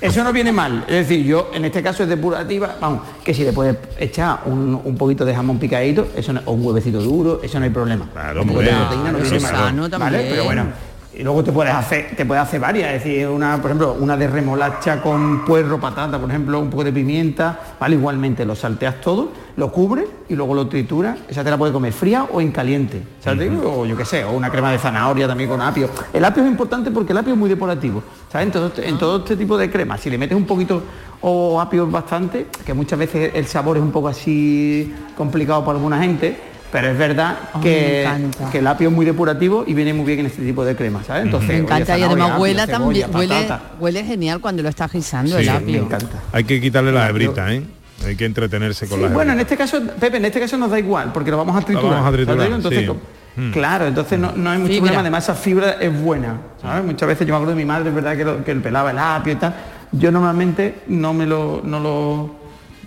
eso 0.00 0.24
no 0.24 0.32
viene 0.32 0.52
mal. 0.52 0.84
Es 0.88 1.08
decir, 1.08 1.24
yo 1.24 1.50
en 1.54 1.64
este 1.64 1.82
caso 1.82 2.02
es 2.02 2.08
depurativa, 2.08 2.76
vamos, 2.80 3.02
que 3.24 3.32
si 3.34 3.44
le 3.44 3.52
puedes 3.52 3.76
echar 3.98 4.40
un, 4.46 4.80
un 4.82 4.96
poquito 4.96 5.24
de 5.24 5.34
jamón 5.34 5.58
picadito, 5.58 6.08
eso 6.16 6.32
no- 6.32 6.42
o 6.46 6.52
un 6.52 6.64
huevecito 6.66 7.00
duro, 7.00 7.40
eso 7.42 7.58
no 7.58 7.64
hay 7.64 7.70
problema. 7.70 8.08
Claro, 8.12 8.42
Un 8.42 8.48
poco 8.48 8.60
de 8.60 8.68
proteína 8.70 9.12
no 9.12 9.18
viene 9.18 9.40
mal. 9.40 9.50
sano 9.54 9.82
¿vale? 9.82 9.90
también. 9.98 10.26
Pero 10.30 10.44
bueno. 10.44 10.91
Y 11.14 11.22
luego 11.22 11.44
te 11.44 11.52
puedes 11.52 11.74
hacer, 11.74 12.16
te 12.16 12.24
puedes 12.24 12.42
hacer 12.42 12.58
varias, 12.58 12.94
es 12.94 13.04
decir, 13.04 13.28
una, 13.28 13.56
por 13.60 13.66
ejemplo, 13.70 13.96
una 14.00 14.16
de 14.16 14.26
remolacha 14.28 15.02
con 15.02 15.44
puerro, 15.44 15.78
patata, 15.78 16.18
por 16.18 16.30
ejemplo, 16.30 16.58
un 16.58 16.70
poco 16.70 16.84
de 16.84 16.92
pimienta, 16.92 17.58
¿vale? 17.78 17.96
Igualmente 17.96 18.46
lo 18.46 18.54
salteas 18.54 18.98
todo, 19.02 19.30
lo 19.56 19.70
cubres 19.70 20.06
y 20.30 20.34
luego 20.34 20.54
lo 20.54 20.66
trituras, 20.68 21.18
esa 21.28 21.44
te 21.44 21.50
la 21.50 21.58
puedes 21.58 21.74
comer 21.74 21.92
fría 21.92 22.24
o 22.32 22.40
en 22.40 22.50
caliente, 22.50 23.02
¿sabes? 23.20 23.52
O 23.62 23.84
yo 23.84 23.94
qué 23.94 24.06
sé, 24.06 24.24
o 24.24 24.32
una 24.32 24.48
crema 24.48 24.72
de 24.72 24.78
zanahoria 24.78 25.28
también 25.28 25.50
con 25.50 25.60
apio. 25.60 25.90
El 26.14 26.24
apio 26.24 26.42
es 26.44 26.48
importante 26.48 26.90
porque 26.90 27.12
el 27.12 27.18
apio 27.18 27.34
es 27.34 27.38
muy 27.38 27.50
depurativo, 27.50 28.02
¿sabes? 28.30 28.46
En 28.46 28.52
todo, 28.52 28.66
este- 28.68 28.88
en 28.88 28.96
todo 28.98 29.18
este 29.18 29.36
tipo 29.36 29.58
de 29.58 29.70
cremas, 29.70 30.00
si 30.00 30.08
le 30.08 30.16
metes 30.16 30.34
un 30.36 30.46
poquito 30.46 30.82
o 31.20 31.60
apio 31.60 31.86
bastante, 31.88 32.46
que 32.64 32.72
muchas 32.72 32.98
veces 32.98 33.32
el 33.34 33.46
sabor 33.46 33.76
es 33.76 33.82
un 33.82 33.92
poco 33.92 34.08
así 34.08 34.92
complicado 35.14 35.62
para 35.62 35.76
alguna 35.76 36.00
gente, 36.02 36.51
pero 36.72 36.88
es 36.88 36.98
verdad 36.98 37.36
Oh, 37.52 37.58
me 37.58 37.64
que, 37.64 38.08
que 38.50 38.58
el 38.58 38.66
apio 38.66 38.88
es 38.88 38.94
muy 38.94 39.04
depurativo 39.06 39.62
y 39.66 39.74
viene 39.74 39.92
muy 39.94 40.06
bien 40.06 40.20
en 40.20 40.26
este 40.26 40.42
tipo 40.42 40.64
de 40.64 40.74
crema, 40.74 41.04
¿sabes? 41.04 41.24
Entonces, 41.26 41.48
Me 41.50 41.54
oye, 41.56 41.62
encanta 41.64 41.98
y 41.98 42.02
además 42.02 42.32
cebolla, 42.32 42.66
también, 42.66 43.10
huele, 43.14 43.46
huele 43.78 44.04
genial 44.04 44.40
cuando 44.40 44.62
lo 44.62 44.68
estás 44.70 44.90
guisando 44.90 45.36
Sí, 45.36 45.42
el 45.42 45.50
me 45.50 45.56
apio. 45.58 45.82
encanta. 45.84 46.18
Hay 46.32 46.44
que 46.44 46.60
quitarle 46.60 46.90
la 46.90 47.08
hebrita, 47.08 47.52
¿eh? 47.52 47.62
Hay 48.06 48.16
que 48.16 48.24
entretenerse 48.24 48.88
con 48.88 48.98
Sí, 48.98 49.02
las 49.04 49.12
bueno, 49.12 49.32
en 49.32 49.38
hebritas. 49.38 49.64
este 49.68 49.78
caso, 49.78 49.94
Pepe, 50.00 50.16
en 50.16 50.24
este 50.24 50.40
caso 50.40 50.56
nos 50.58 50.70
da 50.70 50.78
igual, 50.78 51.12
porque 51.12 51.30
lo 51.30 51.36
vamos 51.36 51.54
a 51.54 51.60
triturar. 51.60 51.84
vamos 51.90 52.00
a 52.00 52.10
¿sabes? 52.10 52.26
triturar, 52.26 52.52
Entonces, 52.52 52.84
sí. 52.86 53.40
Mm. 53.40 53.50
Claro, 53.52 53.86
entonces 53.86 54.18
no, 54.18 54.32
no 54.34 54.50
hay 54.50 54.58
mucho 54.58 54.72
Fibra. 54.72 54.80
problema, 54.88 55.00
además 55.02 55.24
esa 55.24 55.34
fibra 55.34 55.70
es 55.80 56.02
buena. 56.02 56.36
¿sabes? 56.60 56.84
Muchas 56.84 57.06
veces 57.08 57.26
yo 57.26 57.32
me 57.32 57.36
acuerdo 57.36 57.54
de 57.54 57.62
mi 57.62 57.64
madre, 57.66 57.88
es 57.90 57.94
verdad 57.94 58.16
que, 58.16 58.24
lo- 58.24 58.44
que 58.44 58.50
él 58.50 58.60
pelaba 58.60 58.90
el 58.90 58.98
apio 58.98 59.32
y 59.34 59.36
tal. 59.36 59.54
Yo 59.92 60.10
normalmente 60.10 60.80
no 60.88 61.12
me 61.14 61.26
lo, 61.26 61.60
no 61.64 61.78
lo, 61.80 62.34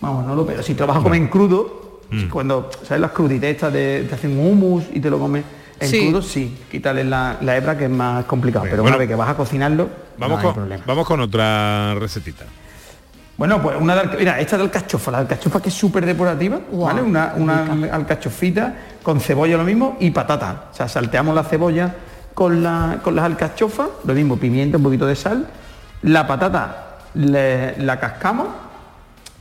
vamos, 0.01 0.25
no 0.25 0.35
lo 0.35 0.45
pero 0.45 0.61
si 0.63 0.73
vas 0.73 0.97
a 0.97 0.99
comer 1.01 1.21
en 1.21 1.27
crudo, 1.29 1.84
Mm. 2.09 2.29
cuando, 2.29 2.69
¿sabes? 2.83 3.01
Las 3.01 3.11
cruditas 3.11 3.49
estas 3.49 3.73
de, 3.73 4.05
te 4.07 4.15
hacen 4.15 4.37
un 4.37 4.47
hummus 4.47 4.83
y 4.93 4.99
te 4.99 5.09
lo 5.09 5.17
comes 5.19 5.43
en 5.79 5.89
Sí. 5.89 5.99
crudo, 6.07 6.21
sí, 6.21 6.57
quítale 6.71 7.03
la, 7.03 7.37
la 7.41 7.57
hebra 7.57 7.77
que 7.77 7.85
es 7.85 7.89
más 7.89 8.25
complicado. 8.25 8.63
Bien, 8.63 8.71
pero 8.71 8.83
bueno. 8.83 8.95
una 8.95 8.99
vez 8.99 9.09
que 9.09 9.15
vas 9.15 9.29
a 9.29 9.35
cocinarlo, 9.35 9.89
Vamos, 10.17 10.35
no 10.35 10.37
hay 10.37 10.43
con, 10.45 10.53
problema. 10.53 10.83
vamos 10.85 11.05
con 11.07 11.19
otra 11.19 11.95
recetita. 11.95 12.45
Bueno, 13.37 13.61
pues 13.61 13.75
una 13.79 13.95
de 14.01 14.17
mira, 14.17 14.39
esta 14.39 14.55
de 14.57 14.63
alcachofa, 14.63 15.11
la 15.11 15.17
alcachofa 15.17 15.61
que 15.61 15.67
es 15.67 15.75
súper 15.75 16.05
depurativa, 16.05 16.59
Guau, 16.71 16.85
¿vale? 16.87 17.01
Una, 17.01 17.33
una 17.35 17.89
alcachofita 17.91 18.73
con 19.03 19.19
cebolla 19.19 19.57
lo 19.57 19.65
mismo 19.65 19.97
y 19.99 20.11
patata. 20.11 20.69
O 20.71 20.73
sea, 20.73 20.87
salteamos 20.87 21.35
la 21.35 21.43
cebolla 21.43 21.93
con, 22.33 22.63
la, 22.63 22.99
con 23.03 23.13
las 23.13 23.25
alcachofas, 23.25 23.89
lo 24.05 24.13
mismo, 24.13 24.37
pimienta, 24.37 24.77
un 24.77 24.83
poquito 24.83 25.05
de 25.05 25.17
sal. 25.17 25.47
La 26.03 26.25
patata 26.25 26.99
le- 27.15 27.77
la 27.83 27.99
cascamos, 27.99 28.47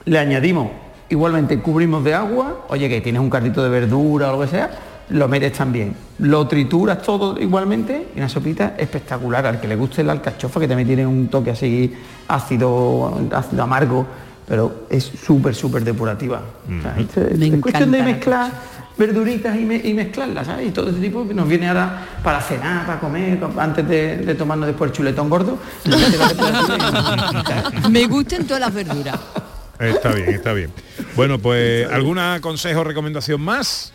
le 0.07 0.19
añadimos, 0.19 0.71
igualmente 1.09 1.59
cubrimos 1.61 2.05
de 2.05 2.15
agua, 2.15 2.67
oye 2.69 2.89
que 2.89 3.01
tienes 3.01 3.21
un 3.21 3.31
carrito 3.31 3.63
de 3.63 3.69
verdura 3.71 4.33
o 4.33 4.37
lo 4.39 4.45
que 4.45 4.51
sea, 4.51 4.71
lo 5.11 5.29
metes 5.29 5.53
también. 5.53 5.95
Lo 6.19 6.47
trituras 6.49 7.03
todo 7.03 7.39
igualmente 7.39 8.09
y 8.15 8.19
una 8.19 8.29
sopita 8.29 8.75
espectacular. 8.79 9.45
Al 9.47 9.61
que 9.61 9.69
le 9.69 9.77
guste 9.77 10.03
la 10.03 10.13
alcachofa, 10.13 10.61
que 10.61 10.69
también 10.69 10.87
tiene 10.89 11.07
un 11.07 11.29
toque 11.29 11.51
así 11.51 11.93
ácido, 12.29 13.21
ácido 13.33 13.63
amargo, 13.63 14.07
pero 14.49 14.87
es 14.89 15.05
súper, 15.05 15.55
súper 15.55 15.85
depurativa. 15.85 16.41
O 16.79 16.83
sea, 16.83 16.95
esto 16.99 17.21
es, 17.23 17.39
Me 17.39 17.49
es 17.49 17.61
cuestión 17.61 17.91
de 17.91 18.03
mezclar 18.03 18.51
verduritas 18.97 19.57
y, 19.57 19.65
me- 19.65 19.81
y 19.83 19.93
mezclarlas, 19.93 20.47
¿sabes? 20.47 20.69
Y 20.69 20.71
todo 20.71 20.89
ese 20.89 21.01
tipo 21.01 21.27
que 21.27 21.35
nos 21.35 21.49
viene 21.49 21.67
ahora 21.69 22.07
para 22.23 22.41
cenar, 22.41 22.87
para 22.87 23.01
comer, 23.01 23.41
antes 23.59 23.89
de, 23.89 24.19
de 24.19 24.35
tomarnos 24.37 24.69
después 24.69 24.91
el 24.91 24.97
chuletón 24.97 25.29
gordo. 25.29 25.59
Me 27.91 28.07
gustan 28.07 28.45
todas 28.45 28.61
las 28.61 28.73
verduras. 28.73 29.19
Está 29.79 30.13
bien, 30.13 30.29
está 30.31 30.53
bien. 30.53 30.71
Bueno, 31.17 31.39
pues, 31.39 31.89
¿alguna 31.91 32.39
consejo 32.41 32.81
o 32.81 32.85
recomendación 32.85 33.41
más? 33.41 33.93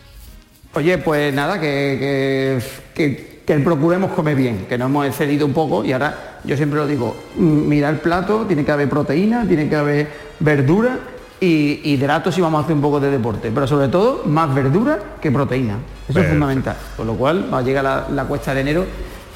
Oye, 0.73 0.97
pues 0.99 1.33
nada, 1.33 1.59
que, 1.59 2.61
que, 2.93 3.41
que, 3.45 3.55
procuremos 3.59 4.11
comer 4.11 4.35
bien, 4.35 4.65
que 4.69 4.77
nos 4.77 4.89
hemos 4.89 5.07
excedido 5.07 5.45
un 5.45 5.53
poco 5.53 5.83
y 5.83 5.91
ahora 5.91 6.39
yo 6.43 6.55
siempre 6.55 6.79
lo 6.79 6.85
digo, 6.85 7.15
mira 7.35 7.89
el 7.89 7.97
plato, 7.97 8.45
tiene 8.45 8.63
que 8.63 8.71
haber 8.71 8.87
proteína, 8.87 9.47
tiene 9.47 9.67
que 9.67 9.75
haber 9.75 10.07
verdura 10.39 10.99
y 11.39 11.81
hidratos 11.91 12.35
si 12.35 12.41
vamos 12.41 12.61
a 12.61 12.63
hacer 12.65 12.75
un 12.75 12.81
poco 12.81 12.99
de 12.99 13.09
deporte, 13.09 13.51
pero 13.53 13.65
sobre 13.65 13.87
todo 13.87 14.23
más 14.25 14.53
verdura 14.53 14.99
que 15.19 15.31
proteína. 15.31 15.77
Eso 16.07 16.19
es 16.19 16.27
fundamental. 16.27 16.75
Con 16.97 17.07
lo 17.07 17.15
cual 17.15 17.51
va 17.51 17.59
a 17.59 17.61
llegar 17.61 17.83
la, 17.83 18.07
la 18.11 18.25
cuesta 18.25 18.53
de 18.53 18.61
enero 18.61 18.85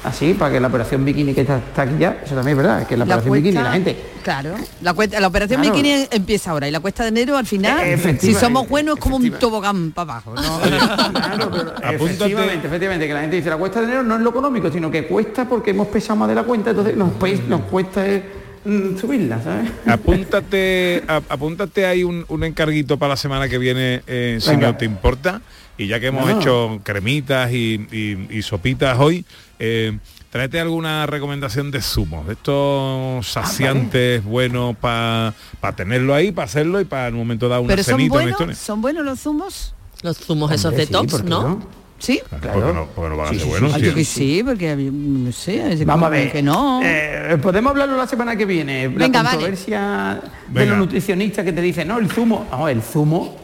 así, 0.04 0.34
para 0.34 0.52
que 0.52 0.60
la 0.60 0.68
operación 0.68 1.04
bikini 1.04 1.34
que 1.34 1.40
está, 1.40 1.56
está 1.58 1.82
aquí 1.82 1.94
ya, 1.98 2.20
eso 2.24 2.34
también 2.34 2.56
es 2.58 2.62
verdad, 2.64 2.82
es 2.82 2.86
que 2.88 2.96
la, 2.96 3.04
La 3.04 3.16
operación 3.16 3.30
cuesta- 3.30 3.42
bikini 3.48 3.64
la 3.64 3.72
gente 3.72 3.96
Claro, 4.22 4.54
la, 4.80 4.94
cuesta- 4.94 5.20
la 5.20 5.26
operación 5.26 5.60
Claro. 5.60 5.76
bikini 5.76 6.06
empieza 6.10 6.50
ahora 6.50 6.66
y 6.68 6.70
la 6.70 6.80
cuesta 6.80 7.02
de 7.02 7.08
enero 7.10 7.36
al 7.36 7.46
final, 7.46 7.78
Eh, 7.82 8.16
si 8.20 8.32
somos 8.34 8.68
buenos 8.68 8.96
es 8.96 9.00
como 9.02 9.16
un 9.16 9.30
tobogán 9.32 9.92
para 9.92 10.12
abajo. 10.12 10.34
¿no? 10.34 10.60
Claro, 11.12 11.50
pero 11.50 11.74
efectivamente, 11.94 12.66
efectivamente, 12.66 13.06
que 13.06 13.12
la 13.14 13.20
gente 13.20 13.36
dice 13.36 13.50
la 13.50 13.56
cuesta 13.56 13.80
de 13.80 13.86
enero 13.86 14.02
no 14.02 14.14
es 14.16 14.20
lo 14.22 14.30
económico, 14.30 14.70
sino 14.70 14.90
que 14.90 15.06
cuesta 15.06 15.46
porque 15.48 15.70
hemos 15.72 15.88
pesado 15.88 16.16
más 16.16 16.28
de 16.28 16.34
la 16.36 16.44
cuenta, 16.44 16.70
entonces 16.70 16.96
nos, 16.96 17.10
nos 17.48 17.60
cuesta 17.62 18.06
eh, 18.06 18.22
mm, 18.64 18.96
subirla, 18.96 19.42
¿sabes? 19.42 19.70
Apúntate, 19.86 21.02
a- 21.06 21.20
apúntate 21.28 21.86
ahí 21.86 22.02
un, 22.04 22.24
un 22.28 22.44
encarguito 22.44 22.98
para 22.98 23.10
la 23.10 23.16
semana 23.16 23.48
que 23.48 23.58
viene, 23.58 24.02
eh, 24.06 24.38
si 24.40 24.50
Venga. 24.50 24.68
no 24.68 24.76
te 24.76 24.84
importa. 24.84 25.40
Y 25.76 25.86
ya 25.88 25.98
que 26.00 26.06
hemos 26.08 26.28
No. 26.28 26.38
hecho 26.40 26.80
cremitas 26.84 27.50
y, 27.52 27.86
y- 27.90 28.28
y 28.38 28.42
sopitas 28.42 28.98
hoy, 29.00 29.24
eh, 29.58 29.98
tráete 30.30 30.60
alguna 30.60 31.06
recomendación 31.06 31.70
de 31.70 31.80
zumos, 31.82 32.26
de 32.26 32.32
Ah, 32.32 32.36
estos 32.38 33.26
saciantes 33.26 34.22
buenos 34.24 34.76
para 34.76 35.32
tenerlo 35.76 36.14
ahí, 36.14 36.30
para 36.32 36.46
hacerlo 36.46 36.80
y 36.80 36.84
para 36.84 37.08
en 37.08 37.14
un 37.14 37.20
momento 37.20 37.48
dar 37.48 37.58
una 37.60 37.68
Pero 37.68 37.82
cenita, 37.82 38.14
buenos, 38.14 38.56
son 38.58 38.80
buenos 38.82 39.04
los 39.04 39.18
zumos. 39.20 39.74
Los 40.02 40.18
zumos 40.18 40.52
esos 40.52 40.74
sí, 40.74 40.86
¿por 40.92 41.22
qué 41.24 41.28
¿no? 41.28 41.84
Sí. 41.98 42.20
Porque 42.28 42.48
no, 42.48 42.86
porque 42.94 43.08
no 43.10 43.16
van 43.16 43.28
a 43.28 43.30
Sí, 43.30 43.36
ser 43.36 43.44
sí, 43.44 43.48
buenos. 43.50 43.72
Ah, 43.72 43.78
sí. 43.78 43.84
yo 43.84 43.94
que 43.94 44.04
sí, 44.04 44.42
porque 44.44 44.70
había- 44.70 44.90
no 44.92 45.32
sé, 45.32 45.72
es 45.72 45.86
Vamos 45.86 46.06
a 46.06 46.10
ver. 46.10 46.30
que 46.30 46.42
no. 46.42 46.80
Eh, 46.84 47.38
Podemos 47.40 47.70
hablarlo 47.70 47.96
la 47.96 48.06
semana 48.06 48.36
que 48.36 48.44
viene. 48.44 48.88
Venga, 48.88 49.06
la 49.08 49.22
vale. 49.22 49.28
controversia 49.30 50.20
de 50.48 50.52
Venga. 50.60 50.70
los 50.72 50.78
nutricionistas 50.80 51.44
que 51.44 51.52
te 51.52 51.62
dicen, 51.62 51.88
no, 51.88 51.98
el 51.98 52.10
zumo, 52.10 52.46
no, 52.50 52.68
el 52.68 52.82
zumo, 52.82 53.36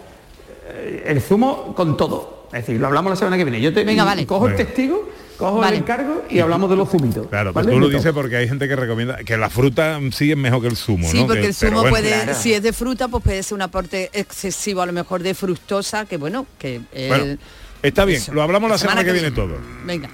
el 1.04 1.20
zumo 1.20 1.74
con 1.74 1.96
todo. 1.96 2.46
Es 2.52 2.66
decir, 2.66 2.80
lo 2.80 2.86
hablamos 2.88 3.10
la 3.10 3.16
semana 3.16 3.36
que 3.36 3.44
viene. 3.44 3.60
Yo 3.60 3.72
te 3.72 3.84
Venga, 3.84 4.04
vale. 4.04 4.26
cojo 4.26 4.48
el 4.48 4.56
testigo, 4.56 5.08
cojo 5.36 5.58
Vale. 5.58 5.76
el 5.76 5.82
encargo 5.82 6.24
y 6.28 6.40
hablamos 6.40 6.68
de 6.68 6.76
los 6.76 6.88
zumitos. 6.88 7.28
Claro, 7.28 7.52
pues 7.52 7.64
¿vale? 7.64 7.76
tú 7.76 7.80
lo 7.80 7.88
dices 7.88 8.12
porque 8.12 8.36
hay 8.36 8.48
gente 8.48 8.66
que 8.66 8.74
recomienda 8.76 9.18
que 9.18 9.36
la 9.36 9.48
fruta 9.48 10.00
sí 10.12 10.32
es 10.32 10.36
mejor 10.36 10.60
que 10.62 10.66
el 10.68 10.76
zumo, 10.76 11.08
Sí, 11.10 11.20
¿no? 11.20 11.26
porque 11.28 11.42
Que- 11.42 11.46
el 11.48 11.54
zumo 11.54 11.80
bueno. 11.82 11.90
puede, 11.90 12.34
si 12.34 12.52
es 12.52 12.62
de 12.62 12.72
fruta, 12.72 13.06
pues 13.08 13.22
puede 13.22 13.42
ser 13.44 13.54
un 13.54 13.62
aporte 13.62 14.10
excesivo, 14.12 14.82
a 14.82 14.86
lo 14.86 14.92
mejor 14.92 15.22
de 15.22 15.32
fructosa, 15.34 16.06
que 16.06 16.16
bueno, 16.16 16.44
que 16.58 16.80
Bueno, 17.08 17.38
está 17.82 18.04
bien, 18.04 18.20
eso. 18.20 18.34
lo 18.34 18.42
hablamos 18.42 18.68
la 18.68 18.74
La 18.74 18.78
semana, 18.78 19.00
semana 19.02 19.12
que 19.14 19.18
que 19.18 19.30
viene 19.30 19.34
todo. 19.36 19.56
venga. 19.86 20.10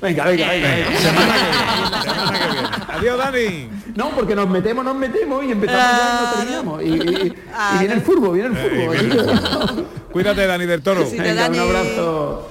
Venga, 0.00 0.24
venga, 0.24 0.48
venga. 0.48 0.68
venga. 0.68 0.98
Semana 1.00 1.34
que 1.34 1.40
viene, 1.44 2.02
semana 2.02 2.38
que 2.38 2.48
viene. 2.52 2.68
Adiós, 2.98 3.18
Dani. 3.18 3.68
No, 3.96 4.10
porque 4.10 4.34
nos 4.34 4.48
metemos, 4.48 4.84
nos 4.84 4.94
metemos 4.96 5.44
y 5.44 5.52
empezamos 5.52 5.82
ya 5.98 6.10
y 6.10 6.24
no 6.24 6.32
terminamos. 6.32 6.82
Y, 6.82 6.86
y- 6.86 7.26
y 7.26 7.34
Ah, 7.54 7.76
viene 7.80 7.94
el 7.94 8.00
furbo, 8.02 8.32
viene 8.32 8.48
el 8.48 8.56
Eh, 8.56 8.70
furbo. 8.70 8.92
viene 8.92 9.14
el 9.14 9.20
furbo. 9.38 9.84
Cuídate, 10.12 10.46
Dani 10.46 10.66
del 10.66 10.82
Toro. 10.82 11.00
Besito, 11.00 11.22
Venga, 11.22 11.46
un 11.48 11.56
Dani. 11.56 11.58
abrazo. 11.58 12.50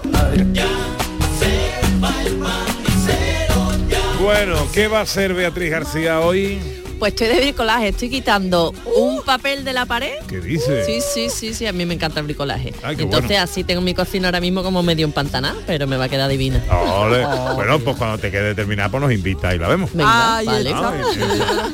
Bueno, 4.21 4.55
¿qué 4.73 4.87
va 4.87 4.99
a 4.99 5.01
hacer 5.03 5.33
Beatriz 5.33 5.71
García 5.71 6.19
hoy? 6.19 6.59
Pues 6.99 7.13
estoy 7.13 7.27
de 7.27 7.35
bricolaje, 7.35 7.87
estoy 7.87 8.09
quitando 8.09 8.73
un 8.97 9.21
papel 9.23 9.63
de 9.63 9.71
la 9.71 9.85
pared. 9.85 10.11
¿Qué 10.27 10.41
dice? 10.41 10.83
Sí, 10.85 10.99
sí, 11.01 11.29
sí, 11.29 11.53
sí, 11.53 11.65
a 11.65 11.71
mí 11.71 11.85
me 11.85 11.93
encanta 11.93 12.19
el 12.19 12.25
bricolaje. 12.25 12.73
Ay, 12.83 12.97
qué 12.97 13.03
Entonces 13.03 13.29
bueno. 13.29 13.43
así 13.43 13.63
tengo 13.63 13.79
mi 13.81 13.93
cocina 13.93 14.27
ahora 14.27 14.41
mismo 14.41 14.63
como 14.63 14.83
medio 14.83 15.05
empantanada, 15.05 15.55
pero 15.65 15.87
me 15.87 15.95
va 15.95 16.05
a 16.05 16.09
quedar 16.09 16.29
divina. 16.29 16.61
Ole. 16.69 17.25
Bueno, 17.59 17.79
pues 17.79 17.97
cuando 17.97 18.17
te 18.17 18.31
quede 18.31 18.55
terminada, 18.55 18.89
pues 18.89 19.01
nos 19.01 19.11
invita 19.11 19.53
y 19.53 19.59
la 19.59 19.67
vemos. 19.67 19.91
Venga, 19.93 20.37
Ay, 20.37 20.45
vale. 20.45 20.73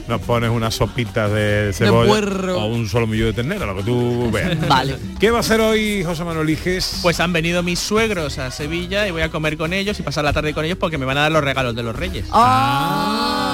Nos 0.08 0.22
pones 0.22 0.50
unas 0.50 0.74
sopitas 0.74 1.32
de 1.32 1.72
cebolla 1.74 2.56
o 2.56 2.68
un 2.68 2.88
solomillo 2.88 3.26
de 3.28 3.34
ternera, 3.34 3.66
lo 3.66 3.76
que 3.78 3.84
tú 3.84 4.30
veas. 4.32 4.56
Vale. 4.68 4.96
¿Qué 5.20 5.32
va 5.32 5.38
a 5.38 5.40
hacer 5.42 5.62
hoy 5.62 6.04
José 6.04 6.24
Manuel 6.24 6.50
Iges? 6.50 7.00
Pues 7.02 7.20
han 7.20 7.34
venido 7.34 7.62
mis 7.64 7.80
suegros 7.80 8.38
a 8.40 8.52
Sevilla 8.52 9.08
y 9.08 9.12
voy 9.12 9.22
a 9.22 9.30
comer 9.30 9.58
con 9.58 9.74
ellos 9.74 10.00
y 10.00 10.04
pasar 10.04 10.24
la 10.24 10.34
tarde 10.34 10.54
con 10.54 10.66
ellos 10.66 10.78
porque 10.78 10.98
me 10.98 11.06
van 11.06 11.18
a 11.18 11.22
dar 11.22 11.32
los 11.32 11.44
regalos 11.44 11.76
de 11.76 11.84
los 11.84 11.96
reyes. 11.96 12.26
Ah, 12.32 13.45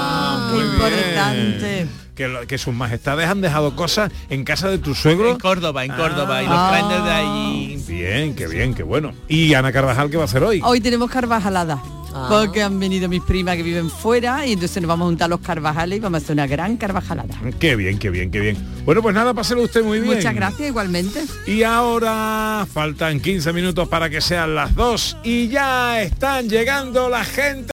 muy 0.52 0.62
qué 0.62 0.68
bien. 0.68 0.74
importante. 0.74 1.86
que, 2.14 2.28
lo- 2.28 2.46
que 2.46 2.58
sus 2.58 2.74
majestades 2.74 3.26
han 3.28 3.40
dejado 3.40 3.74
cosas 3.74 4.12
en 4.28 4.44
casa 4.44 4.68
de 4.68 4.76
tu 4.78 4.94
suegro. 4.94 5.30
En 5.32 5.38
Córdoba, 5.38 5.84
en 5.84 5.92
Córdoba, 5.92 6.42
y 6.42 6.46
los 6.46 6.54
Ah. 6.56 6.68
traen 6.68 6.88
desde 6.88 7.10
allí. 7.10 7.84
Bien, 7.88 8.34
qué 8.34 8.46
bien, 8.46 8.74
qué 8.74 8.82
bueno. 8.82 9.12
¿Y 9.28 9.54
Ana 9.54 9.72
Carvajal 9.72 10.10
qué 10.10 10.18
va 10.18 10.24
a 10.24 10.26
hacer 10.26 10.44
hoy? 10.44 10.60
Hoy 10.62 10.80
tenemos 10.80 11.10
carvajalada. 11.10 11.82
Ah. 12.14 12.26
Porque 12.28 12.62
han 12.62 12.78
venido 12.78 13.08
mis 13.08 13.22
primas 13.22 13.56
que 13.56 13.62
viven 13.62 13.88
fuera 13.88 14.44
y 14.46 14.52
entonces 14.52 14.82
nos 14.82 14.88
vamos 14.88 15.06
a 15.06 15.08
juntar 15.08 15.30
los 15.30 15.40
carvajales 15.40 15.96
y 15.96 16.00
vamos 16.00 16.20
a 16.20 16.24
hacer 16.24 16.34
una 16.34 16.46
gran 16.46 16.76
carvajalada. 16.76 17.34
Qué 17.58 17.74
bien, 17.74 17.98
qué 17.98 18.10
bien, 18.10 18.30
qué 18.30 18.38
bien. 18.40 18.58
Bueno, 18.84 19.00
pues 19.00 19.14
nada, 19.14 19.32
páselo 19.32 19.62
usted 19.62 19.82
muy 19.82 19.98
bien. 20.00 20.16
Muchas 20.16 20.34
gracias 20.34 20.68
igualmente. 20.68 21.22
Y 21.46 21.62
ahora 21.62 22.66
faltan 22.70 23.18
15 23.20 23.54
minutos 23.54 23.88
para 23.88 24.10
que 24.10 24.20
sean 24.20 24.54
las 24.54 24.74
2 24.74 25.16
y 25.24 25.48
ya 25.48 26.02
están 26.02 26.50
llegando 26.50 27.08
la 27.08 27.24
gente. 27.24 27.60